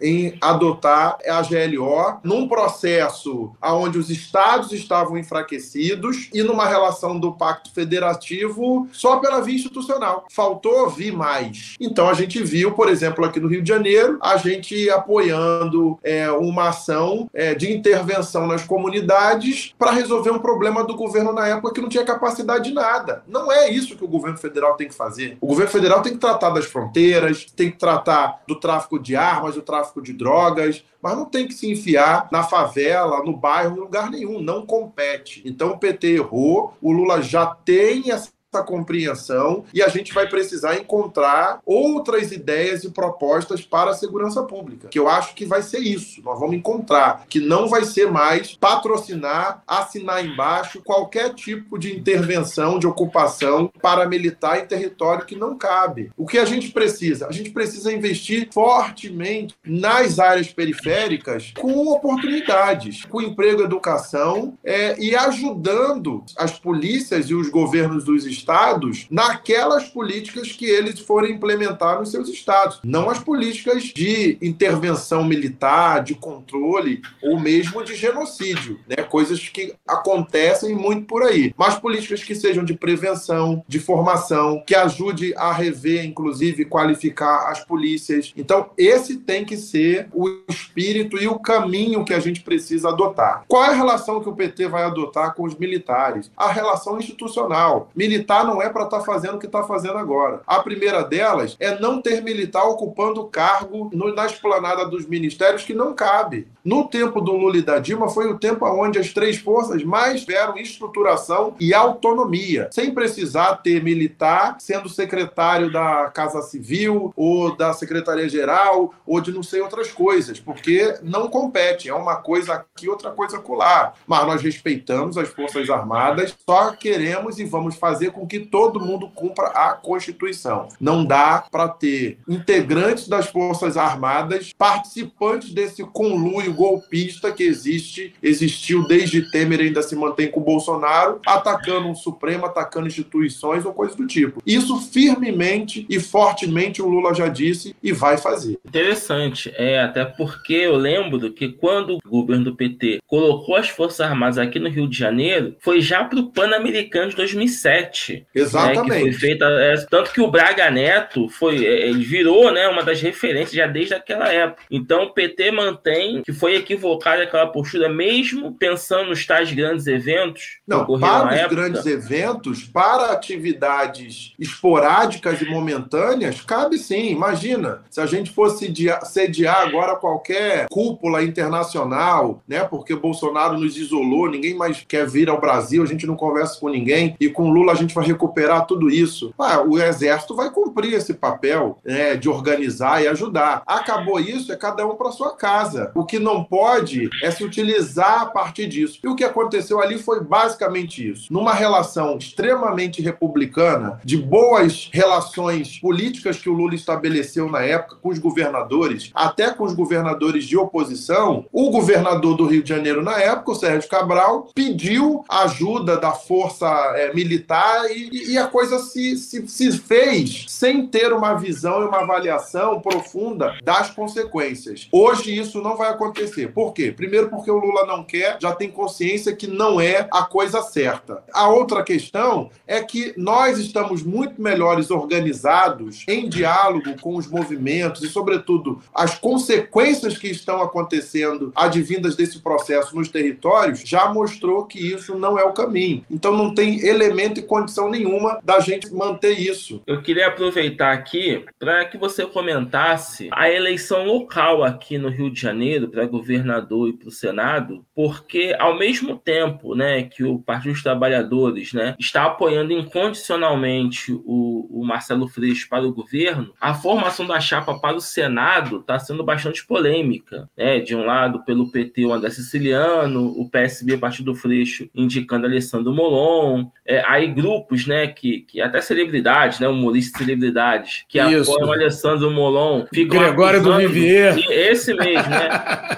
em 0.01 0.37
adotar 0.41 1.17
a 1.25 1.41
GLO 1.41 2.19
num 2.23 2.47
processo 2.47 3.51
onde 3.61 3.97
os 3.97 4.09
estados 4.09 4.71
estavam 4.71 5.17
enfraquecidos 5.17 6.29
e 6.33 6.43
numa 6.43 6.65
relação 6.65 7.19
do 7.19 7.31
pacto 7.31 7.71
federativo 7.73 8.87
só 8.91 9.17
pela 9.17 9.41
via 9.41 9.55
institucional. 9.55 10.25
Faltou 10.31 10.89
vir 10.89 11.13
mais. 11.13 11.75
Então 11.79 12.09
a 12.09 12.13
gente 12.13 12.43
viu, 12.43 12.73
por 12.73 12.89
exemplo, 12.89 13.25
aqui 13.25 13.39
no 13.39 13.47
Rio 13.47 13.61
de 13.61 13.69
Janeiro, 13.69 14.17
a 14.21 14.37
gente 14.37 14.89
apoiando 14.89 15.97
é, 16.03 16.29
uma 16.31 16.69
ação 16.69 17.29
é, 17.33 17.53
de 17.53 17.71
intervenção 17.71 18.47
nas 18.47 18.63
comunidades 18.63 19.73
para 19.77 19.91
resolver 19.91 20.31
um 20.31 20.39
problema 20.39 20.83
do 20.83 20.95
governo 20.95 21.33
na 21.33 21.47
época 21.47 21.73
que 21.73 21.81
não 21.81 21.89
tinha 21.89 22.05
capacidade 22.05 22.65
de 22.65 22.73
nada. 22.73 23.23
Não 23.27 23.51
é 23.51 23.69
isso 23.69 23.95
que 23.95 24.03
o 24.03 24.07
governo 24.07 24.37
federal 24.37 24.75
tem 24.75 24.87
que 24.87 24.93
fazer. 24.93 25.37
O 25.39 25.47
governo 25.47 25.71
federal 25.71 26.01
tem 26.01 26.13
que 26.13 26.19
tratar 26.19 26.49
das 26.49 26.65
fronteiras, 26.65 27.45
tem 27.55 27.71
que 27.71 27.77
tratar 27.77 28.41
do 28.47 28.59
tráfico 28.59 28.99
de 28.99 29.15
armas, 29.15 29.55
do 29.55 29.61
tráfico 29.61 29.84
tráfico 29.85 30.01
de 30.01 30.13
drogas, 30.13 30.83
mas 31.01 31.15
não 31.15 31.25
tem 31.25 31.47
que 31.47 31.53
se 31.53 31.69
enfiar 31.69 32.27
na 32.31 32.43
favela, 32.43 33.23
no 33.23 33.35
bairro, 33.35 33.77
em 33.77 33.79
lugar 33.79 34.09
nenhum, 34.09 34.41
não 34.41 34.65
compete. 34.65 35.41
Então 35.45 35.71
o 35.71 35.77
PT 35.77 36.15
errou, 36.15 36.73
o 36.81 36.91
Lula 36.91 37.21
já 37.21 37.45
tem 37.45 38.11
essa 38.11 38.29
essa 38.55 38.63
compreensão 38.63 39.65
e 39.73 39.81
a 39.81 39.89
gente 39.89 40.13
vai 40.13 40.27
precisar 40.27 40.75
encontrar 40.75 41.59
outras 41.65 42.31
ideias 42.31 42.83
e 42.83 42.89
propostas 42.89 43.61
para 43.61 43.91
a 43.91 43.93
segurança 43.93 44.43
pública, 44.43 44.87
que 44.87 44.99
eu 44.99 45.09
acho 45.09 45.35
que 45.35 45.45
vai 45.45 45.61
ser 45.61 45.79
isso. 45.79 46.21
Nós 46.23 46.39
vamos 46.39 46.55
encontrar 46.55 47.25
que 47.27 47.39
não 47.39 47.67
vai 47.67 47.83
ser 47.83 48.09
mais 48.09 48.55
patrocinar, 48.55 49.61
assinar 49.67 50.25
embaixo 50.25 50.81
qualquer 50.81 51.33
tipo 51.33 51.77
de 51.77 51.95
intervenção, 51.95 52.79
de 52.79 52.87
ocupação 52.87 53.71
paramilitar 53.81 54.59
em 54.59 54.65
território 54.65 55.25
que 55.25 55.35
não 55.35 55.57
cabe. 55.57 56.11
O 56.15 56.25
que 56.25 56.37
a 56.37 56.45
gente 56.45 56.71
precisa? 56.71 57.27
A 57.27 57.31
gente 57.31 57.49
precisa 57.49 57.91
investir 57.91 58.49
fortemente 58.53 59.55
nas 59.65 60.19
áreas 60.19 60.47
periféricas 60.47 61.53
com 61.59 61.87
oportunidades, 61.87 63.03
com 63.05 63.21
emprego, 63.21 63.63
educação 63.63 64.57
é, 64.63 64.97
e 64.99 65.15
ajudando 65.15 66.23
as 66.37 66.57
polícias 66.57 67.29
e 67.29 67.35
os 67.35 67.49
governos 67.49 68.05
dos 68.05 68.25
estados 68.25 68.44
estados 68.45 69.07
naquelas 69.09 69.85
políticas 69.85 70.51
que 70.51 70.65
eles 70.65 70.99
forem 70.99 71.33
implementar 71.33 71.97
nos 71.97 72.11
seus 72.11 72.29
estados, 72.29 72.79
não 72.83 73.09
as 73.09 73.17
políticas 73.17 73.85
de 73.85 74.37
intervenção 74.39 75.23
militar, 75.23 76.03
de 76.03 76.13
controle 76.13 77.01
ou 77.23 77.39
mesmo 77.39 77.83
de 77.83 77.95
genocídio, 77.95 78.79
né? 78.87 78.97
Coisas 79.03 79.49
que 79.49 79.73
acontecem 79.87 80.75
muito 80.75 81.05
por 81.05 81.23
aí, 81.23 81.53
mas 81.57 81.79
políticas 81.79 82.23
que 82.23 82.35
sejam 82.35 82.63
de 82.63 82.75
prevenção, 82.75 83.63
de 83.67 83.79
formação, 83.79 84.61
que 84.65 84.75
ajude 84.75 85.33
a 85.35 85.51
rever, 85.51 86.05
inclusive 86.05 86.65
qualificar 86.65 87.49
as 87.49 87.63
polícias. 87.63 88.31
Então, 88.37 88.69
esse 88.77 89.17
tem 89.17 89.43
que 89.43 89.57
ser 89.57 90.07
o 90.13 90.29
espírito 90.47 91.17
e 91.17 91.27
o 91.27 91.39
caminho 91.39 92.05
que 92.05 92.13
a 92.13 92.19
gente 92.19 92.41
precisa 92.41 92.89
adotar. 92.89 93.43
Qual 93.47 93.63
é 93.63 93.69
a 93.69 93.73
relação 93.73 94.21
que 94.21 94.29
o 94.29 94.35
PT 94.35 94.67
vai 94.67 94.83
adotar 94.83 95.33
com 95.33 95.43
os 95.43 95.55
militares? 95.55 96.31
A 96.37 96.51
relação 96.51 96.99
institucional. 96.99 97.89
Militar 97.95 98.34
militar 98.35 98.43
não 98.43 98.61
é 98.61 98.69
para 98.69 98.83
estar 98.83 98.99
tá 98.99 99.05
fazendo 99.05 99.35
o 99.35 99.39
que 99.39 99.45
está 99.45 99.63
fazendo 99.63 99.97
agora. 99.97 100.41
A 100.45 100.61
primeira 100.61 101.03
delas 101.03 101.55
é 101.59 101.79
não 101.79 102.01
ter 102.01 102.21
militar 102.21 102.63
ocupando 102.65 103.23
cargo 103.25 103.89
no, 103.93 104.13
na 104.13 104.25
esplanada 104.25 104.85
dos 104.85 105.05
ministérios 105.05 105.63
que 105.63 105.73
não 105.73 105.93
cabe. 105.93 106.47
No 106.63 106.87
tempo 106.87 107.21
do 107.21 107.31
Lula 107.31 107.57
e 107.57 107.61
da 107.61 107.77
Dilma 107.77 108.09
foi 108.09 108.27
o 108.27 108.39
tempo 108.39 108.65
onde 108.65 108.97
as 108.97 109.13
três 109.13 109.37
forças 109.37 109.83
mais 109.83 110.21
tiveram 110.21 110.57
estruturação 110.57 111.55
e 111.59 111.73
autonomia, 111.73 112.69
sem 112.71 112.91
precisar 112.91 113.57
ter 113.57 113.83
militar 113.83 114.55
sendo 114.59 114.89
secretário 114.89 115.71
da 115.71 116.09
Casa 116.09 116.41
Civil 116.41 117.13
ou 117.15 117.55
da 117.55 117.71
Secretaria-Geral 117.71 118.93
ou 119.05 119.21
de 119.21 119.31
não 119.31 119.43
sei 119.43 119.61
outras 119.61 119.91
coisas, 119.91 120.39
porque 120.39 120.97
não 121.03 121.27
compete, 121.27 121.87
é 121.87 121.93
uma 121.93 122.15
coisa 122.15 122.53
aqui, 122.53 122.89
outra 122.89 123.11
coisa 123.11 123.37
acolá. 123.37 123.93
Mas 124.07 124.25
nós 124.25 124.41
respeitamos 124.41 125.19
as 125.19 125.29
Forças 125.29 125.69
Armadas, 125.69 126.35
só 126.49 126.71
queremos 126.71 127.37
e 127.37 127.45
vamos 127.45 127.75
fazer 127.75 128.11
com 128.15 128.25
que 128.25 128.39
todo 128.39 128.79
mundo 128.79 129.09
cumpra 129.13 129.47
a 129.47 129.73
Constituição. 129.73 130.69
Não 130.79 131.03
dá 131.05 131.45
para 131.51 131.67
ter 131.67 132.17
integrantes 132.27 133.07
das 133.07 133.27
Forças 133.27 133.77
Armadas 133.77 134.53
participantes 134.57 135.53
desse 135.53 135.83
conluio 135.83 136.53
golpista 136.53 137.31
que 137.31 137.43
existe, 137.43 138.13
existiu 138.23 138.87
desde 138.87 139.29
Temer 139.29 139.59
ainda 139.59 139.81
se 139.81 139.95
mantém 139.95 140.31
com 140.31 140.41
Bolsonaro, 140.41 141.19
atacando 141.25 141.87
um 141.87 141.95
Supremo, 141.95 142.45
atacando 142.45 142.87
instituições 142.87 143.65
ou 143.65 143.73
coisa 143.73 143.95
do 143.95 144.07
tipo. 144.07 144.41
Isso 144.45 144.79
firmemente 144.79 145.85
e 145.89 145.99
fortemente 145.99 146.81
o 146.81 146.87
Lula 146.87 147.13
já 147.13 147.27
disse 147.27 147.75
e 147.83 147.91
vai 147.91 148.17
fazer. 148.17 148.57
Interessante, 148.65 149.51
é 149.55 149.81
até 149.81 150.05
porque 150.05 150.53
eu 150.53 150.75
lembro 150.75 151.31
que 151.31 151.49
quando 151.49 151.97
o 151.97 152.09
governo 152.09 152.45
do 152.45 152.55
PT 152.55 152.99
colocou 153.07 153.55
as 153.55 153.69
Forças 153.69 154.01
Armadas 154.01 154.37
aqui 154.37 154.59
no 154.59 154.69
Rio 154.69 154.87
de 154.87 154.97
Janeiro, 154.97 155.55
foi 155.59 155.81
já 155.81 156.03
para 156.03 156.19
o 156.19 156.31
Pan-Americano 156.31 157.09
de 157.09 157.15
2007. 157.15 158.04
Exatamente. 158.33 158.89
Né, 158.89 158.95
que 158.95 159.01
foi 159.01 159.13
feita, 159.13 159.45
é, 159.45 159.75
tanto 159.89 160.11
que 160.11 160.21
o 160.21 160.29
Braga 160.29 160.69
Neto 160.69 161.29
foi, 161.29 161.65
é, 161.65 161.87
ele 161.87 162.03
virou 162.03 162.51
né, 162.51 162.67
uma 162.67 162.83
das 162.83 163.01
referências 163.01 163.53
já 163.53 163.67
desde 163.67 163.93
aquela 163.93 164.31
época. 164.31 164.63
Então 164.69 165.03
o 165.03 165.13
PT 165.13 165.51
mantém 165.51 166.21
que 166.23 166.33
foi 166.33 166.55
equivocada 166.55 167.23
aquela 167.23 167.47
postura, 167.47 167.89
mesmo 167.89 168.53
pensando 168.53 169.09
nos 169.09 169.25
tais 169.25 169.51
grandes 169.51 169.87
eventos. 169.87 170.59
Não, 170.67 170.85
para 170.85 171.27
os 171.27 171.33
época. 171.33 171.55
grandes 171.55 171.85
eventos, 171.85 172.63
para 172.63 173.11
atividades 173.11 174.33
esporádicas 174.39 175.41
e 175.41 175.45
momentâneas, 175.45 176.41
cabe 176.41 176.77
sim. 176.77 177.11
Imagina, 177.11 177.83
se 177.89 178.01
a 178.01 178.05
gente 178.05 178.31
fosse 178.31 178.71
sediar 179.03 179.61
agora 179.61 179.95
qualquer 179.95 180.67
cúpula 180.69 181.23
internacional, 181.23 182.43
né? 182.47 182.63
Porque 182.63 182.95
Bolsonaro 182.95 183.57
nos 183.57 183.77
isolou, 183.77 184.29
ninguém 184.29 184.53
mais 184.53 184.83
quer 184.87 185.07
vir 185.07 185.29
ao 185.29 185.39
Brasil, 185.39 185.83
a 185.83 185.85
gente 185.85 186.05
não 186.05 186.15
conversa 186.15 186.59
com 186.59 186.69
ninguém, 186.69 187.15
e 187.19 187.29
com 187.29 187.49
Lula 187.49 187.73
a 187.73 187.75
gente 187.75 187.93
vai 187.95 188.05
recuperar 188.05 188.65
tudo 188.65 188.89
isso. 188.89 189.33
Ah, 189.37 189.61
o 189.61 189.79
Exército 189.79 190.35
vai 190.35 190.49
cumprir 190.51 190.93
esse 190.93 191.13
papel 191.13 191.79
né, 191.83 192.15
de 192.15 192.29
organizar 192.29 193.01
e 193.01 193.07
ajudar. 193.07 193.63
Acabou 193.65 194.19
isso, 194.19 194.51
é 194.51 194.55
cada 194.55 194.85
um 194.85 194.95
para 194.95 195.11
sua 195.11 195.35
casa. 195.35 195.91
O 195.95 196.05
que 196.05 196.19
não 196.19 196.43
pode 196.43 197.09
é 197.23 197.31
se 197.31 197.43
utilizar 197.43 198.21
a 198.21 198.25
partir 198.25 198.67
disso. 198.67 198.99
E 199.03 199.07
o 199.07 199.15
que 199.15 199.23
aconteceu 199.23 199.81
ali 199.81 199.97
foi 199.97 200.23
basicamente 200.23 201.09
isso. 201.09 201.31
Numa 201.31 201.53
relação 201.53 202.17
extremamente 202.17 203.01
republicana, 203.01 203.99
de 204.03 204.17
boas 204.17 204.89
relações 204.91 205.79
políticas 205.79 206.37
que 206.37 206.49
o 206.49 206.53
Lula 206.53 206.75
estabeleceu 206.75 207.49
na 207.49 207.61
época 207.61 207.97
com 208.01 208.09
os 208.09 208.19
governadores, 208.19 209.11
até 209.13 209.51
com 209.51 209.63
os 209.63 209.73
governadores 209.73 210.45
de 210.45 210.57
oposição, 210.57 211.45
o 211.51 211.69
governador 211.69 212.35
do 212.35 212.45
Rio 212.45 212.63
de 212.63 212.69
Janeiro 212.69 213.03
na 213.03 213.19
época, 213.19 213.51
o 213.51 213.55
Sérgio 213.55 213.89
Cabral, 213.89 214.49
pediu 214.53 215.23
ajuda 215.29 215.97
da 215.97 216.11
força 216.11 216.67
é, 216.95 217.13
militar 217.13 217.84
e, 217.91 218.31
e, 218.31 218.37
a 218.37 218.47
coisa 218.47 218.79
se, 218.79 219.17
se, 219.17 219.47
se 219.47 219.77
fez 219.77 220.45
sem 220.47 220.87
ter 220.87 221.13
uma 221.13 221.33
visão 221.35 221.81
e 221.81 221.85
uma 221.85 222.01
avaliação 222.01 222.79
profunda 222.79 223.57
das 223.63 223.89
consequências. 223.89 224.87
Hoje 224.91 225.37
isso 225.37 225.61
não 225.61 225.75
vai 225.75 225.89
acontecer. 225.89 226.51
Por 226.53 226.73
quê? 226.73 226.91
Primeiro 226.91 227.29
porque 227.29 227.51
o 227.51 227.57
Lula 227.57 227.85
não 227.85 228.03
quer, 228.03 228.37
já 228.41 228.53
tem 228.53 228.69
consciência 228.69 229.35
que 229.35 229.47
não 229.47 229.79
é 229.79 230.07
a 230.11 230.23
coisa 230.23 230.61
certa. 230.61 231.23
A 231.33 231.49
outra 231.49 231.83
questão 231.83 232.49
é 232.67 232.81
que 232.81 233.13
nós 233.17 233.57
estamos 233.57 234.03
muito 234.03 234.41
melhores 234.41 234.91
organizados 234.91 236.03
em 236.07 236.29
diálogo 236.29 236.99
com 237.01 237.15
os 237.15 237.27
movimentos 237.27 238.03
e, 238.03 238.09
sobretudo, 238.09 238.81
as 238.93 239.17
consequências 239.17 240.17
que 240.17 240.27
estão 240.27 240.61
acontecendo 240.61 241.51
advindas 241.55 242.15
desse 242.15 242.39
processo 242.39 242.95
nos 242.95 243.09
territórios 243.09 243.81
já 243.85 244.11
mostrou 244.11 244.65
que 244.65 244.79
isso 244.79 245.15
não 245.15 245.37
é 245.37 245.43
o 245.43 245.53
caminho. 245.53 246.03
Então 246.09 246.35
não 246.35 246.53
tem 246.53 246.85
elemento 246.85 247.39
e 247.39 247.43
condição 247.43 247.74
nenhuma 247.89 248.39
da 248.43 248.59
gente 248.59 248.91
manter 248.93 249.39
isso. 249.39 249.81
Eu 249.85 250.01
queria 250.01 250.27
aproveitar 250.27 250.91
aqui 250.91 251.45
para 251.59 251.85
que 251.85 251.97
você 251.97 252.25
comentasse 252.25 253.29
a 253.31 253.49
eleição 253.49 254.05
local 254.05 254.63
aqui 254.63 254.97
no 254.97 255.09
Rio 255.09 255.31
de 255.31 255.39
Janeiro 255.39 255.89
para 255.89 256.05
governador 256.05 256.89
e 256.89 256.93
para 256.93 257.09
o 257.09 257.11
Senado, 257.11 257.85
porque 257.93 258.55
ao 258.59 258.77
mesmo 258.77 259.17
tempo, 259.17 259.75
né, 259.75 260.03
que 260.03 260.23
o 260.23 260.39
Partido 260.39 260.73
dos 260.73 260.83
Trabalhadores, 260.83 261.73
né, 261.73 261.95
está 261.99 262.25
apoiando 262.25 262.73
incondicionalmente 262.73 264.11
o, 264.25 264.81
o 264.81 264.85
Marcelo 264.85 265.27
Freixo 265.27 265.67
para 265.69 265.85
o 265.85 265.93
governo, 265.93 266.53
a 266.59 266.73
formação 266.73 267.25
da 267.25 267.39
chapa 267.39 267.77
para 267.79 267.95
o 267.95 268.01
Senado 268.01 268.79
está 268.79 268.99
sendo 268.99 269.23
bastante 269.23 269.65
polêmica, 269.65 270.49
né? 270.55 270.79
De 270.79 270.95
um 270.95 271.05
lado 271.05 271.43
pelo 271.43 271.71
PT 271.71 272.05
o 272.05 272.13
André 272.13 272.29
Siciliano, 272.29 273.27
o 273.39 273.49
PSB 273.49 273.97
Partido 273.97 274.35
Freixo 274.35 274.89
indicando 274.93 275.45
Alessandro 275.45 275.93
Molon, 275.93 276.67
é, 276.85 277.03
aí 277.05 277.27
grupos, 277.27 277.64
né, 277.87 278.07
que, 278.07 278.41
que 278.41 278.61
até 278.61 278.81
celebridades, 278.81 279.59
né, 279.59 279.67
humoristas 279.67 280.19
celebridades 280.19 281.05
que 281.07 281.19
Isso. 281.19 281.51
apoiam 281.51 281.69
o 281.69 281.73
Alessandro 281.73 282.31
Molon, 282.31 282.85
ficam 282.93 283.19
Gregório 283.19 283.61
do 283.61 283.75
Vivier, 283.77 284.37
esse 284.49 284.93
mesmo, 284.93 285.29
né, 285.29 285.49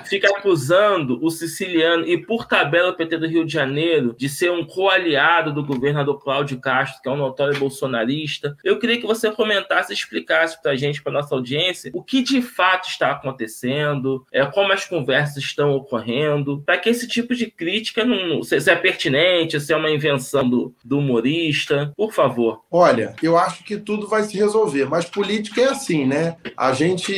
fica 0.10 0.30
acusando 0.30 1.20
o 1.24 1.30
siciliano 1.30 2.08
e 2.08 2.18
por 2.18 2.46
tabela 2.46 2.90
o 2.90 2.96
PT 2.96 3.18
do 3.18 3.28
Rio 3.28 3.46
de 3.46 3.54
Janeiro 3.54 4.16
de 4.18 4.30
ser 4.30 4.52
um 4.52 4.66
coaliado 4.66 5.54
do 5.54 5.64
governador 5.64 6.22
Cláudio 6.22 6.60
Castro, 6.60 7.02
que 7.02 7.10
é 7.10 7.12
um 7.12 7.18
notório 7.18 7.60
bolsonarista. 7.60 8.58
Eu 8.64 8.80
queria 8.80 9.00
que 9.00 9.06
você 9.06 9.32
comentasse, 9.32 9.94
explicasse 9.94 10.62
para 10.62 10.72
a 10.72 10.76
gente, 10.76 11.02
para 11.02 11.12
nossa 11.14 11.34
audiência, 11.36 11.92
o 11.94 12.04
que 12.04 12.22
de 12.22 12.42
fato 12.42 12.88
está 12.88 13.12
acontecendo, 13.12 14.26
é, 14.32 14.46
como 14.46 14.74
as 14.74 14.86
conversas 14.86 15.38
estão 15.44 15.74
ocorrendo, 15.76 16.62
para 16.66 16.78
que 16.78 16.90
esse 16.90 17.08
tipo 17.08 17.36
de 17.36 17.48
crítica 17.48 18.04
não, 18.04 18.44
se, 18.44 18.60
se 18.60 18.72
é 18.72 18.76
pertinente, 18.76 19.60
se 19.60 19.74
é 19.74 19.78
uma 19.78 19.90
invenção 19.90 20.48
do, 20.48 20.74
do 20.84 21.00
humorista. 21.00 21.57
Por 21.96 22.14
favor. 22.14 22.62
Olha, 22.72 23.16
eu 23.22 23.38
acho 23.38 23.64
que 23.64 23.78
tudo 23.78 24.08
vai 24.08 24.24
se 24.24 24.38
resolver, 24.38 24.86
mas 24.86 25.06
política 25.06 25.62
é 25.62 25.70
assim, 25.70 26.06
né? 26.06 26.36
A 26.56 26.74
gente 26.74 27.14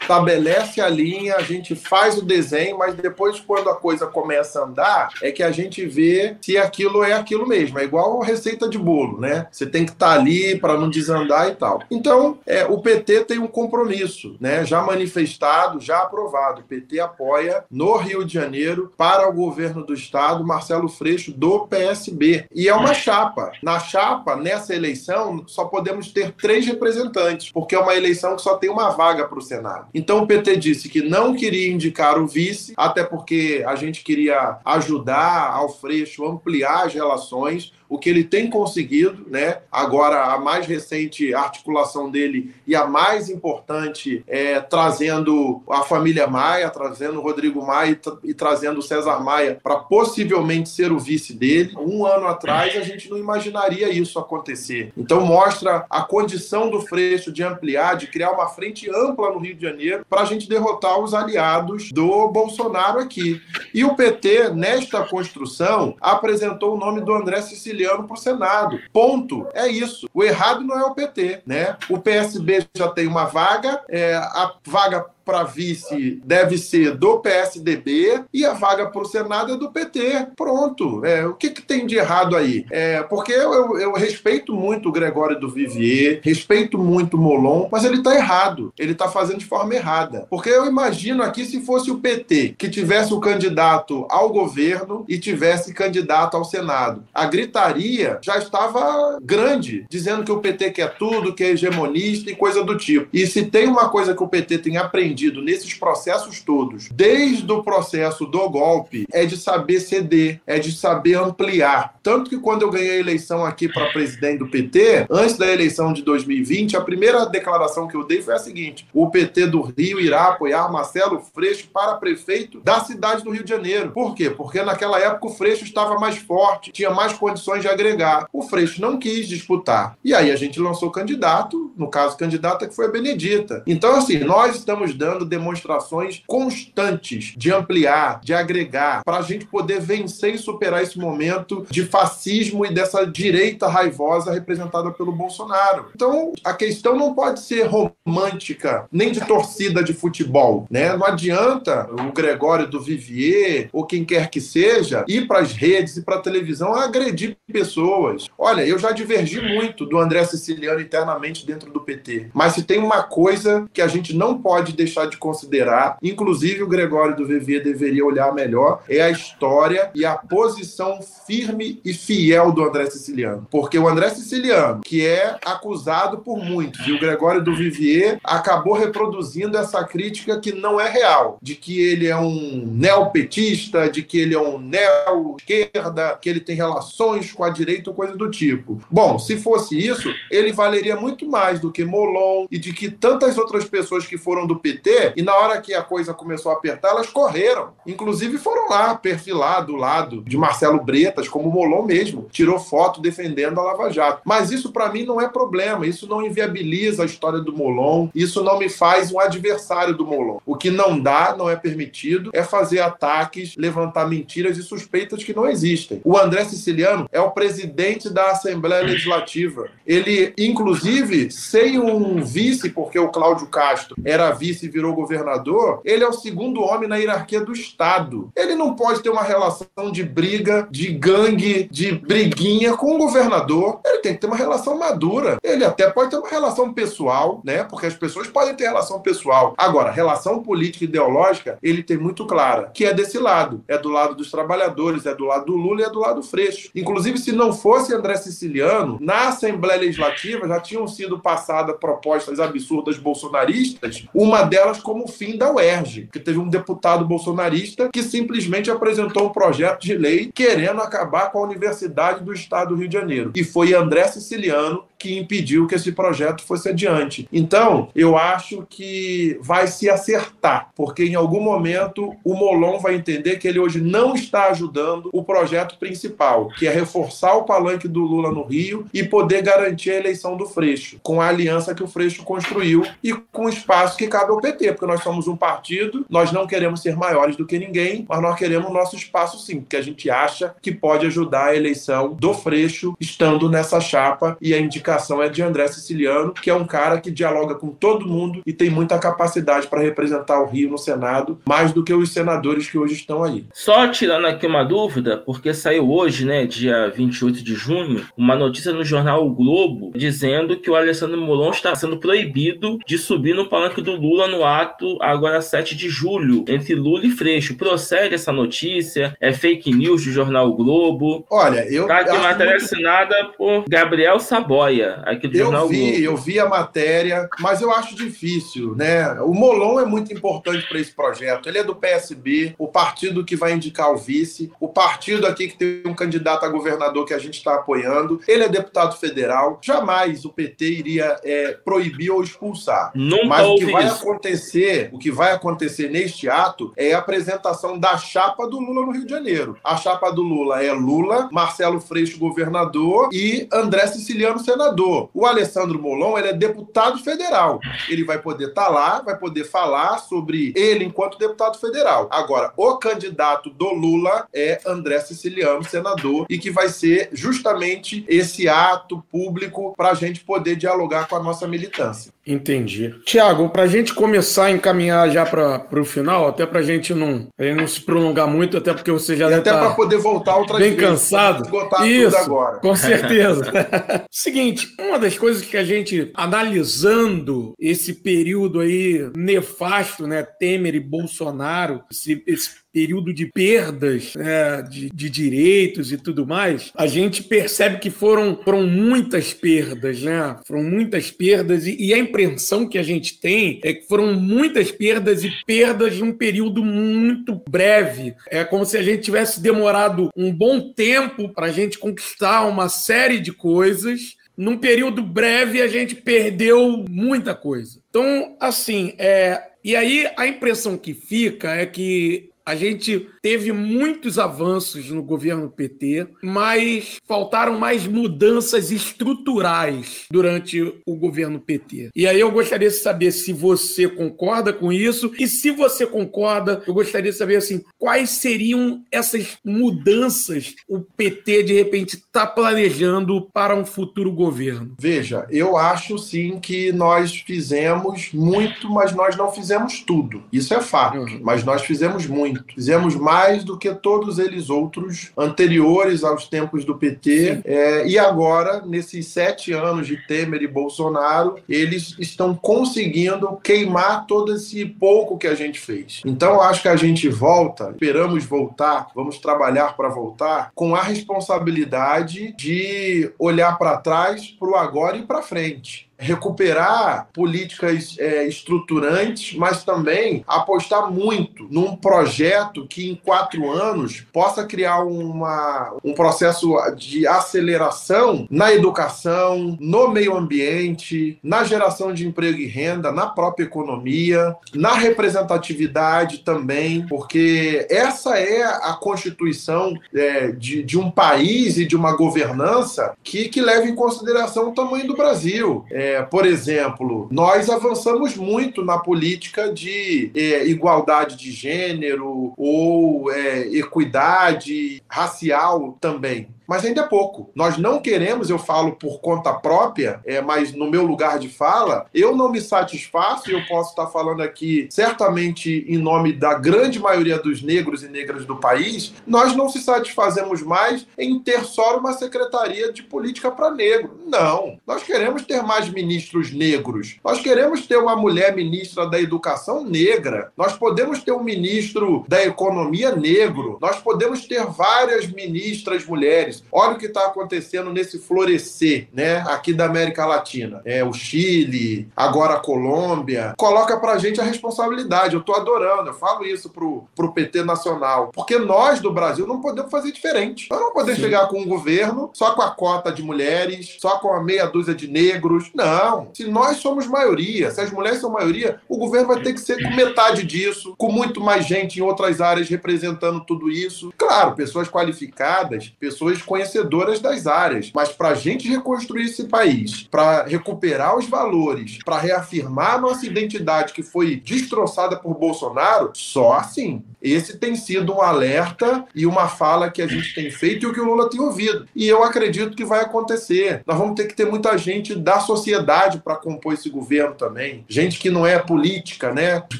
estabelece 0.00 0.80
a 0.80 0.88
linha, 0.88 1.36
a 1.36 1.42
gente 1.42 1.74
faz 1.74 2.18
o 2.18 2.22
desenho, 2.22 2.78
mas 2.78 2.94
depois, 2.94 3.40
quando 3.40 3.70
a 3.70 3.74
coisa 3.74 4.06
começa 4.06 4.60
a 4.60 4.64
andar, 4.64 5.08
é 5.22 5.30
que 5.30 5.42
a 5.42 5.50
gente 5.50 5.84
vê 5.86 6.36
se 6.40 6.56
aquilo 6.56 7.02
é 7.02 7.12
aquilo 7.12 7.46
mesmo. 7.46 7.78
É 7.78 7.84
igual 7.84 8.22
a 8.22 8.26
receita 8.26 8.68
de 8.68 8.78
bolo, 8.78 9.20
né? 9.20 9.46
Você 9.50 9.66
tem 9.66 9.84
que 9.84 9.92
estar 9.92 10.14
tá 10.14 10.20
ali 10.20 10.58
para 10.58 10.78
não 10.78 10.88
desandar 10.90 11.48
e 11.48 11.54
tal. 11.54 11.82
Então, 11.90 12.38
é, 12.46 12.64
o 12.64 12.78
PT 12.78 13.24
tem 13.24 13.38
um 13.38 13.46
compromisso, 13.46 14.36
né? 14.40 14.64
Já 14.64 14.82
manifestado, 14.82 15.80
já 15.80 16.02
aprovado. 16.02 16.60
O 16.60 16.64
PT 16.64 17.00
apoia 17.00 17.64
no 17.70 17.96
Rio 17.96 18.24
de 18.24 18.34
Janeiro 18.34 18.92
para 18.96 19.28
o 19.28 19.32
governo 19.32 19.84
do 19.84 19.94
estado 19.94 20.44
Marcelo 20.44 20.88
Freixo 20.88 21.32
do 21.32 21.66
PSB. 21.66 22.46
E 22.54 22.68
é 22.68 22.74
uma 22.74 22.94
chapa. 22.94 23.52
Na 23.62 23.78
chapa, 23.84 24.34
nessa 24.36 24.74
eleição, 24.74 25.44
só 25.46 25.66
podemos 25.66 26.08
ter 26.12 26.32
três 26.32 26.66
representantes, 26.66 27.52
porque 27.52 27.74
é 27.74 27.78
uma 27.78 27.94
eleição 27.94 28.34
que 28.34 28.42
só 28.42 28.56
tem 28.56 28.70
uma 28.70 28.90
vaga 28.90 29.26
para 29.28 29.38
o 29.38 29.42
Senado. 29.42 29.86
Então 29.94 30.22
o 30.22 30.26
PT 30.26 30.56
disse 30.56 30.88
que 30.88 31.02
não 31.02 31.34
queria 31.34 31.72
indicar 31.72 32.18
o 32.18 32.26
vice, 32.26 32.74
até 32.76 33.04
porque 33.04 33.62
a 33.66 33.76
gente 33.76 34.02
queria 34.02 34.58
ajudar 34.64 35.52
ao 35.52 35.68
Freixo 35.68 36.24
ampliar 36.24 36.86
as 36.86 36.94
relações 36.94 37.72
o 37.94 37.98
que 37.98 38.10
ele 38.10 38.24
tem 38.24 38.50
conseguido, 38.50 39.24
né? 39.30 39.58
Agora, 39.70 40.34
a 40.34 40.38
mais 40.38 40.66
recente 40.66 41.32
articulação 41.32 42.10
dele 42.10 42.52
e 42.66 42.74
a 42.74 42.86
mais 42.86 43.30
importante 43.30 44.24
é 44.26 44.58
trazendo 44.58 45.62
a 45.70 45.82
família 45.82 46.26
Maia, 46.26 46.68
trazendo 46.70 47.20
o 47.20 47.22
Rodrigo 47.22 47.64
Maia 47.64 47.90
e, 47.90 47.94
tra 47.94 48.16
e 48.24 48.34
trazendo 48.34 48.80
o 48.80 48.82
César 48.82 49.20
Maia 49.20 49.60
para 49.62 49.76
possivelmente 49.76 50.70
ser 50.70 50.90
o 50.90 50.98
vice 50.98 51.32
dele. 51.32 51.72
Um 51.78 52.04
ano 52.04 52.26
atrás, 52.26 52.76
a 52.76 52.80
gente 52.80 53.08
não 53.08 53.16
imaginaria 53.16 53.88
isso 53.88 54.18
acontecer. 54.18 54.92
Então, 54.96 55.24
mostra 55.24 55.86
a 55.88 56.02
condição 56.02 56.68
do 56.68 56.80
Freixo 56.80 57.30
de 57.30 57.44
ampliar, 57.44 57.94
de 57.94 58.08
criar 58.08 58.32
uma 58.32 58.48
frente 58.48 58.90
ampla 58.90 59.30
no 59.30 59.38
Rio 59.38 59.54
de 59.54 59.62
Janeiro 59.62 60.04
para 60.10 60.22
a 60.22 60.24
gente 60.24 60.48
derrotar 60.48 60.98
os 60.98 61.14
aliados 61.14 61.92
do 61.92 62.26
Bolsonaro 62.26 62.98
aqui. 62.98 63.40
E 63.72 63.84
o 63.84 63.94
PT, 63.94 64.48
nesta 64.48 65.04
construção, 65.04 65.94
apresentou 66.00 66.74
o 66.74 66.78
nome 66.78 67.00
do 67.00 67.14
André 67.14 67.40
Siciliano 67.40 67.83
Siciliano 67.84 68.04
para 68.04 68.14
o 68.14 68.16
Senado. 68.16 68.80
Ponto. 68.92 69.46
É 69.54 69.66
isso. 69.68 70.08
O 70.12 70.24
errado 70.24 70.62
não 70.62 70.78
é 70.78 70.84
o 70.84 70.94
PT, 70.94 71.42
né? 71.46 71.76
O 71.88 71.98
PSB 71.98 72.66
já 72.74 72.88
tem 72.88 73.06
uma 73.06 73.26
vaga, 73.26 73.82
é, 73.88 74.14
a 74.14 74.54
vaga 74.64 75.06
para 75.24 75.44
vice 75.44 76.20
deve 76.24 76.58
ser 76.58 76.96
do 76.96 77.18
PSDB 77.18 78.24
e 78.32 78.44
a 78.44 78.52
vaga 78.52 78.86
para 78.86 79.02
o 79.02 79.06
Senado 79.06 79.54
é 79.54 79.56
do 79.56 79.70
PT. 79.70 80.28
Pronto. 80.36 81.04
É, 81.04 81.26
o 81.26 81.34
que, 81.34 81.50
que 81.50 81.62
tem 81.62 81.86
de 81.86 81.96
errado 81.96 82.36
aí? 82.36 82.66
É, 82.70 83.02
porque 83.02 83.32
eu, 83.32 83.78
eu, 83.78 83.92
respeito 83.94 84.52
muito 84.54 84.88
o 84.88 84.92
Gregório 84.92 85.38
do 85.38 85.48
Vivier, 85.48 86.20
respeito 86.22 86.78
muito 86.78 87.16
o 87.16 87.20
Molon, 87.20 87.68
mas 87.70 87.84
ele 87.84 87.98
está 87.98 88.14
errado. 88.14 88.72
Ele 88.78 88.92
está 88.92 89.08
fazendo 89.08 89.38
de 89.38 89.46
forma 89.46 89.74
errada. 89.74 90.26
Porque 90.28 90.50
eu 90.50 90.66
imagino 90.66 91.22
aqui 91.22 91.44
se 91.44 91.60
fosse 91.62 91.90
o 91.90 91.98
PT 91.98 92.54
que 92.58 92.68
tivesse 92.68 93.14
o 93.14 93.20
candidato 93.20 94.06
ao 94.10 94.30
governo 94.30 95.04
e 95.08 95.18
tivesse 95.18 95.72
candidato 95.72 96.36
ao 96.36 96.44
Senado. 96.44 97.04
A 97.14 97.24
gritaria 97.26 98.18
já 98.20 98.36
estava 98.36 99.18
grande, 99.22 99.86
dizendo 99.88 100.24
que 100.24 100.32
o 100.32 100.40
PT 100.40 100.70
quer 100.70 100.96
tudo, 100.96 101.34
que 101.34 101.44
é 101.44 101.50
hegemonista 101.50 102.30
e 102.30 102.36
coisa 102.36 102.62
do 102.62 102.76
tipo. 102.76 103.08
E 103.12 103.26
se 103.26 103.46
tem 103.46 103.66
uma 103.66 103.88
coisa 103.88 104.14
que 104.14 104.22
o 104.22 104.28
PT 104.28 104.58
tem 104.58 104.76
aprendido 104.76 105.13
aprendido 105.14 105.40
nesses 105.40 105.74
processos 105.74 106.40
todos, 106.40 106.88
desde 106.92 107.50
o 107.50 107.62
processo 107.62 108.26
do 108.26 108.50
golpe, 108.50 109.06
é 109.12 109.24
de 109.24 109.36
saber 109.36 109.78
ceder, 109.78 110.40
é 110.44 110.58
de 110.58 110.72
saber 110.72 111.14
ampliar. 111.14 111.94
Tanto 112.02 112.28
que 112.28 112.38
quando 112.38 112.62
eu 112.62 112.70
ganhei 112.70 112.96
a 112.96 113.00
eleição 113.00 113.44
aqui 113.44 113.68
para 113.68 113.92
presidente 113.92 114.38
do 114.38 114.48
PT, 114.48 115.06
antes 115.08 115.38
da 115.38 115.46
eleição 115.46 115.92
de 115.92 116.02
2020, 116.02 116.76
a 116.76 116.80
primeira 116.80 117.24
declaração 117.26 117.86
que 117.86 117.94
eu 117.96 118.04
dei 118.04 118.20
foi 118.20 118.34
a 118.34 118.38
seguinte: 118.38 118.86
o 118.92 119.08
PT 119.08 119.46
do 119.46 119.62
Rio 119.62 120.00
irá 120.00 120.28
apoiar 120.28 120.70
Marcelo 120.70 121.22
Freixo 121.32 121.68
para 121.72 121.94
prefeito 121.94 122.60
da 122.60 122.80
cidade 122.80 123.22
do 123.22 123.30
Rio 123.30 123.44
de 123.44 123.50
Janeiro. 123.50 123.92
Por 123.92 124.14
quê? 124.14 124.28
Porque 124.30 124.62
naquela 124.62 124.98
época 124.98 125.28
o 125.28 125.30
Freixo 125.30 125.64
estava 125.64 125.98
mais 125.98 126.18
forte, 126.18 126.72
tinha 126.72 126.90
mais 126.90 127.12
condições 127.12 127.62
de 127.62 127.68
agregar. 127.68 128.26
O 128.32 128.42
Freixo 128.42 128.80
não 128.80 128.98
quis 128.98 129.28
disputar. 129.28 129.96
E 130.04 130.12
aí 130.12 130.32
a 130.32 130.36
gente 130.36 130.58
lançou 130.58 130.90
candidato, 130.90 131.72
no 131.76 131.88
caso, 131.88 132.16
candidata 132.16 132.66
que 132.66 132.74
foi 132.74 132.86
a 132.86 132.90
Benedita. 132.90 133.62
Então, 133.66 133.94
assim, 133.94 134.18
nós 134.18 134.56
estamos 134.56 134.94
dando 134.94 135.03
demonstrações 135.24 136.22
constantes 136.26 137.34
de 137.36 137.52
ampliar, 137.52 138.20
de 138.22 138.32
agregar, 138.32 139.02
para 139.04 139.18
a 139.18 139.22
gente 139.22 139.46
poder 139.46 139.80
vencer 139.80 140.34
e 140.34 140.38
superar 140.38 140.82
esse 140.82 140.98
momento 140.98 141.66
de 141.70 141.84
fascismo 141.84 142.64
e 142.64 142.72
dessa 142.72 143.04
direita 143.06 143.68
raivosa 143.68 144.32
representada 144.32 144.90
pelo 144.90 145.12
Bolsonaro. 145.12 145.86
Então, 145.94 146.32
a 146.42 146.52
questão 146.52 146.96
não 146.96 147.14
pode 147.14 147.40
ser 147.40 147.66
romântica, 147.66 148.86
nem 148.90 149.12
de 149.12 149.20
torcida 149.20 149.82
de 149.82 149.92
futebol, 149.92 150.66
né? 150.70 150.96
Não 150.96 151.06
adianta 151.06 151.88
o 151.92 152.12
Gregório 152.12 152.66
do 152.66 152.80
Vivier 152.80 153.68
ou 153.72 153.84
quem 153.84 154.04
quer 154.04 154.30
que 154.30 154.40
seja 154.40 155.04
ir 155.08 155.26
para 155.26 155.40
as 155.40 155.52
redes 155.52 155.96
e 155.96 156.02
para 156.02 156.16
a 156.16 156.20
televisão 156.20 156.74
agredir 156.74 157.36
pessoas. 157.52 158.26
Olha, 158.38 158.66
eu 158.66 158.78
já 158.78 158.92
divergi 158.92 159.40
muito 159.40 159.84
do 159.86 159.98
André 159.98 160.24
Siciliano 160.24 160.80
internamente 160.80 161.46
dentro 161.46 161.70
do 161.70 161.80
PT, 161.80 162.30
mas 162.32 162.54
se 162.54 162.62
tem 162.62 162.78
uma 162.78 163.02
coisa 163.02 163.68
que 163.72 163.82
a 163.82 163.88
gente 163.88 164.14
não 164.14 164.40
pode 164.40 164.72
deixar 164.72 164.93
de 165.04 165.16
considerar, 165.16 165.98
inclusive 166.02 166.62
o 166.62 166.68
Gregório 166.68 167.16
do 167.16 167.26
Vivier 167.26 167.62
deveria 167.62 168.04
olhar 168.04 168.32
melhor, 168.32 168.82
é 168.88 169.02
a 169.02 169.10
história 169.10 169.90
e 169.94 170.04
a 170.04 170.14
posição 170.14 171.00
firme 171.26 171.80
e 171.84 171.92
fiel 171.92 172.52
do 172.52 172.62
André 172.62 172.86
Siciliano. 172.86 173.46
Porque 173.50 173.78
o 173.78 173.88
André 173.88 174.10
Siciliano, 174.10 174.82
que 174.82 175.04
é 175.04 175.36
acusado 175.44 176.18
por 176.18 176.38
muitos, 176.38 176.86
e 176.86 176.92
o 176.92 177.00
Gregório 177.00 177.42
do 177.42 177.54
Vivier 177.54 178.18
acabou 178.22 178.74
reproduzindo 178.74 179.56
essa 179.56 179.82
crítica 179.84 180.38
que 180.38 180.52
não 180.52 180.80
é 180.80 180.88
real, 180.88 181.38
de 181.42 181.54
que 181.54 181.80
ele 181.80 182.06
é 182.06 182.16
um 182.16 182.64
neopetista, 182.66 183.88
de 183.88 184.02
que 184.02 184.18
ele 184.18 184.34
é 184.34 184.40
um 184.40 184.58
neo-esquerda, 184.58 186.18
que 186.20 186.28
ele 186.28 186.40
tem 186.40 186.54
relações 186.54 187.32
com 187.32 187.42
a 187.42 187.50
direita 187.50 187.90
ou 187.90 187.96
coisa 187.96 188.16
do 188.16 188.30
tipo. 188.30 188.80
Bom, 188.90 189.18
se 189.18 189.36
fosse 189.36 189.78
isso, 189.78 190.12
ele 190.30 190.52
valeria 190.52 190.96
muito 190.96 191.26
mais 191.26 191.60
do 191.60 191.72
que 191.72 191.84
Molon 191.84 192.46
e 192.50 192.58
de 192.58 192.72
que 192.72 192.90
tantas 192.90 193.38
outras 193.38 193.64
pessoas 193.64 194.06
que 194.06 194.18
foram 194.18 194.46
do 194.46 194.56
PT 194.56 194.83
e 195.16 195.22
na 195.22 195.34
hora 195.34 195.60
que 195.60 195.74
a 195.74 195.82
coisa 195.82 196.14
começou 196.14 196.52
a 196.52 196.54
apertar, 196.54 196.90
elas 196.90 197.08
correram. 197.08 197.70
Inclusive 197.86 198.38
foram 198.38 198.68
lá 198.68 198.94
perfilar 198.94 199.64
do 199.64 199.76
lado 199.76 200.22
de 200.22 200.36
Marcelo 200.36 200.82
Bretas, 200.82 201.28
como 201.28 201.50
Molon 201.50 201.82
mesmo, 201.82 202.26
tirou 202.30 202.58
foto 202.58 203.00
defendendo 203.00 203.58
a 203.58 203.62
Lava 203.62 203.90
Jato. 203.90 204.22
Mas 204.24 204.50
isso 204.50 204.72
para 204.72 204.90
mim 204.90 205.04
não 205.04 205.20
é 205.20 205.28
problema, 205.28 205.86
isso 205.86 206.08
não 206.08 206.24
inviabiliza 206.24 207.02
a 207.02 207.06
história 207.06 207.40
do 207.40 207.52
Molon, 207.52 208.08
isso 208.14 208.42
não 208.42 208.58
me 208.58 208.68
faz 208.68 209.12
um 209.12 209.18
adversário 209.18 209.94
do 209.94 210.06
Molon. 210.06 210.38
O 210.44 210.56
que 210.56 210.70
não 210.70 210.98
dá, 210.98 211.34
não 211.36 211.48
é 211.48 211.56
permitido, 211.56 212.30
é 212.32 212.42
fazer 212.42 212.80
ataques, 212.80 213.56
levantar 213.56 214.08
mentiras 214.08 214.58
e 214.58 214.62
suspeitas 214.62 215.22
que 215.22 215.34
não 215.34 215.48
existem. 215.48 216.00
O 216.04 216.16
André 216.16 216.44
Siciliano 216.44 217.08
é 217.12 217.20
o 217.20 217.30
presidente 217.30 218.10
da 218.10 218.30
Assembleia 218.30 218.84
Legislativa. 218.84 219.68
Ele, 219.86 220.32
inclusive, 220.38 221.30
sem 221.30 221.78
um 221.78 222.22
vice, 222.22 222.70
porque 222.70 222.98
o 222.98 223.08
Cláudio 223.08 223.46
Castro 223.46 223.96
era 224.04 224.30
vice 224.30 224.68
virou 224.74 224.92
governador, 224.92 225.80
ele 225.84 226.02
é 226.02 226.08
o 226.08 226.12
segundo 226.12 226.60
homem 226.60 226.88
na 226.88 226.96
hierarquia 226.96 227.40
do 227.40 227.52
Estado. 227.52 228.32
Ele 228.34 228.56
não 228.56 228.74
pode 228.74 229.02
ter 229.02 229.08
uma 229.08 229.22
relação 229.22 229.68
de 229.92 230.02
briga, 230.02 230.66
de 230.68 230.92
gangue, 230.92 231.68
de 231.70 231.92
briguinha 231.92 232.76
com 232.76 232.96
o 232.96 232.98
governador. 232.98 233.80
Ele 233.86 233.98
tem 233.98 234.14
que 234.14 234.20
ter 234.20 234.26
uma 234.26 234.36
relação 234.36 234.76
madura. 234.76 235.38
Ele 235.42 235.64
até 235.64 235.88
pode 235.88 236.10
ter 236.10 236.16
uma 236.16 236.28
relação 236.28 236.72
pessoal, 236.72 237.40
né? 237.44 237.62
Porque 237.62 237.86
as 237.86 237.94
pessoas 237.94 238.26
podem 238.26 238.54
ter 238.54 238.64
relação 238.64 239.00
pessoal. 239.00 239.54
Agora, 239.56 239.92
relação 239.92 240.42
política 240.42 240.84
e 240.84 240.88
ideológica, 240.88 241.56
ele 241.62 241.82
tem 241.82 241.96
muito 241.96 242.26
clara, 242.26 242.70
que 242.74 242.84
é 242.84 242.92
desse 242.92 243.18
lado. 243.18 243.62
É 243.68 243.78
do 243.78 243.88
lado 243.88 244.16
dos 244.16 244.30
trabalhadores, 244.30 245.06
é 245.06 245.14
do 245.14 245.24
lado 245.24 245.46
do 245.46 245.56
Lula 245.56 245.82
e 245.82 245.84
é 245.84 245.90
do 245.90 246.00
lado 246.00 246.20
do 246.20 246.26
Freixo. 246.26 246.70
Inclusive, 246.74 247.18
se 247.18 247.30
não 247.30 247.52
fosse 247.52 247.94
André 247.94 248.16
Siciliano, 248.16 248.98
na 249.00 249.28
Assembleia 249.28 249.80
Legislativa 249.80 250.48
já 250.48 250.58
tinham 250.58 250.88
sido 250.88 251.20
passadas 251.20 251.76
propostas 251.76 252.40
absurdas 252.40 252.98
bolsonaristas, 252.98 254.06
uma 254.14 254.42
delas 254.54 254.80
como 254.80 255.04
o 255.04 255.08
fim 255.08 255.36
da 255.36 255.52
UERJ, 255.52 256.08
que 256.12 256.20
teve 256.20 256.38
um 256.38 256.48
deputado 256.48 257.04
bolsonarista 257.04 257.88
que 257.92 258.04
simplesmente 258.04 258.70
apresentou 258.70 259.26
um 259.26 259.32
projeto 259.32 259.80
de 259.80 259.96
lei 259.96 260.30
querendo 260.32 260.80
acabar 260.80 261.32
com 261.32 261.40
a 261.40 261.42
Universidade 261.42 262.22
do 262.22 262.32
Estado 262.32 262.68
do 262.68 262.76
Rio 262.76 262.88
de 262.88 262.94
Janeiro. 262.94 263.32
E 263.34 263.42
foi 263.42 263.74
André 263.74 264.06
Siciliano 264.06 264.84
que 265.04 265.18
impediu 265.18 265.66
que 265.66 265.74
esse 265.74 265.92
projeto 265.92 266.42
fosse 266.42 266.70
adiante. 266.70 267.28
Então, 267.30 267.88
eu 267.94 268.16
acho 268.16 268.66
que 268.70 269.38
vai 269.42 269.66
se 269.66 269.90
acertar, 269.90 270.70
porque 270.74 271.04
em 271.04 271.14
algum 271.14 271.42
momento 271.42 272.16
o 272.24 272.32
Molon 272.32 272.78
vai 272.78 272.94
entender 272.94 273.36
que 273.36 273.46
ele 273.46 273.58
hoje 273.58 273.82
não 273.82 274.14
está 274.14 274.46
ajudando 274.46 275.10
o 275.12 275.22
projeto 275.22 275.76
principal, 275.78 276.48
que 276.58 276.66
é 276.66 276.72
reforçar 276.72 277.34
o 277.34 277.42
palanque 277.42 277.86
do 277.86 278.00
Lula 278.00 278.32
no 278.32 278.44
Rio 278.44 278.86
e 278.94 279.04
poder 279.04 279.42
garantir 279.42 279.90
a 279.90 279.98
eleição 279.98 280.38
do 280.38 280.46
Freixo, 280.46 280.98
com 281.02 281.20
a 281.20 281.28
aliança 281.28 281.74
que 281.74 281.82
o 281.82 281.88
Freixo 281.88 282.22
construiu 282.22 282.82
e 283.02 283.12
com 283.12 283.44
o 283.44 283.50
espaço 283.50 283.98
que 283.98 284.06
cabe 284.06 284.30
ao 284.30 284.40
PT, 284.40 284.72
porque 284.72 284.86
nós 284.86 285.02
somos 285.02 285.28
um 285.28 285.36
partido, 285.36 286.06
nós 286.08 286.32
não 286.32 286.46
queremos 286.46 286.80
ser 286.80 286.96
maiores 286.96 287.36
do 287.36 287.44
que 287.44 287.58
ninguém, 287.58 288.06
mas 288.08 288.22
nós 288.22 288.38
queremos 288.38 288.72
nosso 288.72 288.96
espaço 288.96 289.38
sim, 289.38 289.60
porque 289.60 289.76
a 289.76 289.82
gente 289.82 290.08
acha 290.08 290.54
que 290.62 290.72
pode 290.72 291.04
ajudar 291.04 291.48
a 291.48 291.56
eleição 291.56 292.14
do 292.14 292.32
Freixo 292.32 292.96
estando 292.98 293.50
nessa 293.50 293.82
chapa 293.82 294.38
e 294.40 294.54
a 294.54 294.58
indicação 294.58 294.93
indicação 294.94 295.22
é 295.22 295.28
de 295.28 295.42
André 295.42 295.66
Siciliano, 295.68 296.32
que 296.32 296.48
é 296.48 296.54
um 296.54 296.64
cara 296.64 297.00
que 297.00 297.10
dialoga 297.10 297.54
com 297.54 297.68
todo 297.68 298.06
mundo 298.06 298.42
e 298.46 298.52
tem 298.52 298.70
muita 298.70 298.98
capacidade 298.98 299.66
para 299.66 299.80
representar 299.80 300.40
o 300.40 300.46
Rio 300.46 300.70
no 300.70 300.78
Senado, 300.78 301.38
mais 301.46 301.72
do 301.72 301.82
que 301.82 301.92
os 301.92 302.12
senadores 302.12 302.70
que 302.70 302.78
hoje 302.78 302.94
estão 302.94 303.22
aí. 303.22 303.44
Só 303.52 303.88
tirando 303.88 304.26
aqui 304.26 304.46
uma 304.46 304.64
dúvida, 304.64 305.18
porque 305.18 305.52
saiu 305.52 305.90
hoje, 305.90 306.24
né, 306.24 306.46
dia 306.46 306.90
28 306.90 307.42
de 307.42 307.54
junho, 307.54 308.04
uma 308.16 308.36
notícia 308.36 308.72
no 308.72 308.84
jornal 308.84 309.26
o 309.26 309.34
Globo 309.34 309.92
dizendo 309.94 310.56
que 310.56 310.70
o 310.70 310.76
Alessandro 310.76 311.20
Molon 311.20 311.50
está 311.50 311.74
sendo 311.74 311.98
proibido 311.98 312.78
de 312.86 312.98
subir 312.98 313.34
no 313.34 313.48
palanque 313.48 313.82
do 313.82 313.96
Lula 313.96 314.28
no 314.28 314.44
ato 314.44 314.96
agora 315.00 315.40
7 315.40 315.76
de 315.76 315.88
julho, 315.88 316.44
entre 316.48 316.74
Lula 316.74 317.06
e 317.06 317.10
Freixo. 317.10 317.56
Procede 317.56 318.14
essa 318.14 318.32
notícia? 318.32 319.16
É 319.20 319.32
fake 319.32 319.72
news 319.72 320.04
do 320.04 320.10
jornal 320.10 320.48
o 320.48 320.54
Globo? 320.54 321.26
Olha, 321.30 321.66
eu. 321.70 321.86
Tá 321.86 321.98
aqui 321.98 322.16
matéria 322.16 322.52
muito... 322.52 322.64
assinada 322.64 323.14
por 323.36 323.64
Gabriel 323.68 324.20
Saboia 324.20 324.83
aqui 325.04 325.28
do 325.28 325.36
eu 325.36 325.44
jornal 325.44 325.68
vi, 325.68 325.90
Globo. 325.90 326.04
eu 326.04 326.16
vi 326.16 326.38
a 326.38 326.48
matéria, 326.48 327.28
mas 327.40 327.60
eu 327.60 327.72
acho 327.72 327.94
difícil, 327.94 328.74
né? 328.74 329.12
O 329.20 329.32
Molon 329.32 329.80
é 329.80 329.84
muito 329.84 330.12
importante 330.12 330.66
para 330.68 330.78
esse 330.78 330.92
projeto. 330.92 331.48
Ele 331.48 331.58
é 331.58 331.64
do 331.64 331.74
PSB, 331.74 332.54
o 332.58 332.68
partido 332.68 333.24
que 333.24 333.36
vai 333.36 333.52
indicar 333.52 333.90
o 333.90 333.96
vice, 333.96 334.52
o 334.60 334.68
partido 334.68 335.26
aqui 335.26 335.48
que 335.48 335.56
tem 335.56 335.82
um 335.86 335.94
candidato 335.94 336.44
a 336.44 336.48
governador 336.48 337.04
que 337.04 337.14
a 337.14 337.18
gente 337.18 337.34
está 337.34 337.54
apoiando. 337.54 338.20
Ele 338.26 338.44
é 338.44 338.48
deputado 338.48 338.96
federal. 338.96 339.58
Jamais 339.62 340.24
o 340.24 340.30
PT 340.30 340.64
iria 340.64 341.16
é, 341.22 341.52
proibir 341.52 342.10
ou 342.10 342.22
expulsar. 342.22 342.92
Nunca 342.94 343.26
mas 343.26 343.46
o 343.46 343.56
que 343.56 343.66
vai 343.66 343.86
isso. 343.86 344.02
acontecer, 344.02 344.90
o 344.92 344.98
que 344.98 345.10
vai 345.10 345.32
acontecer 345.32 345.90
neste 345.90 346.28
ato 346.28 346.72
é 346.76 346.92
a 346.92 346.98
apresentação 346.98 347.78
da 347.78 347.96
chapa 347.96 348.46
do 348.46 348.58
Lula 348.58 348.86
no 348.86 348.92
Rio 348.92 349.04
de 349.04 349.10
Janeiro. 349.10 349.56
A 349.64 349.76
chapa 349.76 350.10
do 350.10 350.22
Lula 350.22 350.62
é 350.62 350.72
Lula, 350.72 351.28
Marcelo 351.32 351.80
Freixo 351.80 352.18
governador 352.18 353.08
e 353.12 353.48
André 353.52 353.86
Siciliano 353.86 354.38
senador 354.38 354.63
senador. 354.64 355.10
O 355.12 355.26
Alessandro 355.26 355.80
Molon 355.80 356.18
ele 356.18 356.28
é 356.28 356.32
deputado 356.32 356.98
federal. 356.98 357.60
Ele 357.88 358.04
vai 358.04 358.18
poder 358.18 358.48
estar 358.48 358.66
tá 358.66 358.68
lá, 358.68 359.02
vai 359.02 359.16
poder 359.16 359.44
falar 359.44 359.98
sobre 359.98 360.52
ele 360.56 360.84
enquanto 360.84 361.18
deputado 361.18 361.58
federal. 361.58 362.08
Agora, 362.10 362.52
o 362.56 362.76
candidato 362.76 363.50
do 363.50 363.72
Lula 363.72 364.26
é 364.32 364.60
André 364.66 365.00
Siciliano, 365.00 365.64
senador, 365.64 366.26
e 366.28 366.38
que 366.38 366.50
vai 366.50 366.68
ser 366.68 367.10
justamente 367.12 368.04
esse 368.08 368.48
ato 368.48 369.02
público 369.10 369.74
para 369.76 369.90
a 369.90 369.94
gente 369.94 370.20
poder 370.20 370.56
dialogar 370.56 371.08
com 371.08 371.16
a 371.16 371.22
nossa 371.22 371.46
militância. 371.46 372.12
Entendi. 372.26 372.94
Tiago, 373.04 373.50
para 373.50 373.64
a 373.64 373.66
gente 373.66 373.92
começar 373.92 374.46
a 374.46 374.50
encaminhar 374.50 375.10
já 375.10 375.26
para 375.26 375.80
o 375.80 375.84
final, 375.84 376.26
até 376.28 376.46
para 376.46 376.60
a 376.60 376.62
gente 376.62 376.94
não, 376.94 377.28
não 377.38 377.66
se 377.66 377.80
prolongar 377.80 378.26
muito, 378.26 378.56
até 378.56 378.72
porque 378.72 378.90
você 378.90 379.14
já 379.14 379.30
e 379.30 379.34
até 379.34 379.52
tá 379.52 379.58
para 379.58 379.70
poder 379.74 379.98
voltar 379.98 380.36
outra 380.36 380.58
bem 380.58 380.74
cansado. 380.74 381.44
Esgotar 381.44 381.86
Isso, 381.86 382.10
tudo 382.10 382.24
agora. 382.24 382.58
com 382.58 382.74
certeza. 382.76 383.52
Seguinte 384.10 384.53
seguinte, 384.54 384.74
uma 384.78 384.98
das 384.98 385.18
coisas 385.18 385.44
que 385.44 385.56
a 385.56 385.64
gente, 385.64 386.10
analisando 386.14 387.54
esse 387.58 387.94
período 387.94 388.60
aí 388.60 389.10
nefasto, 389.16 390.06
né, 390.06 390.22
Temer 390.22 390.74
e 390.74 390.80
Bolsonaro, 390.80 391.82
esse, 391.90 392.22
esse 392.26 392.64
período 392.72 393.14
de 393.14 393.26
perdas 393.26 394.14
né, 394.16 394.60
de, 394.62 394.90
de, 394.90 395.08
direitos 395.08 395.92
e 395.92 395.96
tudo 395.96 396.26
mais, 396.26 396.72
a 396.74 396.88
gente 396.88 397.22
percebe 397.22 397.78
que 397.78 397.88
foram, 397.88 398.40
foram 398.42 398.66
muitas 398.66 399.32
perdas, 399.32 400.02
né? 400.02 400.36
Foram 400.44 400.64
muitas 400.64 401.08
perdas, 401.08 401.66
e, 401.68 401.76
e, 401.78 401.94
a 401.94 401.98
impressão 401.98 402.68
que 402.68 402.76
a 402.76 402.82
gente 402.82 403.20
tem 403.20 403.60
é 403.62 403.72
que 403.74 403.86
foram 403.86 404.14
muitas 404.14 404.72
perdas 404.72 405.22
e 405.22 405.30
perdas 405.46 405.96
num 405.98 406.12
período 406.12 406.64
muito 406.64 407.40
breve. 407.48 408.14
É 408.28 408.42
como 408.42 408.66
se 408.66 408.76
a 408.76 408.82
gente 408.82 409.02
tivesse 409.02 409.40
demorado 409.40 410.10
um 410.16 410.32
bom 410.32 410.72
tempo 410.72 411.28
para 411.28 411.46
a 411.46 411.52
gente 411.52 411.78
conquistar 411.78 412.44
uma 412.44 412.68
série 412.68 413.20
de 413.20 413.32
coisas 413.32 414.16
num 414.36 414.58
período 414.58 415.02
breve 415.02 415.62
a 415.62 415.68
gente 415.68 415.94
perdeu 415.94 416.84
muita 416.88 417.34
coisa. 417.34 417.80
Então, 417.88 418.36
assim, 418.40 418.94
é. 418.98 419.50
E 419.62 419.74
aí 419.74 420.06
a 420.16 420.26
impressão 420.26 420.76
que 420.76 420.92
fica 420.92 421.54
é 421.54 421.64
que 421.64 422.30
a 422.46 422.54
gente 422.54 423.08
teve 423.22 423.52
muitos 423.52 424.18
avanços 424.18 424.90
no 424.90 425.02
governo 425.02 425.50
PT, 425.50 426.08
mas 426.22 426.98
faltaram 427.06 427.58
mais 427.58 427.86
mudanças 427.86 428.70
estruturais 428.70 430.04
durante 430.10 430.60
o 430.86 430.94
governo 430.94 431.40
PT. 431.40 431.90
E 431.94 432.06
aí 432.06 432.20
eu 432.20 432.30
gostaria 432.30 432.68
de 432.68 432.74
saber 432.74 433.12
se 433.12 433.32
você 433.32 433.88
concorda 433.88 434.52
com 434.52 434.72
isso 434.72 435.12
e 435.18 435.26
se 435.26 435.50
você 435.50 435.86
concorda, 435.86 436.62
eu 436.66 436.74
gostaria 436.74 437.10
de 437.10 437.16
saber 437.16 437.36
assim, 437.36 437.64
quais 437.78 438.10
seriam 438.10 438.82
essas 438.92 439.38
mudanças 439.44 440.54
o 440.68 440.80
PT 440.80 441.44
de 441.44 441.54
repente 441.54 441.96
está 441.96 442.26
planejando 442.26 443.28
para 443.32 443.56
um 443.56 443.64
futuro 443.64 444.12
governo. 444.12 444.74
Veja, 444.78 445.26
eu 445.30 445.56
acho 445.56 445.98
sim 445.98 446.38
que 446.38 446.72
nós 446.72 447.14
fizemos 447.16 448.10
muito, 448.12 448.70
mas 448.70 448.94
nós 448.94 449.16
não 449.16 449.32
fizemos 449.32 449.80
tudo. 449.80 450.24
Isso 450.32 450.52
é 450.52 450.60
fato, 450.60 450.98
uhum. 450.98 451.20
mas 451.22 451.44
nós 451.44 451.62
fizemos 451.62 452.06
muito. 452.06 452.33
Fizemos 452.54 452.94
mais 452.94 453.24
mais 453.24 453.42
do 453.44 453.56
que 453.56 453.72
todos 453.74 454.18
eles 454.18 454.50
outros 454.50 455.12
anteriores 455.16 456.04
aos 456.04 456.28
tempos 456.28 456.64
do 456.64 456.76
PT. 456.76 457.40
É, 457.44 457.86
e 457.86 457.98
agora, 457.98 458.62
nesses 458.66 459.06
sete 459.06 459.52
anos 459.52 459.86
de 459.86 459.96
Temer 460.06 460.42
e 460.42 460.46
Bolsonaro, 460.46 461.36
eles 461.48 461.96
estão 461.98 462.34
conseguindo 462.34 463.38
queimar 463.42 464.06
todo 464.06 464.34
esse 464.34 464.64
pouco 464.66 465.16
que 465.16 465.26
a 465.26 465.34
gente 465.34 465.58
fez. 465.58 466.02
Então, 466.04 466.40
acho 466.40 466.62
que 466.62 466.68
a 466.68 466.76
gente 466.76 467.08
volta, 467.08 467.70
esperamos 467.70 468.24
voltar, 468.24 468.88
vamos 468.94 469.18
trabalhar 469.18 469.76
para 469.76 469.88
voltar, 469.88 470.50
com 470.54 470.74
a 470.74 470.82
responsabilidade 470.82 472.34
de 472.36 473.10
olhar 473.18 473.56
para 473.56 473.78
trás, 473.78 474.26
para 474.26 474.48
o 474.48 474.56
agora 474.56 474.96
e 474.96 475.02
para 475.02 475.22
frente 475.22 475.88
recuperar 475.98 477.08
políticas 477.12 477.96
é, 477.98 478.26
estruturantes, 478.26 479.36
mas 479.36 479.64
também 479.64 480.24
apostar 480.26 480.90
muito 480.90 481.46
num 481.50 481.76
projeto 481.76 482.66
que 482.66 482.90
em 482.90 482.94
quatro 482.94 483.50
anos 483.50 484.04
possa 484.12 484.44
criar 484.44 484.82
uma, 484.82 485.76
um 485.84 485.94
processo 485.94 486.54
de 486.76 487.06
aceleração 487.06 488.26
na 488.30 488.52
educação, 488.52 489.56
no 489.60 489.88
meio 489.88 490.16
ambiente, 490.16 491.18
na 491.22 491.44
geração 491.44 491.92
de 491.92 492.06
emprego 492.06 492.38
e 492.38 492.46
renda, 492.46 492.92
na 492.92 493.06
própria 493.06 493.44
economia, 493.44 494.36
na 494.54 494.74
representatividade 494.74 496.18
também, 496.18 496.86
porque 496.86 497.66
essa 497.70 498.18
é 498.18 498.42
a 498.42 498.76
constituição 498.80 499.74
é, 499.94 500.32
de, 500.32 500.62
de 500.62 500.78
um 500.78 500.90
país 500.90 501.56
e 501.56 501.64
de 501.64 501.76
uma 501.76 501.96
governança 501.96 502.94
que, 503.02 503.28
que 503.28 503.40
leva 503.40 503.66
em 503.66 503.74
consideração 503.74 504.50
o 504.50 504.54
tamanho 504.54 504.86
do 504.86 504.96
Brasil. 504.96 505.64
É, 505.70 505.83
é, 505.84 506.02
por 506.02 506.24
exemplo, 506.24 507.08
nós 507.10 507.50
avançamos 507.50 508.16
muito 508.16 508.64
na 508.64 508.78
política 508.78 509.52
de 509.52 510.10
é, 510.14 510.46
igualdade 510.46 511.14
de 511.14 511.30
gênero 511.30 512.32
ou 512.38 513.12
é, 513.12 513.46
equidade 513.48 514.82
racial 514.88 515.76
também 515.78 516.28
mas 516.46 516.64
ainda 516.64 516.82
é 516.82 516.86
pouco. 516.86 517.30
Nós 517.34 517.56
não 517.56 517.80
queremos, 517.80 518.30
eu 518.30 518.38
falo 518.38 518.72
por 518.72 519.00
conta 519.00 519.32
própria, 519.32 520.00
é, 520.04 520.20
mas 520.20 520.52
no 520.52 520.70
meu 520.70 520.84
lugar 520.84 521.18
de 521.18 521.28
fala, 521.28 521.86
eu 521.94 522.14
não 522.14 522.30
me 522.30 522.40
satisfaço, 522.40 523.30
e 523.30 523.34
eu 523.34 523.44
posso 523.46 523.70
estar 523.70 523.86
falando 523.86 524.22
aqui 524.22 524.68
certamente 524.70 525.64
em 525.68 525.78
nome 525.78 526.12
da 526.12 526.34
grande 526.34 526.78
maioria 526.78 527.18
dos 527.18 527.42
negros 527.42 527.82
e 527.82 527.88
negras 527.88 528.24
do 528.24 528.36
país, 528.36 528.94
nós 529.06 529.34
não 529.34 529.48
se 529.48 529.60
satisfazemos 529.60 530.42
mais 530.42 530.86
em 530.98 531.18
ter 531.18 531.44
só 531.44 531.78
uma 531.78 531.92
secretaria 531.92 532.72
de 532.72 532.82
política 532.82 533.30
para 533.30 533.50
negro. 533.50 533.98
Não. 534.06 534.58
Nós 534.66 534.82
queremos 534.82 535.22
ter 535.22 535.42
mais 535.42 535.68
ministros 535.74 536.32
negros. 536.32 536.96
Nós 537.04 537.20
queremos 537.20 537.66
ter 537.66 537.76
uma 537.76 537.96
mulher 537.96 538.34
ministra 538.34 538.88
da 538.88 539.00
educação 539.00 539.64
negra. 539.64 540.32
Nós 540.36 540.54
podemos 540.54 541.02
ter 541.02 541.12
um 541.12 541.22
ministro 541.22 542.04
da 542.08 542.24
economia 542.24 542.94
negro. 542.94 543.58
Nós 543.60 543.78
podemos 543.78 544.26
ter 544.26 544.44
várias 544.46 545.06
ministras 545.06 545.84
mulheres. 545.84 546.42
Olha 546.50 546.74
o 546.74 546.78
que 546.78 546.86
está 546.86 547.06
acontecendo 547.06 547.72
nesse 547.72 547.98
florescer, 547.98 548.88
né, 548.92 549.18
aqui 549.26 549.52
da 549.52 549.66
América 549.66 550.06
Latina. 550.06 550.62
É 550.64 550.84
o 550.84 550.92
Chile, 550.92 551.88
agora 551.96 552.34
a 552.34 552.40
Colômbia. 552.40 553.34
Coloca 553.36 553.78
pra 553.78 553.98
gente 553.98 554.20
a 554.20 554.24
responsabilidade. 554.24 555.14
Eu 555.14 555.22
tô 555.22 555.34
adorando, 555.34 555.90
eu 555.90 555.94
falo 555.94 556.24
isso 556.24 556.48
pro, 556.50 556.84
pro 556.94 557.12
PT 557.12 557.42
nacional. 557.42 558.10
Porque 558.14 558.38
nós 558.38 558.80
do 558.80 558.92
Brasil 558.92 559.26
não 559.26 559.40
podemos 559.40 559.70
fazer 559.70 559.92
diferente. 559.92 560.48
Nós 560.50 560.60
não 560.60 560.72
podemos 560.72 560.96
Sim. 560.96 561.04
chegar 561.04 561.28
com 561.28 561.40
um 561.40 561.46
governo 561.46 562.10
só 562.12 562.34
com 562.34 562.42
a 562.42 562.50
cota 562.50 562.92
de 562.92 563.02
mulheres, 563.02 563.76
só 563.80 563.98
com 563.98 564.12
a 564.12 564.22
meia 564.22 564.46
dúzia 564.46 564.74
de 564.74 564.88
negros. 564.88 565.50
Não. 565.54 565.63
Se 566.12 566.24
nós 566.24 566.58
somos 566.58 566.86
maioria, 566.86 567.50
se 567.50 567.60
as 567.60 567.70
mulheres 567.70 568.00
são 568.00 568.10
maioria, 568.10 568.60
o 568.68 568.76
governo 568.76 569.08
vai 569.08 569.22
ter 569.22 569.32
que 569.32 569.40
ser 569.40 569.62
com 569.62 569.74
metade 569.74 570.22
disso, 570.24 570.74
com 570.76 570.90
muito 570.90 571.20
mais 571.20 571.46
gente 571.46 571.78
em 571.78 571.82
outras 571.82 572.20
áreas 572.20 572.48
representando 572.48 573.20
tudo 573.20 573.50
isso. 573.50 573.92
Claro, 573.96 574.34
pessoas 574.34 574.68
qualificadas, 574.68 575.72
pessoas 575.80 576.20
conhecedoras 576.22 577.00
das 577.00 577.26
áreas. 577.26 577.70
Mas 577.74 577.90
para 577.90 578.10
a 578.10 578.14
gente 578.14 578.48
reconstruir 578.48 579.06
esse 579.06 579.24
país, 579.24 579.88
para 579.90 580.24
recuperar 580.24 580.96
os 580.96 581.06
valores, 581.06 581.78
para 581.84 581.98
reafirmar 581.98 582.74
a 582.74 582.80
nossa 582.80 583.06
identidade 583.06 583.72
que 583.72 583.82
foi 583.82 584.16
destroçada 584.16 584.96
por 584.96 585.14
Bolsonaro, 585.14 585.90
só 585.94 586.34
assim. 586.34 586.82
Esse 587.00 587.36
tem 587.36 587.54
sido 587.54 587.94
um 587.94 588.00
alerta 588.00 588.86
e 588.94 589.04
uma 589.06 589.28
fala 589.28 589.70
que 589.70 589.82
a 589.82 589.86
gente 589.86 590.14
tem 590.14 590.30
feito 590.30 590.64
e 590.64 590.66
o 590.66 590.72
que 590.72 590.80
o 590.80 590.84
Lula 590.84 591.10
tem 591.10 591.20
ouvido. 591.20 591.66
E 591.74 591.86
eu 591.86 592.02
acredito 592.02 592.56
que 592.56 592.64
vai 592.64 592.80
acontecer. 592.80 593.62
Nós 593.66 593.76
vamos 593.76 593.94
ter 593.94 594.06
que 594.06 594.14
ter 594.14 594.24
muita 594.24 594.56
gente 594.56 594.94
da 594.94 595.20
sociedade 595.20 595.53
para 596.02 596.16
compor 596.16 596.54
esse 596.54 596.68
governo 596.68 597.14
também. 597.14 597.64
Gente 597.68 597.98
que 597.98 598.10
não 598.10 598.26
é 598.26 598.38
política, 598.38 599.12
né, 599.12 599.42
de 599.48 599.58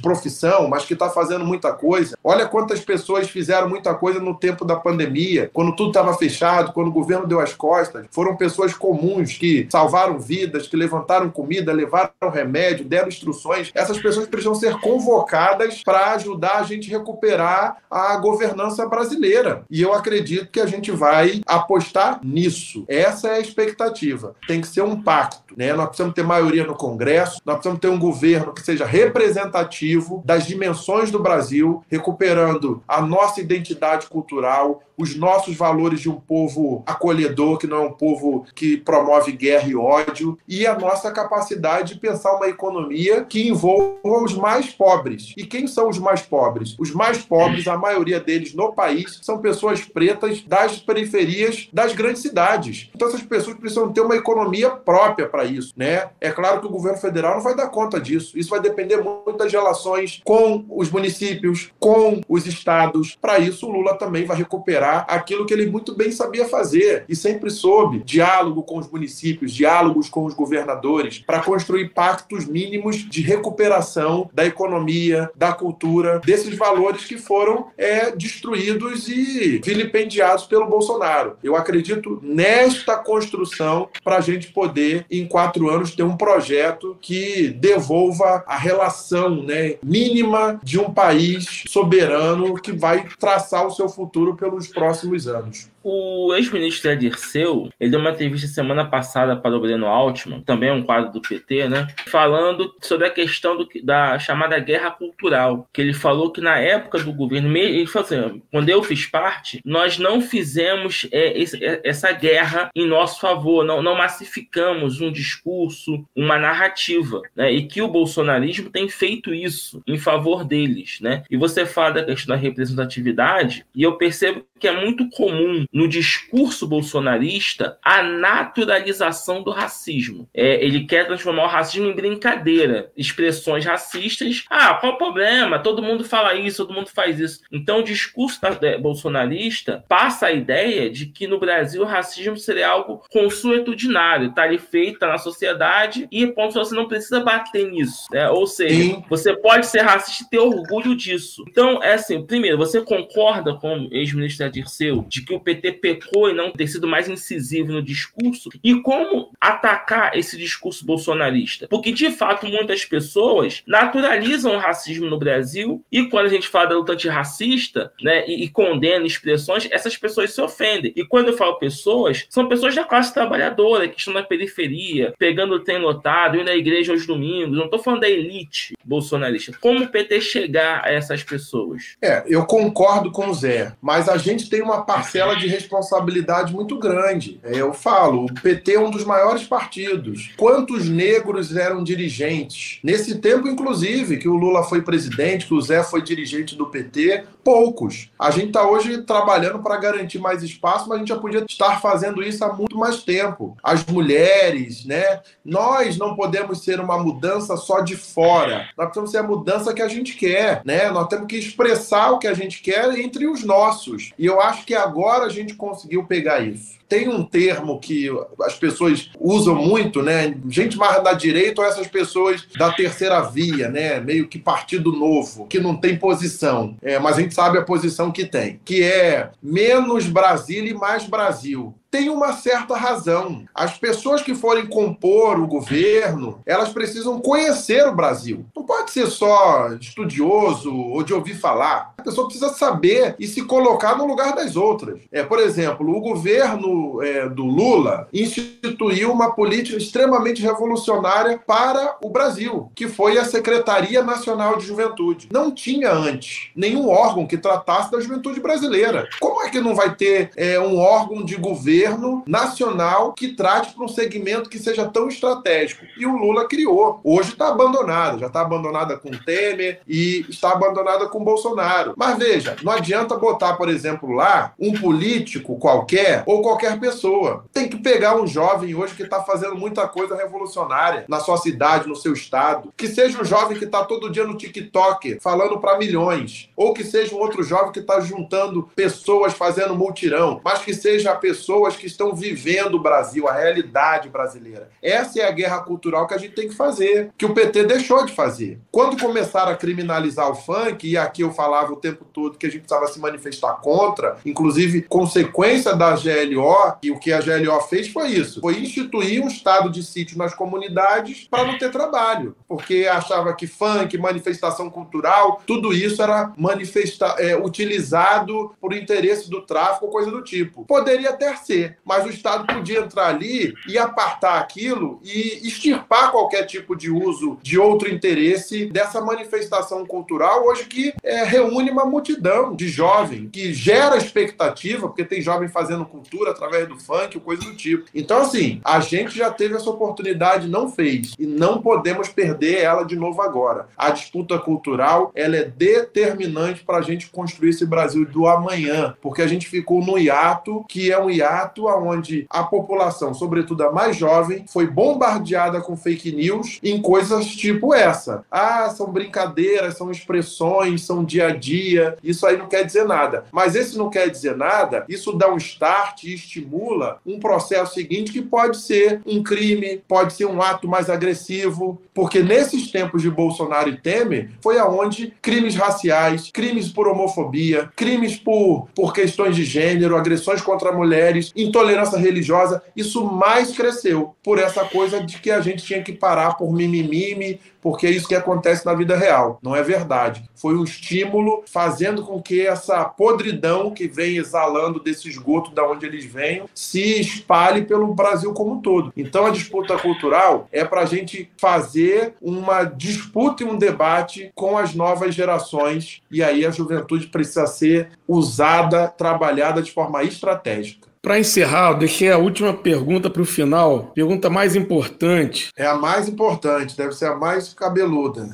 profissão, 0.00 0.68
mas 0.68 0.84
que 0.84 0.94
está 0.94 1.10
fazendo 1.10 1.44
muita 1.44 1.72
coisa. 1.72 2.16
Olha 2.22 2.46
quantas 2.46 2.80
pessoas 2.80 3.28
fizeram 3.28 3.68
muita 3.68 3.94
coisa 3.94 4.20
no 4.20 4.34
tempo 4.34 4.64
da 4.64 4.76
pandemia, 4.76 5.50
quando 5.52 5.74
tudo 5.74 5.88
estava 5.88 6.14
fechado 6.14 6.72
quando 6.72 6.88
o 6.88 6.92
governo 6.92 7.26
deu 7.26 7.40
as 7.40 7.52
costas, 7.52 8.06
foram 8.10 8.36
pessoas 8.36 8.74
comuns 8.74 9.36
que 9.36 9.66
salvaram 9.70 10.18
vidas, 10.18 10.66
que 10.66 10.76
levantaram 10.76 11.30
comida, 11.30 11.72
levaram 11.72 12.10
remédio, 12.32 12.84
deram 12.84 13.08
instruções. 13.08 13.70
Essas 13.74 13.98
pessoas 13.98 14.26
precisam 14.26 14.54
ser 14.54 14.78
convocadas 14.80 15.82
para 15.82 16.12
ajudar 16.12 16.56
a 16.56 16.62
gente 16.62 16.92
a 16.92 16.98
recuperar 16.98 17.78
a 17.90 18.16
governança 18.16 18.86
brasileira. 18.88 19.64
E 19.70 19.80
eu 19.80 19.92
acredito 19.92 20.50
que 20.50 20.60
a 20.60 20.66
gente 20.66 20.90
vai 20.90 21.40
apostar 21.46 22.20
nisso. 22.22 22.84
Essa 22.88 23.28
é 23.28 23.36
a 23.36 23.40
expectativa. 23.40 24.34
Tem 24.46 24.60
que 24.60 24.66
ser 24.66 24.82
um 24.82 25.00
pacto. 25.00 25.54
Né? 25.56 25.72
Nós 25.72 25.83
precisamos 25.88 26.14
ter 26.14 26.24
maioria 26.24 26.66
no 26.66 26.74
Congresso, 26.74 27.40
nós 27.44 27.56
precisamos 27.56 27.80
ter 27.80 27.88
um 27.88 27.98
governo 27.98 28.52
que 28.52 28.62
seja 28.62 28.84
representativo 28.84 30.22
das 30.24 30.46
dimensões 30.46 31.10
do 31.10 31.18
Brasil, 31.18 31.82
recuperando 31.88 32.82
a 32.86 33.00
nossa 33.00 33.40
identidade 33.40 34.06
cultural, 34.06 34.82
os 34.96 35.16
nossos 35.16 35.56
valores 35.56 36.00
de 36.00 36.08
um 36.08 36.20
povo 36.20 36.82
acolhedor, 36.86 37.58
que 37.58 37.66
não 37.66 37.76
é 37.78 37.86
um 37.86 37.92
povo 37.92 38.46
que 38.54 38.76
promove 38.76 39.32
guerra 39.32 39.68
e 39.68 39.74
ódio, 39.74 40.38
e 40.46 40.66
a 40.66 40.78
nossa 40.78 41.10
capacidade 41.10 41.94
de 41.94 42.00
pensar 42.00 42.36
uma 42.36 42.48
economia 42.48 43.24
que 43.24 43.48
envolva 43.48 43.98
os 44.04 44.34
mais 44.34 44.70
pobres. 44.70 45.32
E 45.36 45.44
quem 45.44 45.66
são 45.66 45.88
os 45.88 45.98
mais 45.98 46.22
pobres? 46.22 46.76
Os 46.78 46.92
mais 46.92 47.18
pobres, 47.18 47.66
a 47.66 47.76
maioria 47.76 48.20
deles 48.20 48.54
no 48.54 48.72
país, 48.72 49.18
são 49.22 49.38
pessoas 49.38 49.82
pretas 49.82 50.42
das 50.42 50.78
periferias 50.78 51.68
das 51.72 51.94
grandes 51.94 52.22
cidades. 52.22 52.90
Então 52.94 53.08
essas 53.08 53.22
pessoas 53.22 53.56
precisam 53.56 53.92
ter 53.92 54.00
uma 54.00 54.16
economia 54.16 54.70
própria 54.70 55.28
para 55.28 55.44
isso, 55.44 55.72
né? 55.76 56.10
É 56.20 56.30
claro 56.30 56.60
que 56.60 56.66
o 56.66 56.70
governo 56.70 56.98
federal 56.98 57.34
não 57.34 57.42
vai 57.42 57.56
dar 57.56 57.68
conta 57.68 58.00
disso. 58.00 58.38
Isso 58.38 58.50
vai 58.50 58.60
depender 58.60 58.98
muito 58.98 59.36
das 59.36 59.52
relações 59.52 60.20
com 60.24 60.64
os 60.68 60.90
municípios, 60.90 61.72
com 61.78 62.20
os 62.28 62.46
estados. 62.46 63.16
Para 63.20 63.38
isso, 63.38 63.66
o 63.66 63.70
Lula 63.70 63.94
também 63.96 64.24
vai 64.24 64.36
recuperar 64.36 64.83
recuperar 64.84 65.06
aquilo 65.08 65.46
que 65.46 65.54
ele 65.54 65.70
muito 65.70 65.94
bem 65.94 66.10
sabia 66.12 66.46
fazer 66.46 67.04
e 67.08 67.16
sempre 67.16 67.50
soube: 67.50 68.02
diálogo 68.04 68.62
com 68.62 68.78
os 68.78 68.90
municípios, 68.90 69.52
diálogos 69.52 70.08
com 70.08 70.24
os 70.24 70.34
governadores, 70.34 71.18
para 71.18 71.40
construir 71.40 71.90
pactos 71.90 72.46
mínimos 72.46 72.96
de 72.96 73.22
recuperação 73.22 74.30
da 74.32 74.44
economia, 74.44 75.30
da 75.34 75.52
cultura, 75.52 76.20
desses 76.24 76.56
valores 76.56 77.04
que 77.04 77.16
foram 77.16 77.68
é, 77.78 78.10
destruídos 78.10 79.08
e 79.08 79.60
vilipendiados 79.64 80.44
pelo 80.44 80.66
Bolsonaro. 80.66 81.36
Eu 81.42 81.56
acredito 81.56 82.20
nesta 82.22 82.96
construção 82.96 83.88
para 84.02 84.18
a 84.18 84.20
gente 84.20 84.52
poder, 84.52 85.06
em 85.10 85.26
quatro 85.26 85.68
anos, 85.70 85.94
ter 85.94 86.02
um 86.02 86.16
projeto 86.16 86.96
que 87.00 87.48
devolva 87.48 88.44
a 88.46 88.56
relação 88.56 89.42
né, 89.42 89.76
mínima 89.82 90.60
de 90.62 90.78
um 90.78 90.92
país 90.92 91.64
soberano 91.68 92.54
que 92.54 92.72
vai 92.72 93.06
traçar 93.18 93.66
o 93.66 93.70
seu 93.70 93.88
futuro 93.88 94.34
pelos 94.34 94.68
próximos 94.74 95.28
anos. 95.28 95.70
O 95.84 96.34
ex-ministro 96.34 96.88
Zé 96.88 96.96
Dirceu, 96.96 97.68
ele 97.78 97.90
deu 97.90 98.00
uma 98.00 98.10
entrevista 98.10 98.46
semana 98.46 98.86
passada 98.86 99.36
para 99.36 99.54
o 99.54 99.60
Breno 99.60 99.86
Altman, 99.86 100.40
também 100.40 100.70
é 100.70 100.72
um 100.72 100.82
quadro 100.82 101.12
do 101.12 101.20
PT, 101.20 101.68
né? 101.68 101.86
Falando 102.06 102.74
sobre 102.80 103.06
a 103.06 103.10
questão 103.10 103.54
do, 103.54 103.68
da 103.82 104.18
chamada 104.18 104.58
guerra 104.58 104.90
cultural. 104.90 105.68
Que 105.70 105.82
ele 105.82 105.92
falou 105.92 106.32
que 106.32 106.40
na 106.40 106.58
época 106.58 106.98
do 107.00 107.12
governo, 107.12 107.54
ele 107.54 107.86
falou 107.86 108.06
assim, 108.06 108.42
quando 108.50 108.70
eu 108.70 108.82
fiz 108.82 109.04
parte, 109.04 109.60
nós 109.62 109.98
não 109.98 110.22
fizemos 110.22 111.06
é, 111.12 111.42
é, 111.42 111.80
essa 111.84 112.10
guerra 112.12 112.70
em 112.74 112.86
nosso 112.86 113.20
favor, 113.20 113.62
não, 113.62 113.82
não 113.82 113.94
massificamos 113.94 115.02
um 115.02 115.12
discurso, 115.12 116.02
uma 116.16 116.38
narrativa, 116.38 117.20
né? 117.36 117.52
E 117.52 117.66
que 117.66 117.82
o 117.82 117.88
bolsonarismo 117.88 118.70
tem 118.70 118.88
feito 118.88 119.34
isso 119.34 119.82
em 119.86 119.98
favor 119.98 120.44
deles, 120.44 120.98
né? 121.02 121.24
E 121.30 121.36
você 121.36 121.66
fala 121.66 121.96
da 121.96 122.04
questão 122.04 122.34
da 122.34 122.40
representatividade, 122.40 123.66
e 123.74 123.82
eu 123.82 123.98
percebo 123.98 124.46
que 124.64 124.68
é 124.68 124.72
muito 124.72 125.10
comum 125.10 125.66
no 125.70 125.86
discurso 125.86 126.66
bolsonarista 126.66 127.76
a 127.84 128.02
naturalização 128.02 129.42
do 129.42 129.50
racismo. 129.50 130.26
É, 130.32 130.64
ele 130.64 130.86
quer 130.86 131.06
transformar 131.06 131.44
o 131.44 131.48
racismo 131.48 131.86
em 131.86 131.94
brincadeira, 131.94 132.90
expressões 132.96 133.66
racistas. 133.66 134.46
Ah, 134.48 134.72
qual 134.72 134.94
o 134.94 134.96
problema? 134.96 135.58
Todo 135.58 135.82
mundo 135.82 136.02
fala 136.02 136.32
isso, 136.34 136.64
todo 136.64 136.74
mundo 136.74 136.88
faz 136.88 137.20
isso. 137.20 137.42
Então, 137.52 137.80
o 137.80 137.84
discurso 137.84 138.40
bolsonarista 138.80 139.84
passa 139.86 140.28
a 140.28 140.32
ideia 140.32 140.88
de 140.88 141.04
que 141.04 141.26
no 141.26 141.38
Brasil 141.38 141.82
o 141.82 141.86
racismo 141.86 142.38
seria 142.38 142.70
algo 142.70 143.04
consuetudinário, 143.12 144.32
tá 144.32 144.44
ali 144.44 144.56
feito, 144.56 145.00
tá 145.00 145.08
na 145.08 145.18
sociedade 145.18 146.08
e 146.10 146.26
ponto 146.28 146.54
você 146.54 146.74
não 146.74 146.88
precisa 146.88 147.20
bater 147.20 147.70
nisso. 147.70 148.06
Né? 148.10 148.30
Ou 148.30 148.46
seja, 148.46 148.74
Sim. 148.74 149.04
você 149.10 149.36
pode 149.36 149.66
ser 149.66 149.82
racista 149.82 150.24
e 150.24 150.30
ter 150.30 150.38
orgulho 150.38 150.96
disso. 150.96 151.44
Então, 151.46 151.82
é 151.82 151.92
assim, 151.92 152.24
primeiro, 152.24 152.56
você 152.56 152.80
concorda 152.80 153.52
com 153.52 153.80
o 153.80 153.88
ex-ministro 153.92 154.46
Dirceu 154.54 155.04
de 155.08 155.22
que 155.22 155.34
o 155.34 155.40
PT 155.40 155.72
pecou 155.72 156.30
em 156.30 156.34
não 156.34 156.50
ter 156.50 156.66
sido 156.66 156.86
mais 156.86 157.08
incisivo 157.08 157.72
no 157.72 157.82
discurso 157.82 158.50
e 158.62 158.80
como 158.80 159.30
atacar 159.40 160.16
esse 160.16 160.36
discurso 160.36 160.84
bolsonarista. 160.84 161.66
Porque, 161.68 161.92
de 161.92 162.10
fato, 162.10 162.46
muitas 162.46 162.84
pessoas 162.84 163.62
naturalizam 163.66 164.54
o 164.54 164.58
racismo 164.58 165.06
no 165.06 165.18
Brasil 165.18 165.84
e 165.90 166.04
quando 166.06 166.26
a 166.26 166.30
gente 166.30 166.48
fala 166.48 166.66
da 166.66 166.76
luta 166.76 166.92
antirracista 166.92 167.92
né, 168.00 168.26
e, 168.26 168.44
e 168.44 168.48
condena 168.48 169.06
expressões, 169.06 169.68
essas 169.70 169.96
pessoas 169.96 170.32
se 170.32 170.40
ofendem. 170.40 170.92
E 170.96 171.04
quando 171.04 171.28
eu 171.28 171.36
falo 171.36 171.58
pessoas, 171.58 172.26
são 172.28 172.48
pessoas 172.48 172.74
da 172.74 172.84
classe 172.84 173.12
trabalhadora 173.12 173.88
que 173.88 173.98
estão 173.98 174.14
na 174.14 174.22
periferia, 174.22 175.14
pegando 175.18 175.54
o 175.54 175.60
trem 175.60 175.78
lotado, 175.78 176.38
indo 176.38 176.50
à 176.50 176.54
igreja 176.54 176.92
aos 176.92 177.06
domingos. 177.06 177.56
Não 177.56 177.64
estou 177.64 177.78
falando 177.78 178.00
da 178.00 178.10
elite 178.10 178.74
bolsonarista. 178.84 179.56
Como 179.60 179.84
o 179.84 179.88
PT 179.88 180.20
chegar 180.20 180.84
a 180.84 180.92
essas 180.92 181.22
pessoas? 181.22 181.96
É, 182.02 182.24
eu 182.26 182.44
concordo 182.46 183.10
com 183.10 183.28
o 183.28 183.34
Zé, 183.34 183.72
mas 183.80 184.08
a 184.08 184.16
gente 184.16 184.43
tem 184.48 184.62
uma 184.62 184.82
parcela 184.82 185.36
de 185.36 185.46
responsabilidade 185.46 186.52
muito 186.52 186.78
grande. 186.78 187.40
É, 187.42 187.56
eu 187.56 187.72
falo, 187.72 188.24
o 188.24 188.34
PT 188.34 188.74
é 188.74 188.80
um 188.80 188.90
dos 188.90 189.04
maiores 189.04 189.44
partidos. 189.44 190.30
Quantos 190.36 190.88
negros 190.88 191.54
eram 191.54 191.82
dirigentes? 191.82 192.78
Nesse 192.82 193.16
tempo, 193.18 193.48
inclusive, 193.48 194.16
que 194.16 194.28
o 194.28 194.36
Lula 194.36 194.62
foi 194.62 194.82
presidente, 194.82 195.46
que 195.46 195.54
o 195.54 195.60
Zé 195.60 195.82
foi 195.82 196.02
dirigente 196.02 196.56
do 196.56 196.66
PT, 196.66 197.24
poucos. 197.44 198.10
A 198.18 198.30
gente 198.30 198.48
está 198.48 198.66
hoje 198.66 199.02
trabalhando 199.02 199.62
para 199.62 199.76
garantir 199.76 200.18
mais 200.18 200.42
espaço, 200.42 200.88
mas 200.88 200.96
a 200.96 200.98
gente 201.00 201.08
já 201.08 201.18
podia 201.18 201.44
estar 201.44 201.80
fazendo 201.80 202.22
isso 202.22 202.42
há 202.44 202.52
muito 202.52 202.76
mais 202.76 203.02
tempo. 203.02 203.56
As 203.62 203.84
mulheres, 203.84 204.84
né? 204.84 205.20
Nós 205.44 205.98
não 205.98 206.16
podemos 206.16 206.64
ser 206.64 206.80
uma 206.80 206.98
mudança 206.98 207.56
só 207.56 207.80
de 207.80 207.96
fora. 207.96 208.68
Nós 208.76 208.86
precisamos 208.86 209.10
ser 209.10 209.18
a 209.18 209.22
mudança 209.22 209.74
que 209.74 209.82
a 209.82 209.88
gente 209.88 210.14
quer, 210.14 210.62
né? 210.64 210.90
Nós 210.90 211.06
temos 211.08 211.26
que 211.26 211.36
expressar 211.36 212.12
o 212.12 212.18
que 212.18 212.26
a 212.26 212.34
gente 212.34 212.62
quer 212.62 212.98
entre 212.98 213.26
os 213.26 213.44
nossos. 213.44 214.10
Eu 214.26 214.40
acho 214.40 214.64
que 214.64 214.74
agora 214.74 215.24
a 215.24 215.28
gente 215.28 215.54
conseguiu 215.54 216.04
pegar 216.04 216.40
isso. 216.40 216.78
Tem 216.88 217.08
um 217.08 217.22
termo 217.24 217.78
que 217.80 218.08
as 218.42 218.54
pessoas 218.54 219.10
usam 219.18 219.54
muito, 219.54 220.02
né? 220.02 220.36
Gente 220.48 220.76
mais 220.76 221.02
da 221.02 221.12
direita 221.12 221.60
ou 221.60 221.66
essas 221.66 221.86
pessoas 221.86 222.46
da 222.56 222.72
terceira 222.72 223.20
via, 223.22 223.68
né? 223.68 224.00
Meio 224.00 224.28
que 224.28 224.38
partido 224.38 224.92
novo, 224.92 225.46
que 225.46 225.58
não 225.58 225.76
tem 225.76 225.96
posição. 225.96 226.76
É, 226.82 226.98
mas 226.98 227.16
a 227.16 227.20
gente 227.20 227.34
sabe 227.34 227.58
a 227.58 227.62
posição 227.62 228.12
que 228.12 228.24
tem. 228.24 228.60
Que 228.64 228.82
é 228.82 229.30
menos 229.42 230.06
Brasília 230.06 230.70
e 230.70 230.74
mais 230.74 231.04
Brasil 231.04 231.74
tem 231.94 232.10
uma 232.10 232.32
certa 232.32 232.76
razão. 232.76 233.44
As 233.54 233.78
pessoas 233.78 234.20
que 234.20 234.34
forem 234.34 234.66
compor 234.66 235.38
o 235.38 235.46
governo, 235.46 236.40
elas 236.44 236.70
precisam 236.70 237.20
conhecer 237.20 237.86
o 237.86 237.94
Brasil. 237.94 238.44
Não 238.56 238.64
pode 238.64 238.90
ser 238.90 239.06
só 239.06 239.68
estudioso 239.80 240.74
ou 240.74 241.04
de 241.04 241.14
ouvir 241.14 241.34
falar. 241.34 241.94
A 241.96 242.02
pessoa 242.02 242.26
precisa 242.26 242.48
saber 242.48 243.14
e 243.16 243.28
se 243.28 243.42
colocar 243.42 243.96
no 243.96 244.08
lugar 244.08 244.34
das 244.34 244.56
outras. 244.56 245.02
É, 245.12 245.22
por 245.22 245.38
exemplo, 245.38 245.88
o 245.88 246.00
governo 246.00 246.83
é, 247.02 247.28
do 247.28 247.44
Lula 247.44 248.08
instituiu 248.12 249.12
uma 249.12 249.34
política 249.34 249.76
extremamente 249.76 250.42
revolucionária 250.42 251.40
para 251.46 251.96
o 252.02 252.10
Brasil, 252.10 252.70
que 252.74 252.88
foi 252.88 253.18
a 253.18 253.24
Secretaria 253.24 254.02
Nacional 254.02 254.56
de 254.56 254.66
Juventude. 254.66 255.28
Não 255.30 255.50
tinha 255.50 255.92
antes 255.92 256.50
nenhum 256.54 256.88
órgão 256.88 257.26
que 257.26 257.38
tratasse 257.38 257.90
da 257.90 258.00
juventude 258.00 258.40
brasileira. 258.40 259.08
Como 259.20 259.42
é 259.42 259.50
que 259.50 259.60
não 259.60 259.74
vai 259.74 259.94
ter 259.94 260.30
é, 260.36 260.58
um 260.60 260.78
órgão 260.78 261.24
de 261.24 261.36
governo? 261.36 262.22
nacional 262.26 263.12
que 263.12 263.28
trate 263.28 263.74
para 263.74 263.84
um 263.84 263.88
segmento 263.88 264.50
que 264.50 264.58
seja 264.58 264.86
tão 264.86 265.08
estratégico. 265.08 265.84
E 265.96 266.06
o 266.06 266.16
Lula 266.16 266.48
criou. 266.48 267.00
Hoje 267.04 267.30
está 267.30 267.48
abandonada, 267.48 268.18
já 268.18 268.26
está 268.26 268.40
abandonada 268.40 268.96
com 268.96 269.10
Temer 269.10 269.80
e 269.86 270.24
está 270.28 270.52
abandonada 270.52 271.06
com 271.06 271.24
Bolsonaro. 271.24 271.94
Mas 271.96 272.18
veja, 272.18 272.56
não 272.62 272.72
adianta 272.72 273.16
botar, 273.16 273.54
por 273.54 273.68
exemplo, 273.68 274.12
lá 274.12 274.52
um 274.58 274.72
político 274.72 275.56
qualquer 275.56 276.22
ou 276.26 276.42
qualquer 276.42 276.63
pessoa. 276.78 277.44
Tem 277.52 277.68
que 277.68 277.76
pegar 277.76 278.16
um 278.16 278.26
jovem 278.26 278.74
hoje 278.74 278.94
que 278.94 279.02
está 279.02 279.22
fazendo 279.22 279.56
muita 279.56 279.86
coisa 279.86 280.16
revolucionária 280.16 281.04
na 281.08 281.20
sua 281.20 281.36
cidade, 281.36 281.88
no 281.88 281.96
seu 281.96 282.12
estado. 282.12 282.72
Que 282.76 282.88
seja 282.88 283.20
um 283.20 283.24
jovem 283.24 283.58
que 283.58 283.64
está 283.64 283.84
todo 283.84 284.10
dia 284.10 284.24
no 284.24 284.36
TikTok 284.36 285.18
falando 285.20 285.58
para 285.58 285.78
milhões. 285.78 286.50
Ou 286.56 286.74
que 286.74 286.84
seja 286.84 287.14
um 287.14 287.18
outro 287.18 287.42
jovem 287.42 287.72
que 287.72 287.80
está 287.80 288.00
juntando 288.00 288.68
pessoas 288.74 289.34
fazendo 289.34 289.74
multirão. 289.74 290.40
Mas 290.44 290.60
que 290.60 290.74
seja 290.74 291.14
pessoas 291.14 291.76
que 291.76 291.86
estão 291.86 292.14
vivendo 292.14 292.74
o 292.74 292.82
Brasil, 292.82 293.28
a 293.28 293.32
realidade 293.32 294.08
brasileira. 294.08 294.70
Essa 294.82 295.20
é 295.20 295.28
a 295.28 295.30
guerra 295.30 295.60
cultural 295.60 296.06
que 296.06 296.14
a 296.14 296.18
gente 296.18 296.34
tem 296.34 296.48
que 296.48 296.54
fazer, 296.54 297.10
que 297.16 297.26
o 297.26 297.34
PT 297.34 297.64
deixou 297.64 298.04
de 298.04 298.14
fazer. 298.14 298.58
Quando 298.70 299.00
começaram 299.00 299.52
a 299.52 299.56
criminalizar 299.56 300.30
o 300.30 300.34
funk, 300.34 300.88
e 300.88 300.96
aqui 300.96 301.22
eu 301.22 301.32
falava 301.32 301.72
o 301.72 301.76
tempo 301.76 302.04
todo 302.04 302.38
que 302.38 302.46
a 302.46 302.50
gente 302.50 302.62
precisava 302.62 302.86
se 302.90 302.98
manifestar 303.00 303.54
contra, 303.60 304.16
inclusive 304.24 304.82
consequência 304.82 305.74
da 305.74 305.92
GLO, 305.92 306.53
e 306.82 306.90
o 306.90 306.98
que 306.98 307.12
a 307.12 307.20
GLO 307.20 307.60
fez 307.62 307.88
foi 307.88 308.08
isso: 308.08 308.40
foi 308.40 308.58
instituir 308.58 309.22
um 309.22 309.28
estado 309.28 309.70
de 309.70 309.82
sítio 309.82 310.18
nas 310.18 310.34
comunidades 310.34 311.26
para 311.30 311.44
não 311.44 311.58
ter 311.58 311.70
trabalho, 311.70 312.36
porque 312.48 312.86
achava 312.90 313.34
que 313.34 313.46
funk, 313.46 313.96
manifestação 313.98 314.70
cultural, 314.70 315.42
tudo 315.46 315.72
isso 315.72 316.02
era 316.02 316.32
manifesta 316.36 317.06
é, 317.18 317.36
utilizado 317.36 318.54
por 318.60 318.72
interesse 318.72 319.30
do 319.30 319.42
tráfico, 319.42 319.88
coisa 319.88 320.10
do 320.10 320.22
tipo. 320.22 320.64
Poderia 320.64 321.10
até 321.10 321.34
ser, 321.36 321.78
mas 321.84 322.04
o 322.04 322.10
Estado 322.10 322.46
podia 322.52 322.80
entrar 322.80 323.08
ali 323.08 323.54
e 323.68 323.78
apartar 323.78 324.38
aquilo 324.38 325.00
e 325.02 325.46
extirpar 325.46 326.10
qualquer 326.10 326.44
tipo 326.44 326.76
de 326.76 326.90
uso 326.90 327.38
de 327.42 327.58
outro 327.58 327.92
interesse 327.92 328.66
dessa 328.66 329.00
manifestação 329.00 329.86
cultural 329.86 330.46
hoje 330.46 330.64
que 330.64 330.94
é, 331.02 331.24
reúne 331.24 331.70
uma 331.70 331.84
multidão 331.84 332.54
de 332.54 332.68
jovens, 332.68 333.28
que 333.32 333.52
gera 333.52 333.96
expectativa, 333.96 334.88
porque 334.88 335.04
tem 335.04 335.20
jovem 335.20 335.48
fazendo 335.48 335.84
cultura 335.84 336.34
através 336.44 336.68
do 336.68 336.78
funk, 336.78 337.18
coisa 337.20 337.42
do 337.42 337.54
tipo. 337.54 337.86
Então, 337.94 338.18
assim, 338.18 338.60
a 338.64 338.80
gente 338.80 339.16
já 339.16 339.30
teve 339.30 339.54
essa 339.54 339.70
oportunidade, 339.70 340.48
não 340.48 340.68
fez. 340.68 341.14
E 341.18 341.26
não 341.26 341.60
podemos 341.60 342.08
perder 342.08 342.60
ela 342.60 342.84
de 342.84 342.96
novo 342.96 343.22
agora. 343.22 343.68
A 343.76 343.90
disputa 343.90 344.38
cultural, 344.38 345.10
ela 345.14 345.36
é 345.36 345.44
determinante 345.44 346.62
para 346.64 346.78
a 346.78 346.82
gente 346.82 347.08
construir 347.08 347.50
esse 347.50 347.64
Brasil 347.64 348.04
do 348.04 348.26
amanhã, 348.26 348.94
porque 349.00 349.22
a 349.22 349.26
gente 349.26 349.48
ficou 349.48 349.84
no 349.84 349.98
hiato, 349.98 350.64
que 350.68 350.92
é 350.92 351.00
um 351.00 351.10
hiato 351.10 351.66
onde 351.66 352.26
a 352.28 352.42
população, 352.42 353.14
sobretudo 353.14 353.64
a 353.64 353.72
mais 353.72 353.96
jovem, 353.96 354.44
foi 354.48 354.66
bombardeada 354.66 355.60
com 355.60 355.76
fake 355.76 356.12
news 356.12 356.58
em 356.62 356.80
coisas 356.80 357.26
tipo 357.26 357.74
essa. 357.74 358.24
Ah, 358.30 358.68
são 358.70 358.90
brincadeiras, 358.90 359.76
são 359.76 359.90
expressões, 359.90 360.82
são 360.82 361.04
dia 361.04 361.28
a 361.28 361.30
dia. 361.30 361.96
Isso 362.02 362.26
aí 362.26 362.36
não 362.36 362.48
quer 362.48 362.64
dizer 362.64 362.84
nada. 362.84 363.24
Mas 363.32 363.54
esse 363.54 363.76
não 363.76 363.88
quer 363.88 364.08
dizer 364.10 364.36
nada, 364.36 364.84
isso 364.88 365.12
dá 365.12 365.32
um 365.32 365.36
start 365.36 366.04
e 366.04 366.14
estimula 366.34 367.00
um 367.06 367.18
processo 367.18 367.74
seguinte 367.74 368.12
que 368.12 368.22
pode 368.22 368.56
ser 368.56 369.00
um 369.06 369.22
crime, 369.22 369.82
pode 369.86 370.14
ser 370.14 370.26
um 370.26 370.42
ato 370.42 370.66
mais 370.66 370.90
agressivo, 370.90 371.80
porque 371.92 372.22
nesses 372.22 372.70
tempos 372.70 373.02
de 373.02 373.10
Bolsonaro 373.10 373.68
e 373.68 373.76
Temer 373.76 374.30
foi 374.42 374.58
aonde 374.58 375.14
crimes 375.22 375.54
raciais, 375.54 376.30
crimes 376.32 376.68
por 376.68 376.88
homofobia, 376.88 377.70
crimes 377.76 378.16
por, 378.16 378.68
por 378.74 378.92
questões 378.92 379.36
de 379.36 379.44
gênero, 379.44 379.96
agressões 379.96 380.40
contra 380.40 380.72
mulheres, 380.72 381.32
intolerância 381.36 381.98
religiosa, 381.98 382.62
isso 382.74 383.04
mais 383.04 383.52
cresceu 383.56 384.14
por 384.22 384.38
essa 384.38 384.64
coisa 384.64 385.00
de 385.04 385.18
que 385.20 385.30
a 385.30 385.40
gente 385.40 385.64
tinha 385.64 385.82
que 385.82 385.92
parar 385.92 386.34
por 386.34 386.52
mimimi, 386.52 387.38
porque 387.60 387.86
é 387.86 387.90
isso 387.90 388.08
que 388.08 388.14
acontece 388.14 388.66
na 388.66 388.74
vida 388.74 388.94
real. 388.96 389.38
Não 389.42 389.56
é 389.56 389.62
verdade. 389.62 390.28
Foi 390.34 390.54
um 390.54 390.64
estímulo 390.64 391.44
fazendo 391.50 392.02
com 392.02 392.20
que 392.20 392.46
essa 392.46 392.84
podridão 392.84 393.70
que 393.70 393.88
vem 393.88 394.18
exalando 394.18 394.78
desse 394.78 395.08
esgoto 395.08 395.50
da 395.50 395.66
onde 395.66 395.86
eles 395.86 396.04
vêm 396.04 396.23
se 396.54 397.00
espalhe 397.00 397.62
pelo 397.62 397.94
Brasil 397.94 398.32
como 398.32 398.54
um 398.54 398.60
todo. 398.60 398.92
Então 398.96 399.26
a 399.26 399.30
disputa 399.30 399.78
cultural 399.78 400.48
é 400.52 400.64
para 400.64 400.82
a 400.82 400.86
gente 400.86 401.30
fazer 401.36 402.14
uma 402.20 402.64
disputa 402.64 403.42
e 403.42 403.46
um 403.46 403.56
debate 403.56 404.30
com 404.34 404.56
as 404.56 404.74
novas 404.74 405.14
gerações 405.14 406.02
e 406.10 406.22
aí 406.22 406.44
a 406.44 406.50
juventude 406.50 407.08
precisa 407.08 407.46
ser 407.46 407.90
usada, 408.06 408.88
trabalhada 408.88 409.62
de 409.62 409.72
forma 409.72 410.02
estratégica. 410.02 410.93
Para 411.04 411.18
encerrar, 411.18 411.72
eu 411.72 411.76
deixei 411.76 412.10
a 412.10 412.16
última 412.16 412.54
pergunta 412.54 413.10
para 413.10 413.20
o 413.20 413.26
final. 413.26 413.92
Pergunta 413.94 414.30
mais 414.30 414.56
importante. 414.56 415.50
É 415.54 415.66
a 415.66 415.74
mais 415.74 416.08
importante, 416.08 416.74
deve 416.74 416.94
ser 416.94 417.04
a 417.04 417.14
mais 417.14 417.52
cabeluda. 417.52 418.30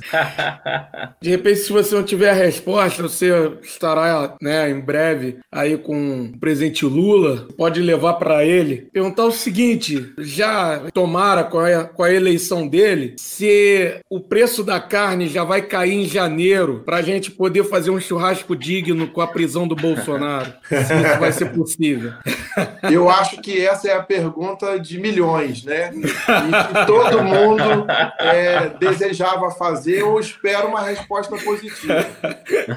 De 1.19 1.29
repente, 1.29 1.57
se 1.57 1.73
você 1.73 1.93
não 1.93 2.01
tiver 2.01 2.29
a 2.29 2.33
resposta, 2.33 3.03
você 3.03 3.51
estará 3.61 4.35
né, 4.41 4.71
em 4.71 4.79
breve 4.79 5.39
aí 5.51 5.77
com 5.77 6.31
o 6.33 6.39
presidente 6.39 6.85
Lula. 6.85 7.45
Pode 7.57 7.81
levar 7.81 8.13
para 8.13 8.45
ele. 8.45 8.87
Perguntar 8.93 9.25
o 9.25 9.33
seguinte: 9.33 10.13
já 10.17 10.83
tomara 10.93 11.43
com 11.43 11.59
a, 11.59 11.83
com 11.83 12.03
a 12.03 12.13
eleição 12.13 12.65
dele, 12.65 13.15
se 13.17 13.99
o 14.09 14.21
preço 14.21 14.63
da 14.63 14.79
carne 14.79 15.27
já 15.27 15.43
vai 15.43 15.61
cair 15.61 15.95
em 15.95 16.05
janeiro 16.07 16.83
para 16.85 16.97
a 16.97 17.01
gente 17.01 17.31
poder 17.31 17.65
fazer 17.65 17.91
um 17.91 17.99
churrasco 17.99 18.55
digno 18.55 19.09
com 19.09 19.19
a 19.19 19.27
prisão 19.27 19.67
do 19.67 19.75
Bolsonaro. 19.75 20.53
se 20.69 20.75
isso 20.77 21.19
vai 21.19 21.33
ser 21.33 21.51
possível. 21.51 22.13
Eu 22.91 23.09
acho 23.09 23.41
que 23.41 23.65
essa 23.65 23.87
é 23.87 23.95
a 23.95 24.03
pergunta 24.03 24.79
de 24.79 24.99
milhões, 24.99 25.63
né? 25.63 25.91
E 25.93 26.01
que 26.01 26.85
todo 26.85 27.23
mundo 27.23 27.85
é, 28.19 28.69
desejava 28.79 29.51
fazer 29.51 30.03
ou 30.03 30.19
espera 30.19 30.65
uma 30.65 30.81
resposta 30.81 31.37
positiva. 31.37 32.05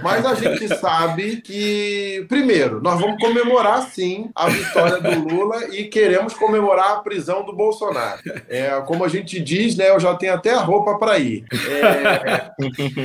Mas 0.02 0.24
a 0.24 0.34
gente 0.34 0.68
sabe 0.76 1.40
que, 1.40 2.24
primeiro, 2.28 2.80
nós 2.82 3.00
vamos 3.00 3.20
comemorar 3.20 3.82
sim 3.82 4.30
a 4.34 4.48
vitória 4.48 5.00
do 5.00 5.28
Lula 5.28 5.74
e 5.74 5.84
queremos 5.84 6.34
comemorar 6.34 6.92
a 6.92 7.00
prisão 7.00 7.44
do 7.44 7.54
Bolsonaro. 7.54 8.20
É, 8.48 8.70
como 8.86 9.04
a 9.04 9.08
gente 9.08 9.40
diz, 9.40 9.76
né? 9.76 9.90
Eu 9.90 10.00
já 10.00 10.14
tenho 10.14 10.34
até 10.34 10.52
a 10.52 10.60
roupa 10.60 10.98
para 10.98 11.18
ir. 11.18 11.44
É, 11.68 12.50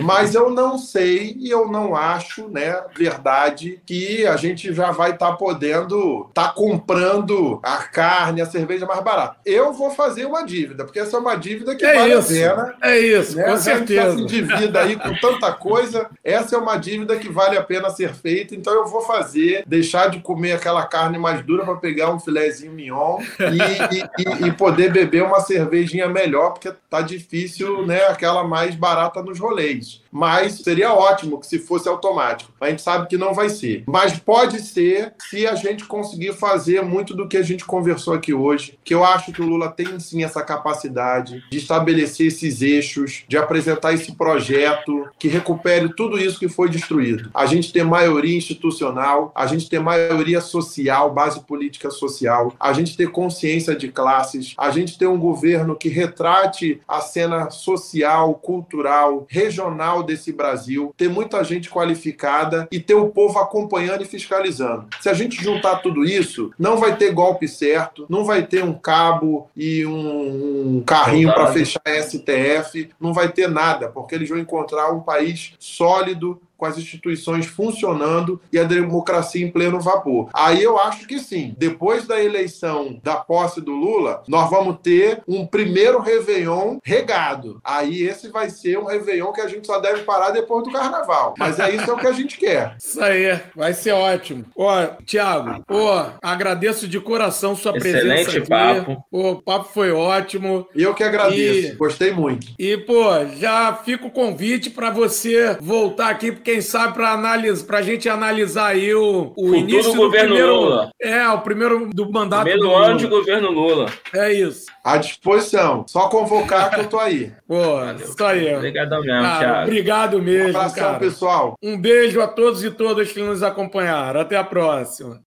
mas 0.04 0.36
eu 0.36 0.50
não 0.50 0.78
sei 0.78 1.36
e 1.40 1.50
eu 1.50 1.68
não 1.68 1.96
acho, 1.96 2.48
né? 2.50 2.82
Verdade 2.96 3.82
que 3.86 4.26
a 4.26 4.36
gente 4.36 4.74
já 4.74 4.92
vai 4.92 5.12
estar 5.12 5.32
tá 5.32 5.38
podendo 5.38 6.28
estar 6.30 6.48
tá 6.48 6.54
comprando 6.70 7.60
a 7.64 7.78
carne, 7.78 8.42
a 8.42 8.46
cerveja 8.46 8.86
mais 8.86 9.04
barata. 9.04 9.38
Eu 9.44 9.74
vou 9.74 9.90
fazer 9.90 10.26
uma 10.26 10.44
dívida, 10.44 10.86
porque 10.86 11.00
essa 11.00 11.18
é 11.18 11.20
uma 11.20 11.36
dívida 11.36 11.76
que 11.76 11.84
é 11.84 11.96
vale 11.96 12.14
isso, 12.14 12.32
a 12.32 12.36
pena. 12.36 12.76
É 12.82 13.00
isso, 13.00 13.36
né? 13.36 13.44
com 13.44 13.58
certeza. 13.58 14.16
se 14.16 14.22
endivida 14.22 14.82
aí 14.82 14.96
com 14.96 15.14
tanta 15.16 15.52
coisa. 15.52 16.08
Essa 16.24 16.56
é 16.56 16.60
uma 16.60 16.78
dívida 16.78 17.18
que 17.18 17.28
vale 17.28 17.58
a 17.58 17.64
pena 17.64 17.90
ser 17.90 18.14
feita, 18.14 18.54
então 18.54 18.74
eu 18.74 18.86
vou 18.86 19.02
fazer, 19.02 19.64
deixar 19.66 20.10
de 20.10 20.20
comer 20.20 20.54
aquela 20.54 20.86
carne 20.86 21.18
mais 21.18 21.44
dura 21.44 21.66
para 21.66 21.76
pegar 21.76 22.12
um 22.12 22.20
filézinho 22.20 22.72
mignon 22.72 23.20
e, 23.40 24.44
e, 24.44 24.48
e, 24.48 24.52
poder 24.52 24.92
beber 24.92 25.24
uma 25.24 25.40
cervejinha 25.40 26.08
melhor, 26.08 26.52
porque 26.52 26.72
tá 26.90 27.02
difícil, 27.02 27.86
né, 27.86 28.04
aquela 28.08 28.44
mais 28.44 28.76
barata 28.76 29.24
nos 29.24 29.40
rolês. 29.40 30.02
Mas 30.12 30.54
seria 30.56 30.94
ótimo 30.94 31.40
que 31.40 31.48
se 31.48 31.60
fosse 31.60 31.88
automático. 31.88 32.52
A 32.60 32.70
gente 32.70 32.82
sabe 32.82 33.08
que 33.08 33.18
não 33.18 33.34
vai 33.34 33.50
ser. 33.50 33.84
Mas 33.88 34.18
pode 34.18 34.60
ser 34.62 35.14
se 35.30 35.48
a 35.48 35.56
gente 35.56 35.86
conseguir 35.86 36.34
fazer 36.34 36.82
muito 36.82 37.16
do 37.16 37.28
que 37.28 37.38
a 37.38 37.44
gente 37.44 37.66
conversou 37.66 38.14
aqui 38.14 38.34
hoje, 38.34 38.78
que 38.84 38.94
eu 38.94 39.04
acho 39.04 39.32
que 39.32 39.42
o 39.42 39.46
Lula 39.46 39.70
tem 39.70 40.00
sim 40.00 40.24
essa 40.24 40.44
capacidade 40.44 41.44
de 41.50 41.58
estabelecer 41.58 42.28
esses 42.28 42.62
eixos, 42.62 43.24
de 43.28 43.38
apresentar 43.38 43.94
esse 43.94 44.14
projeto 44.14 45.08
que 45.18 45.28
recupere 45.28 45.94
tudo 45.96 46.18
isso 46.18 46.40
que 46.40 46.50
foi 46.50 46.70
destruído. 46.70 47.30
A 47.34 47.46
gente 47.46 47.72
ter 47.72 47.84
maioria 47.84 48.38
institucional, 48.38 49.32
a 49.36 49.46
gente 49.46 49.70
ter 49.70 49.80
maioria 49.80 50.42
social, 50.42 51.14
base 51.14 51.42
política 51.42 51.90
social, 51.92 52.54
a 52.60 52.74
gente 52.74 52.98
ter 52.98 53.12
consciência 53.12 53.76
de 53.76 53.90
classes, 53.90 54.54
a 54.58 54.70
gente 54.72 54.98
ter 54.98 55.08
um 55.08 55.20
governo 55.20 55.76
que 55.76 55.90
retrate 55.90 56.82
a 56.88 57.02
cena 57.02 57.50
social, 57.50 58.34
cultural, 58.36 59.26
regional 59.30 59.99
desse 60.04 60.32
Brasil, 60.32 60.94
ter 60.98 61.10
muita 61.10 61.44
gente 61.44 61.70
qualificada 61.70 62.68
e 62.72 62.80
ter 62.80 62.96
o 62.96 63.10
povo 63.10 63.40
acompanhando 63.40 64.02
e 64.02 64.06
fiscalizando. 64.06 64.88
Se 65.00 65.10
a 65.10 65.14
gente 65.14 65.42
juntar 65.42 65.78
tudo 65.78 66.06
isso, 66.06 66.52
não 66.58 66.78
vai 66.78 66.96
ter 66.96 67.12
golpe 67.12 67.48
certo, 67.48 68.06
não 68.10 68.24
vai 68.24 68.46
ter 68.46 68.64
um 68.64 68.74
cabo 68.74 69.50
e 69.56 69.86
um, 69.86 70.78
um 70.78 70.84
carrinho 70.86 71.34
para 71.34 71.52
fechar 71.52 71.82
STF, 71.86 72.90
não 73.00 73.14
vai 73.14 73.30
ter 73.30 73.48
nada, 73.50 73.90
porque 73.90 74.16
eles 74.16 74.30
vão 74.30 74.38
encontrar 74.38 74.92
um 74.92 75.00
país 75.00 75.54
sólido, 75.60 76.40
com 76.60 76.66
as 76.66 76.78
instituições 76.78 77.46
funcionando 77.46 78.40
e 78.52 78.60
a 78.60 78.64
democracia 78.64 79.44
em 79.46 79.50
pleno 79.50 79.80
vapor. 79.80 80.30
Aí 80.34 80.62
eu 80.62 80.78
acho 80.80 81.08
que 81.08 81.18
sim, 81.20 81.56
depois 81.58 82.06
da 82.06 82.22
eleição 82.22 83.00
da 83.04 83.16
posse 83.16 83.62
do 83.62 83.72
Lula, 83.72 84.22
nós 84.28 84.50
vamos 84.50 84.78
ter 84.84 85.22
um 85.28 85.48
primeiro 85.48 86.00
Réveillon 86.02 86.78
regado. 86.84 87.60
Aí 87.64 88.04
esse 88.04 88.28
vai 88.30 88.50
ser 88.50 88.78
um 88.78 88.86
Réveillon 88.86 89.32
que 89.32 89.42
a 89.42 89.48
gente 89.48 89.66
só 89.66 89.80
deve 89.80 90.04
parar 90.04 90.32
depois 90.32 90.64
do 90.66 90.72
carnaval. 90.72 91.34
Mas 91.38 91.60
é 91.60 91.74
isso 91.74 91.90
é 91.90 91.94
o 91.94 91.98
que 91.98 92.08
a 92.08 92.12
gente 92.12 92.38
quer. 92.38 92.76
Isso 92.90 93.02
aí, 93.02 93.40
vai 93.56 93.74
ser 93.74 93.92
ótimo. 93.94 94.46
Ó, 94.56 94.86
Tiago, 95.06 95.64
pô, 95.66 95.88
agradeço 96.22 96.88
de 96.88 97.00
coração 97.00 97.56
sua 97.56 97.78
Excelente 97.78 98.26
presença 98.26 98.38
aqui. 98.40 98.50
papo. 98.50 99.06
Pô, 99.12 99.32
o 99.32 99.42
papo 99.42 99.70
foi 99.74 99.92
ótimo. 99.92 100.68
Eu 100.76 100.94
que 100.94 101.04
agradeço, 101.04 101.74
E- 101.74 101.76
gostei 101.76 102.12
muito. 102.12 102.48
E, 102.58 102.76
pô, 102.78 103.04
já 103.38 103.74
fica 103.74 104.06
o 104.08 104.12
convite 104.12 104.70
para 104.70 104.90
você 104.90 105.56
voltar 105.62 106.10
aqui, 106.10 106.32
quem 106.50 106.62
sabe, 106.62 106.94
para 106.96 107.12
analisar, 107.12 107.66
pra 107.66 107.82
gente 107.82 108.10
analisar 108.10 108.68
aí 108.68 108.94
o, 108.96 109.02
o 109.02 109.34
Futuro 109.36 109.56
início 109.56 109.92
do 109.92 109.98
governo 109.98 110.30
primeiro. 110.36 110.56
Lula. 110.56 110.92
É, 111.00 111.28
o 111.30 111.42
primeiro 111.42 111.90
do 111.94 112.12
mandato 112.12 112.42
Primeiro 112.44 112.68
do 112.68 112.76
ano 112.76 112.98
de 112.98 113.08
governo 113.08 113.52
Lula. 113.52 113.86
É 114.14 114.34
isso. 114.34 114.66
À 114.84 114.98
disposição. 114.98 115.86
Só 115.88 116.10
convocar 116.10 116.72
que 116.72 116.80
eu 116.80 116.88
tô 116.88 117.00
aí. 117.00 117.32
Pô, 117.48 117.56
isso 118.04 118.24
aí. 118.24 118.56
Obrigadão 118.56 119.02
mesmo, 119.02 119.22
Cara, 119.22 119.40
Thiago. 119.40 119.64
obrigado 119.68 120.18
Um 120.18 120.22
mesmo, 120.22 120.50
abração, 120.58 120.84
cara. 120.84 120.98
pessoal. 121.00 121.54
Um 121.62 121.80
beijo 121.80 122.20
a 122.22 122.28
todos 122.28 122.64
e 122.64 122.72
todas 122.72 123.12
que 123.12 123.22
nos 123.22 123.44
acompanharam. 123.44 124.20
Até 124.22 124.36
a 124.36 124.44
próxima. 124.44 125.18